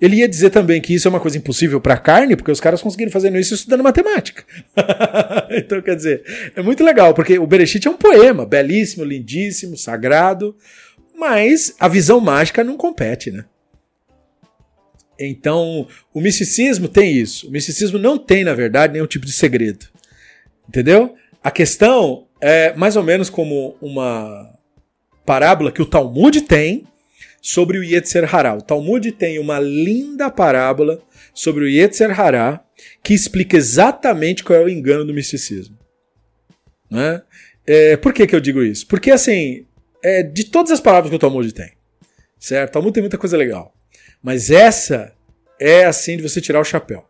Ele 0.01 0.17
ia 0.17 0.29
dizer 0.29 0.49
também 0.49 0.81
que 0.81 0.95
isso 0.95 1.07
é 1.07 1.11
uma 1.11 1.21
coisa 1.21 1.37
impossível 1.37 1.79
para 1.79 1.95
a 1.95 1.99
carne, 1.99 2.35
porque 2.35 2.51
os 2.51 2.61
caras 2.61 2.81
conseguiram 2.81 3.13
fazer 3.13 3.35
isso 3.37 3.53
estudando 3.53 3.85
matemática. 3.85 4.45
então, 5.51 5.83
quer 5.83 5.95
dizer, 5.95 6.53
é 6.57 6.63
muito 6.63 6.83
legal, 6.83 7.13
porque 7.13 7.39
o 7.39 7.47
Bereshit 7.47 7.87
é 7.87 7.91
um 7.91 7.99
poema 7.99 8.47
belíssimo, 8.47 9.05
lindíssimo, 9.05 9.77
sagrado, 9.77 10.57
mas 11.15 11.75
a 11.79 11.87
visão 11.87 12.19
mágica 12.19 12.65
não 12.65 12.79
compete, 12.79 13.31
né? 13.31 13.45
Então, 15.21 15.87
o 16.15 16.21
misticismo 16.21 16.89
tem 16.89 17.13
isso. 17.13 17.49
O 17.49 17.51
misticismo 17.51 17.99
não 17.99 18.17
tem, 18.17 18.43
na 18.43 18.55
verdade, 18.55 18.95
nenhum 18.95 19.07
tipo 19.07 19.27
de 19.27 19.33
segredo. 19.33 19.87
Entendeu? 20.67 21.15
A 21.43 21.51
questão 21.51 22.27
é 22.41 22.73
mais 22.75 22.97
ou 22.97 23.03
menos 23.03 23.29
como 23.29 23.77
uma 23.83 24.59
parábola 25.27 25.71
que 25.71 25.83
o 25.83 25.87
Talmud 25.87 26.41
tem 26.41 26.85
sobre 27.43 27.79
o 27.79 27.85
Yetzer 27.85 28.35
Hará. 28.35 28.55
O 28.55 28.63
Talmud 28.63 29.13
tem 29.13 29.39
uma 29.39 29.61
linda 29.61 30.31
parábola 30.31 31.01
sobre 31.35 31.65
o 31.65 31.69
Yetzer 31.69 32.19
Hará 32.19 32.65
que 33.03 33.13
explica 33.13 33.57
exatamente 33.57 34.43
qual 34.43 34.59
é 34.59 34.65
o 34.65 34.69
engano 34.69 35.05
do 35.05 35.15
misticismo. 35.15 35.79
Né? 36.91 37.23
É, 37.67 37.97
por 37.97 38.13
que, 38.13 38.27
que 38.27 38.35
eu 38.35 38.41
digo 38.41 38.63
isso? 38.63 38.87
Porque, 38.87 39.11
assim, 39.11 39.67
é, 40.03 40.23
de 40.23 40.45
todas 40.45 40.73
as 40.73 40.81
parábolas 40.81 41.11
que 41.11 41.17
o 41.17 41.19
Talmud 41.19 41.53
tem, 41.53 41.73
certo? 42.39 42.71
O 42.71 42.73
Talmud 42.73 42.95
tem 42.95 43.03
muita 43.03 43.19
coisa 43.19 43.37
legal. 43.37 43.75
Mas 44.23 44.51
essa 44.51 45.15
é 45.59 45.85
assim 45.85 46.17
de 46.17 46.23
você 46.23 46.41
tirar 46.41 46.61
o 46.61 46.65
chapéu. 46.65 47.05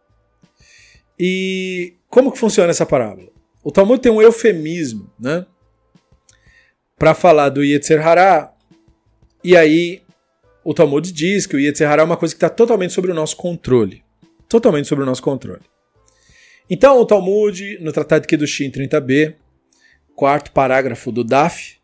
E 1.18 1.94
como 2.08 2.32
que 2.32 2.38
funciona 2.38 2.70
essa 2.70 2.86
parábola? 2.86 3.28
O 3.62 3.70
Talmud 3.70 4.00
tem 4.00 4.10
um 4.10 4.22
eufemismo, 4.22 5.12
né? 5.18 5.44
Para 6.98 7.14
falar 7.14 7.50
do 7.50 7.62
Yetzer 7.62 8.06
Hará. 8.06 8.52
E 9.44 9.56
aí 9.56 10.02
o 10.64 10.72
Talmud 10.72 11.12
diz 11.12 11.46
que 11.46 11.56
o 11.56 11.60
Yetzer 11.60 11.90
Hará 11.90 12.02
é 12.02 12.04
uma 12.04 12.16
coisa 12.16 12.34
que 12.34 12.36
está 12.36 12.48
totalmente 12.48 12.92
sobre 12.92 13.10
o 13.10 13.14
nosso 13.14 13.36
controle. 13.36 14.02
Totalmente 14.48 14.88
sobre 14.88 15.04
o 15.04 15.06
nosso 15.06 15.22
controle. 15.22 15.62
Então 16.68 16.98
o 16.98 17.04
Talmud, 17.04 17.78
no 17.80 17.92
Tratado 17.92 18.22
de 18.22 18.28
Kedushin 18.28 18.70
30b, 18.70 19.34
quarto 20.14 20.52
parágrafo 20.52 21.10
do 21.10 21.24
Daf, 21.24 21.76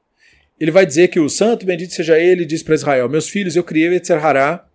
ele 0.59 0.71
vai 0.71 0.87
dizer 0.87 1.09
que 1.09 1.21
o 1.21 1.29
santo, 1.29 1.67
bendito 1.67 1.93
seja 1.93 2.19
ele, 2.19 2.47
diz 2.47 2.63
para 2.63 2.75
Israel: 2.75 3.09
Meus 3.09 3.29
filhos, 3.29 3.57
eu 3.57 3.65
criei 3.65 3.89
o 3.89 3.93
Yetzer 3.93 4.25
Hará 4.25 4.66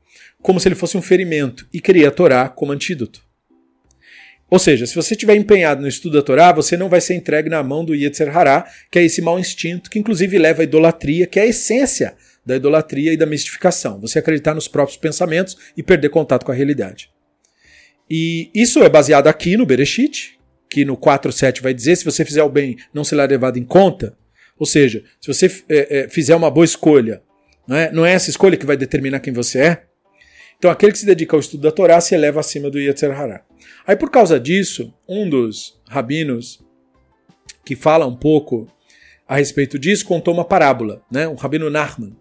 como 0.42 0.60
se 0.60 0.68
ele 0.68 0.76
fosse 0.76 0.98
um 0.98 1.02
ferimento 1.02 1.68
e 1.74 1.80
cria 1.80 2.08
a 2.08 2.12
Torá 2.12 2.50
como 2.50 2.72
antídoto. 2.72 3.24
Ou 4.50 4.60
seja, 4.60 4.86
se 4.86 4.94
você 4.94 5.14
estiver 5.14 5.36
empenhado 5.36 5.82
no 5.82 5.88
estudo 5.88 6.18
da 6.18 6.22
Torá, 6.22 6.52
você 6.52 6.76
não 6.76 6.90
vai 6.90 7.00
ser 7.00 7.16
entregue 7.16 7.50
na 7.50 7.64
mão 7.64 7.86
do 7.86 7.96
Yetzer 7.96 8.36
Hará, 8.36 8.68
que 8.92 9.00
é 9.00 9.04
esse 9.04 9.22
mau 9.22 9.40
instinto 9.40 9.90
que 9.90 9.98
inclusive 9.98 10.38
leva 10.38 10.62
à 10.62 10.64
idolatria, 10.66 11.26
que 11.26 11.40
é 11.40 11.44
a 11.44 11.48
essência 11.48 12.16
da 12.46 12.58
idolatria 12.58 13.14
e 13.14 13.18
da 13.18 13.26
mistificação. 13.26 14.02
Você 14.02 14.20
acreditar 14.20 14.54
nos 14.54 14.68
próprios 14.68 14.98
pensamentos 14.98 15.58
e 15.78 15.82
perder 15.82 16.10
contato 16.10 16.46
com 16.46 16.52
a 16.52 16.56
realidade. 16.56 17.10
E 18.10 18.52
isso 18.54 18.84
é 18.84 18.90
baseado 18.90 19.28
aqui 19.28 19.56
no 19.56 19.66
Bereshit, 19.66 20.38
que 20.70 20.84
no 20.84 20.98
4.7 20.98 21.62
vai 21.62 21.74
dizer: 21.74 21.96
se 21.96 22.04
você 22.04 22.26
fizer 22.26 22.44
o 22.44 22.50
bem, 22.50 22.76
não 22.94 23.06
será 23.06 23.24
levado 23.24 23.58
em 23.58 23.64
conta. 23.64 24.18
Ou 24.60 24.66
seja, 24.66 25.04
se 25.20 25.28
você 25.34 25.46
é, 25.70 26.00
é, 26.00 26.10
fizer 26.10 26.36
uma 26.36 26.52
boa 26.52 26.66
escolha 26.66 27.24
Não 27.68 27.76
é, 27.76 27.92
não 27.92 28.06
é 28.06 28.12
essa 28.12 28.30
escolha 28.30 28.58
que 28.58 28.66
vai 28.66 28.76
determinar 28.76 29.20
quem 29.22 29.32
você 29.34 29.60
é? 29.60 29.84
Então, 30.62 30.70
aquele 30.70 30.92
que 30.92 31.00
se 31.00 31.08
dedica 31.08 31.36
ao 31.36 31.40
estudo 31.40 31.64
da 31.64 31.72
Torá 31.72 32.00
se 32.00 32.14
eleva 32.14 32.40
acima 32.40 32.70
do 32.70 32.80
Yetzer 32.80 33.20
Hará. 33.20 33.42
Aí, 33.84 33.96
por 33.96 34.12
causa 34.12 34.40
disso, 34.40 34.94
um 35.10 35.28
dos 35.28 35.82
rabinos 35.90 36.64
que 37.66 37.76
fala 37.76 38.06
um 38.06 38.16
pouco 38.16 38.68
a 39.28 39.38
respeito 39.38 39.80
disso 39.80 40.06
contou 40.06 40.32
uma 40.32 40.46
parábola, 40.46 41.02
né? 41.12 41.28
um 41.28 41.34
rabino 41.34 41.68
Nachman. 41.68 42.16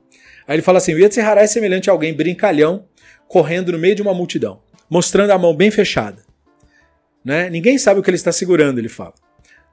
Aí 0.48 0.54
ele 0.54 0.62
fala 0.62 0.78
assim: 0.78 0.94
o 0.94 0.98
Yetzer 0.98 1.28
Hará 1.28 1.42
é 1.42 1.46
semelhante 1.46 1.90
a 1.90 1.92
alguém 1.92 2.14
brincalhão 2.14 2.86
correndo 3.28 3.72
no 3.72 3.78
meio 3.78 3.94
de 3.94 4.00
uma 4.00 4.14
multidão, 4.14 4.62
mostrando 4.88 5.32
a 5.32 5.38
mão 5.38 5.54
bem 5.54 5.70
fechada. 5.70 6.22
Né? 7.22 7.50
Ninguém 7.50 7.76
sabe 7.76 8.00
o 8.00 8.02
que 8.02 8.08
ele 8.08 8.16
está 8.16 8.32
segurando, 8.32 8.78
ele 8.78 8.88
fala. 8.88 9.12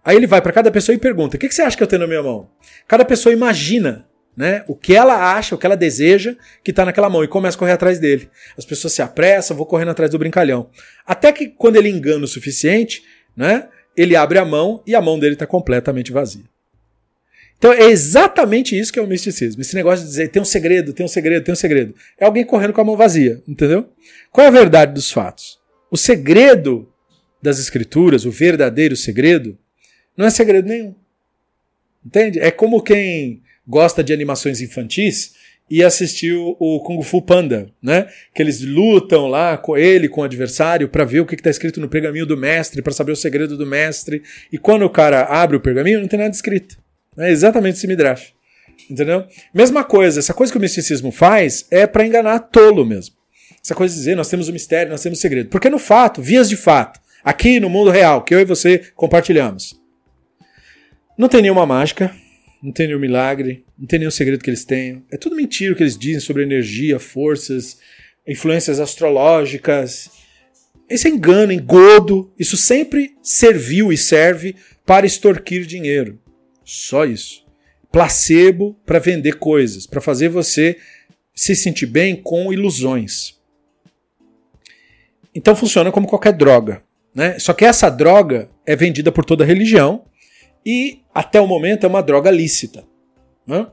Aí 0.03 0.17
ele 0.17 0.27
vai 0.27 0.41
para 0.41 0.51
cada 0.51 0.69
pessoa 0.69 0.93
e 0.93 0.99
pergunta: 0.99 1.37
o 1.37 1.39
que 1.39 1.49
você 1.49 1.61
acha 1.61 1.77
que 1.77 1.83
eu 1.83 1.87
tenho 1.87 2.01
na 2.01 2.07
minha 2.07 2.21
mão? 2.21 2.49
Cada 2.85 3.05
pessoa 3.05 3.31
imagina 3.31 4.05
né? 4.37 4.63
O 4.67 4.75
que 4.75 4.93
ela 4.93 5.33
acha, 5.35 5.55
o 5.55 5.57
que 5.57 5.65
ela 5.65 5.75
deseja 5.75 6.35
que 6.63 6.69
está 6.69 6.85
naquela 6.85 7.09
mão 7.09 7.23
e 7.23 7.27
começa 7.27 7.57
a 7.57 7.59
correr 7.59 7.71
atrás 7.71 7.97
dele. 7.97 8.29
As 8.55 8.63
pessoas 8.63 8.93
se 8.93 9.01
apressam, 9.01 9.57
vou 9.57 9.65
correndo 9.65 9.89
atrás 9.89 10.11
do 10.11 10.19
brincalhão. 10.19 10.69
Até 11.03 11.31
que 11.31 11.47
quando 11.47 11.77
ele 11.77 11.89
engana 11.89 12.23
o 12.23 12.27
suficiente, 12.27 13.03
né? 13.35 13.67
Ele 13.95 14.15
abre 14.15 14.37
a 14.37 14.45
mão 14.45 14.83
e 14.85 14.93
a 14.93 15.01
mão 15.01 15.17
dele 15.17 15.33
está 15.33 15.47
completamente 15.47 16.11
vazia. 16.11 16.43
Então 17.57 17.73
é 17.73 17.85
exatamente 17.85 18.77
isso 18.77 18.93
que 18.93 18.99
é 18.99 19.01
o 19.01 19.07
misticismo. 19.07 19.59
Esse 19.59 19.75
negócio 19.75 20.05
de 20.05 20.11
dizer 20.11 20.27
tem 20.27 20.39
um 20.39 20.45
segredo, 20.45 20.93
tem 20.93 21.03
um 21.03 21.09
segredo, 21.09 21.43
tem 21.43 21.53
um 21.53 21.55
segredo. 21.55 21.95
É 22.19 22.25
alguém 22.25 22.45
correndo 22.45 22.73
com 22.73 22.81
a 22.81 22.83
mão 22.83 22.95
vazia, 22.95 23.41
entendeu? 23.47 23.89
Qual 24.31 24.45
é 24.45 24.49
a 24.49 24.51
verdade 24.51 24.93
dos 24.93 25.11
fatos? 25.11 25.57
O 25.89 25.97
segredo 25.97 26.87
das 27.41 27.57
escrituras, 27.57 28.23
o 28.23 28.29
verdadeiro 28.29 28.95
segredo, 28.95 29.57
não 30.15 30.27
é 30.27 30.29
segredo 30.29 30.67
nenhum. 30.67 30.93
Entende? 32.05 32.39
É 32.39 32.51
como 32.51 32.83
quem 32.83 33.41
gosta 33.67 34.03
de 34.03 34.13
animações 34.13 34.61
infantis 34.61 35.35
e 35.69 35.83
assistiu 35.83 36.55
o 36.59 36.79
Kung 36.79 37.01
Fu 37.03 37.21
Panda, 37.21 37.69
né? 37.81 38.07
Que 38.33 38.41
eles 38.41 38.61
lutam 38.61 39.27
lá 39.27 39.57
com 39.57 39.77
ele, 39.77 40.07
com 40.07 40.21
o 40.21 40.23
adversário, 40.23 40.87
para 40.87 41.03
ver 41.03 41.19
o 41.19 41.25
que 41.25 41.35
está 41.35 41.49
escrito 41.49 41.81
no 41.81 41.89
pergaminho 41.89 42.25
do 42.25 42.37
mestre, 42.37 42.81
para 42.81 42.93
saber 42.93 43.11
o 43.11 43.17
segredo 43.17 43.57
do 43.57 43.65
mestre. 43.65 44.23
E 44.51 44.57
quando 44.57 44.83
o 44.83 44.89
cara 44.89 45.23
abre 45.23 45.57
o 45.57 45.59
pergaminho, 45.59 45.99
não 45.99 46.07
tem 46.07 46.19
nada 46.19 46.33
escrito. 46.33 46.77
É 47.17 47.29
exatamente 47.29 47.77
esse 47.77 47.87
midrash. 47.87 48.33
Entendeu? 48.89 49.25
Mesma 49.53 49.83
coisa, 49.83 50.19
essa 50.19 50.33
coisa 50.33 50.51
que 50.51 50.57
o 50.57 50.61
misticismo 50.61 51.11
faz 51.11 51.65
é 51.69 51.85
para 51.85 52.05
enganar 52.05 52.39
tolo 52.39 52.85
mesmo. 52.85 53.15
Essa 53.61 53.75
coisa 53.75 53.93
de 53.93 53.99
dizer, 53.99 54.15
nós 54.15 54.29
temos 54.29 54.47
o 54.47 54.53
mistério, 54.53 54.91
nós 54.91 55.01
temos 55.01 55.19
o 55.19 55.21
segredo. 55.21 55.49
Porque 55.49 55.69
no 55.69 55.79
fato, 55.79 56.21
vias 56.21 56.47
de 56.47 56.55
fato, 56.55 57.01
aqui 57.21 57.59
no 57.59 57.69
mundo 57.69 57.89
real, 57.89 58.23
que 58.23 58.33
eu 58.33 58.39
e 58.39 58.45
você 58.45 58.81
compartilhamos, 58.95 59.77
não 61.17 61.27
tem 61.27 61.41
nenhuma 61.41 61.65
mágica, 61.65 62.15
não 62.61 62.71
tem 62.71 62.87
nenhum 62.87 62.99
milagre, 62.99 63.65
não 63.77 63.85
tem 63.85 63.99
nenhum 63.99 64.11
segredo 64.11 64.43
que 64.43 64.49
eles 64.49 64.65
tenham. 64.65 65.03
É 65.11 65.17
tudo 65.17 65.35
mentira 65.35 65.73
o 65.73 65.75
que 65.75 65.83
eles 65.83 65.97
dizem 65.97 66.19
sobre 66.19 66.43
energia, 66.43 66.99
forças, 66.99 67.77
influências 68.27 68.79
astrológicas. 68.79 70.09
Esse 70.89 71.07
é 71.07 71.11
engano, 71.11 71.51
engodo, 71.51 72.31
isso 72.37 72.57
sempre 72.57 73.15
serviu 73.21 73.91
e 73.91 73.97
serve 73.97 74.55
para 74.85 75.05
extorquir 75.05 75.65
dinheiro. 75.65 76.19
Só 76.63 77.05
isso. 77.05 77.45
Placebo 77.91 78.75
para 78.85 78.99
vender 78.99 79.35
coisas, 79.35 79.85
para 79.85 80.01
fazer 80.01 80.29
você 80.29 80.77
se 81.33 81.55
sentir 81.55 81.85
bem 81.85 82.15
com 82.15 82.51
ilusões. 82.51 83.37
Então 85.33 85.55
funciona 85.55 85.91
como 85.91 86.07
qualquer 86.07 86.33
droga. 86.33 86.81
Né? 87.13 87.37
Só 87.39 87.53
que 87.53 87.65
essa 87.65 87.89
droga 87.89 88.49
é 88.65 88.75
vendida 88.75 89.11
por 89.11 89.23
toda 89.23 89.45
religião 89.45 90.05
e 90.67 90.99
até 91.13 91.39
o 91.39 91.47
momento 91.47 91.85
é 91.85 91.87
uma 91.87 92.03
droga 92.03 92.29
lícita. 92.29 92.83
Né? 93.47 93.65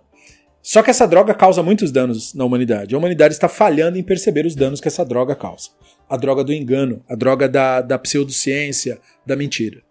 Só 0.63 0.81
que 0.81 0.91
essa 0.91 1.09
droga 1.09 1.35
causa 1.35 1.61
muitos 1.61 1.91
danos 1.91 2.33
na 2.35 2.45
humanidade. 2.45 2.95
A 2.95 2.99
humanidade 2.99 3.35
está 3.35 3.49
falhando 3.49 3.99
em 3.99 4.03
perceber 4.03 4.47
os 4.47 4.55
danos 4.55 4.81
que 4.81 4.87
essa 4.87 5.05
droga 5.05 5.35
causa. 5.35 5.71
A 6.09 6.17
droga 6.17 6.45
do 6.45 6.53
engano, 6.53 7.05
a 7.09 7.17
droga 7.17 7.49
da, 7.49 7.81
da 7.81 7.99
pseudociência, 7.99 9.01
da 9.27 9.35
mentira. 9.35 9.83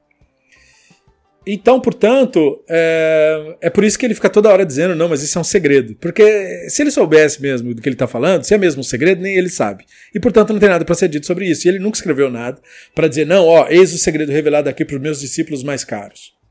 Então, 1.46 1.78
portanto, 1.82 2.64
é, 2.70 3.58
é 3.64 3.70
por 3.70 3.84
isso 3.84 4.00
que 4.00 4.06
ele 4.06 4.16
fica 4.16 4.30
toda 4.30 4.50
hora 4.50 4.66
dizendo, 4.66 4.96
não, 4.96 5.10
mas 5.10 5.22
isso 5.22 5.38
é 5.38 5.42
um 5.42 5.44
segredo. 5.44 5.98
Porque 6.00 6.70
se 6.70 6.82
ele 6.82 6.90
soubesse 6.90 7.42
mesmo 7.42 7.74
do 7.76 7.82
que 7.82 7.90
ele 7.90 7.96
está 7.96 8.08
falando, 8.08 8.46
se 8.46 8.54
é 8.54 8.58
mesmo 8.58 8.80
um 8.80 8.84
segredo, 8.84 9.22
nem 9.22 9.36
ele 9.36 9.50
sabe. 9.50 9.84
E, 10.16 10.22
portanto, 10.22 10.54
não 10.54 10.60
tem 10.60 10.70
nada 10.70 10.86
para 10.86 10.96
ser 10.96 11.10
dito 11.10 11.26
sobre 11.26 11.50
isso. 11.50 11.68
E 11.68 11.70
ele 11.70 11.80
nunca 11.80 11.98
escreveu 11.98 12.32
nada 12.32 12.62
para 12.96 13.10
dizer, 13.10 13.28
não, 13.28 13.46
ó, 13.46 13.68
eis 13.68 13.94
o 13.94 13.98
segredo 13.98 14.32
revelado 14.32 14.70
aqui 14.70 14.86
para 14.86 14.96
os 14.96 15.02
meus 15.02 15.20
discípulos 15.20 15.64
mais 15.64 15.84
caros. 15.84 16.42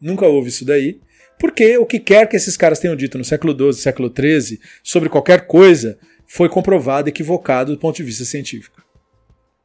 Nunca 0.00 0.26
houve 0.26 0.48
isso 0.48 0.64
daí. 0.64 1.00
Porque 1.38 1.78
o 1.78 1.86
que 1.86 2.00
quer 2.00 2.28
que 2.28 2.36
esses 2.36 2.56
caras 2.56 2.80
tenham 2.80 2.96
dito 2.96 3.16
no 3.16 3.24
século 3.24 3.56
XII, 3.56 3.80
século 3.80 4.12
XIII, 4.14 4.60
sobre 4.82 5.08
qualquer 5.08 5.46
coisa, 5.46 5.98
foi 6.26 6.48
comprovado 6.48 7.08
equivocado 7.08 7.72
do 7.72 7.78
ponto 7.78 7.96
de 7.96 8.02
vista 8.02 8.24
científico. 8.24 8.82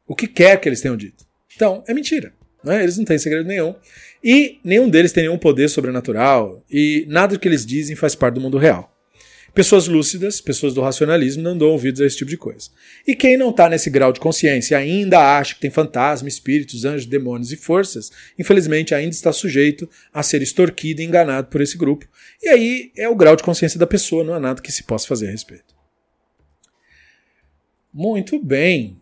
O 0.06 0.14
que 0.14 0.28
quer 0.28 0.60
que 0.60 0.68
eles 0.68 0.80
tenham 0.80 0.96
dito. 0.96 1.24
Então, 1.54 1.82
é 1.86 1.94
mentira. 1.94 2.32
Né? 2.62 2.82
Eles 2.82 2.96
não 2.96 3.04
têm 3.04 3.18
segredo 3.18 3.46
nenhum. 3.46 3.74
E 4.22 4.58
nenhum 4.64 4.88
deles 4.88 5.12
tem 5.12 5.24
nenhum 5.24 5.38
poder 5.38 5.68
sobrenatural. 5.68 6.64
E 6.70 7.04
nada 7.08 7.34
do 7.34 7.40
que 7.40 7.48
eles 7.48 7.66
dizem 7.66 7.96
faz 7.96 8.14
parte 8.14 8.34
do 8.34 8.40
mundo 8.40 8.56
real. 8.56 8.93
Pessoas 9.54 9.86
lúcidas, 9.86 10.40
pessoas 10.40 10.74
do 10.74 10.80
racionalismo, 10.80 11.40
não 11.40 11.56
dão 11.56 11.68
ouvidos 11.68 12.00
a 12.00 12.06
esse 12.06 12.16
tipo 12.16 12.28
de 12.28 12.36
coisa. 12.36 12.70
E 13.06 13.14
quem 13.14 13.36
não 13.36 13.50
está 13.50 13.68
nesse 13.68 13.88
grau 13.88 14.12
de 14.12 14.18
consciência 14.18 14.74
e 14.74 14.78
ainda 14.78 15.38
acha 15.38 15.54
que 15.54 15.60
tem 15.60 15.70
fantasma, 15.70 16.28
espíritos, 16.28 16.84
anjos, 16.84 17.06
demônios 17.06 17.52
e 17.52 17.56
forças, 17.56 18.10
infelizmente 18.36 18.96
ainda 18.96 19.14
está 19.14 19.32
sujeito 19.32 19.88
a 20.12 20.24
ser 20.24 20.42
extorquido 20.42 21.00
e 21.00 21.04
enganado 21.04 21.46
por 21.46 21.60
esse 21.60 21.78
grupo. 21.78 22.04
E 22.42 22.48
aí 22.48 22.92
é 22.96 23.08
o 23.08 23.14
grau 23.14 23.36
de 23.36 23.44
consciência 23.44 23.78
da 23.78 23.86
pessoa, 23.86 24.24
não 24.24 24.34
há 24.34 24.40
nada 24.40 24.60
que 24.60 24.72
se 24.72 24.82
possa 24.82 25.06
fazer 25.06 25.28
a 25.28 25.30
respeito. 25.30 25.72
Muito 27.92 28.42
bem. 28.42 28.98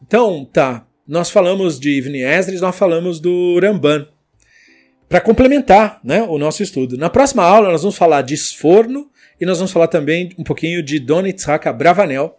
Então, 0.00 0.44
tá. 0.44 0.86
Nós 1.04 1.30
falamos 1.30 1.80
de 1.80 1.90
Ibn 1.98 2.14
Esdras, 2.14 2.60
nós 2.60 2.76
falamos 2.76 3.18
do 3.18 3.58
Ramban. 3.58 4.06
Para 5.08 5.20
complementar 5.20 5.98
né, 6.04 6.22
o 6.22 6.38
nosso 6.38 6.62
estudo. 6.62 6.96
Na 6.96 7.10
próxima 7.10 7.42
aula, 7.42 7.72
nós 7.72 7.82
vamos 7.82 7.96
falar 7.96 8.22
de 8.22 8.34
esforno 8.34 9.10
e 9.40 9.46
nós 9.46 9.58
vamos 9.58 9.72
falar 9.72 9.88
também 9.88 10.30
um 10.38 10.44
pouquinho 10.44 10.82
de 10.82 10.98
Don 10.98 11.26
Itzhak 11.26 11.72
Bravanel 11.72 12.36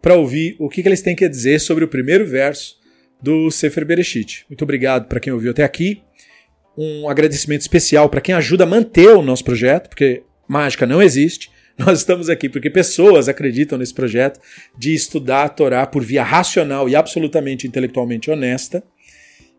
para 0.00 0.14
ouvir 0.14 0.56
o 0.58 0.68
que, 0.68 0.82
que 0.82 0.88
eles 0.88 1.02
têm 1.02 1.16
que 1.16 1.28
dizer 1.28 1.58
sobre 1.60 1.84
o 1.84 1.88
primeiro 1.88 2.26
verso 2.26 2.76
do 3.20 3.50
Sefer 3.50 3.84
Bereshit. 3.84 4.44
Muito 4.48 4.62
obrigado 4.62 5.08
para 5.08 5.18
quem 5.18 5.32
ouviu 5.32 5.50
até 5.50 5.64
aqui. 5.64 6.02
Um 6.76 7.08
agradecimento 7.08 7.62
especial 7.62 8.08
para 8.08 8.20
quem 8.20 8.34
ajuda 8.34 8.64
a 8.64 8.66
manter 8.66 9.08
o 9.08 9.22
nosso 9.22 9.44
projeto, 9.44 9.88
porque 9.88 10.22
mágica 10.46 10.86
não 10.86 11.02
existe. 11.02 11.50
Nós 11.78 12.00
estamos 12.00 12.28
aqui 12.28 12.48
porque 12.48 12.70
pessoas 12.70 13.28
acreditam 13.28 13.78
nesse 13.78 13.94
projeto 13.94 14.40
de 14.78 14.94
estudar 14.94 15.44
a 15.44 15.48
Torá 15.48 15.86
por 15.86 16.04
via 16.04 16.22
racional 16.22 16.88
e 16.88 16.94
absolutamente 16.94 17.66
intelectualmente 17.66 18.30
honesta 18.30 18.82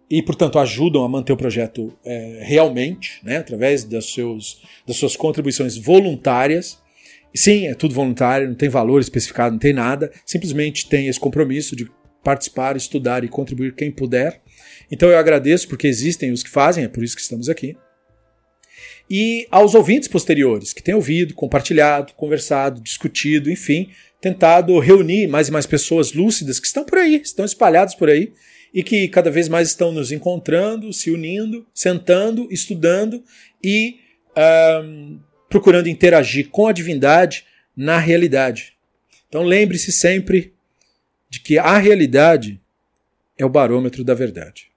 e, 0.09 0.21
portanto, 0.21 0.59
ajudam 0.59 1.03
a 1.03 1.09
manter 1.09 1.33
o 1.33 1.37
projeto 1.37 1.91
é, 2.05 2.41
realmente, 2.43 3.19
né, 3.23 3.37
através 3.37 3.83
das, 3.83 4.13
seus, 4.13 4.61
das 4.87 4.97
suas 4.97 5.15
contribuições 5.15 5.75
voluntárias. 5.77 6.79
Sim, 7.35 7.67
é 7.67 7.75
tudo 7.75 7.93
voluntário, 7.93 8.47
não 8.47 8.55
tem 8.55 8.69
valor 8.69 9.01
especificado, 9.01 9.51
não 9.51 9.59
tem 9.59 9.73
nada. 9.73 10.09
Simplesmente 10.25 10.87
tem 10.87 11.07
esse 11.07 11.19
compromisso 11.19 11.75
de 11.75 11.91
participar, 12.23 12.77
estudar 12.77 13.23
e 13.23 13.27
contribuir 13.27 13.75
quem 13.75 13.91
puder. 13.91 14.41
Então 14.89 15.09
eu 15.09 15.17
agradeço 15.17 15.67
porque 15.67 15.85
existem 15.85 16.31
os 16.31 16.41
que 16.41 16.49
fazem, 16.49 16.85
é 16.85 16.87
por 16.87 17.03
isso 17.03 17.15
que 17.15 17.21
estamos 17.21 17.49
aqui. 17.49 17.75
E 19.09 19.47
aos 19.51 19.75
ouvintes 19.75 20.07
posteriores 20.07 20.71
que 20.73 20.81
têm 20.81 20.95
ouvido, 20.95 21.33
compartilhado, 21.35 22.13
conversado, 22.13 22.81
discutido, 22.81 23.51
enfim, 23.51 23.89
tentado 24.19 24.79
reunir 24.79 25.27
mais 25.27 25.49
e 25.49 25.51
mais 25.51 25.65
pessoas 25.65 26.13
lúcidas 26.13 26.59
que 26.59 26.65
estão 26.65 26.85
por 26.85 26.97
aí, 26.97 27.21
estão 27.21 27.45
espalhadas 27.45 27.93
por 27.93 28.09
aí 28.09 28.33
e 28.73 28.81
que 28.81 29.07
cada 29.09 29.29
vez 29.29 29.47
mais 29.47 29.67
estão 29.67 29.91
nos 29.91 30.11
encontrando, 30.11 30.91
se 30.91 31.11
unindo, 31.11 31.67
sentando, 31.73 32.47
estudando 32.49 33.23
e 33.63 33.97
um, 34.83 35.19
procurando 35.49 35.87
interagir 35.87 36.49
com 36.49 36.67
a 36.67 36.71
divindade 36.71 37.45
na 37.75 37.97
realidade. 37.97 38.75
Então 39.27 39.43
lembre-se 39.43 39.91
sempre 39.91 40.53
de 41.29 41.39
que 41.39 41.57
a 41.57 41.77
realidade 41.77 42.61
é 43.37 43.45
o 43.45 43.49
barômetro 43.49 44.03
da 44.03 44.13
verdade. 44.13 44.71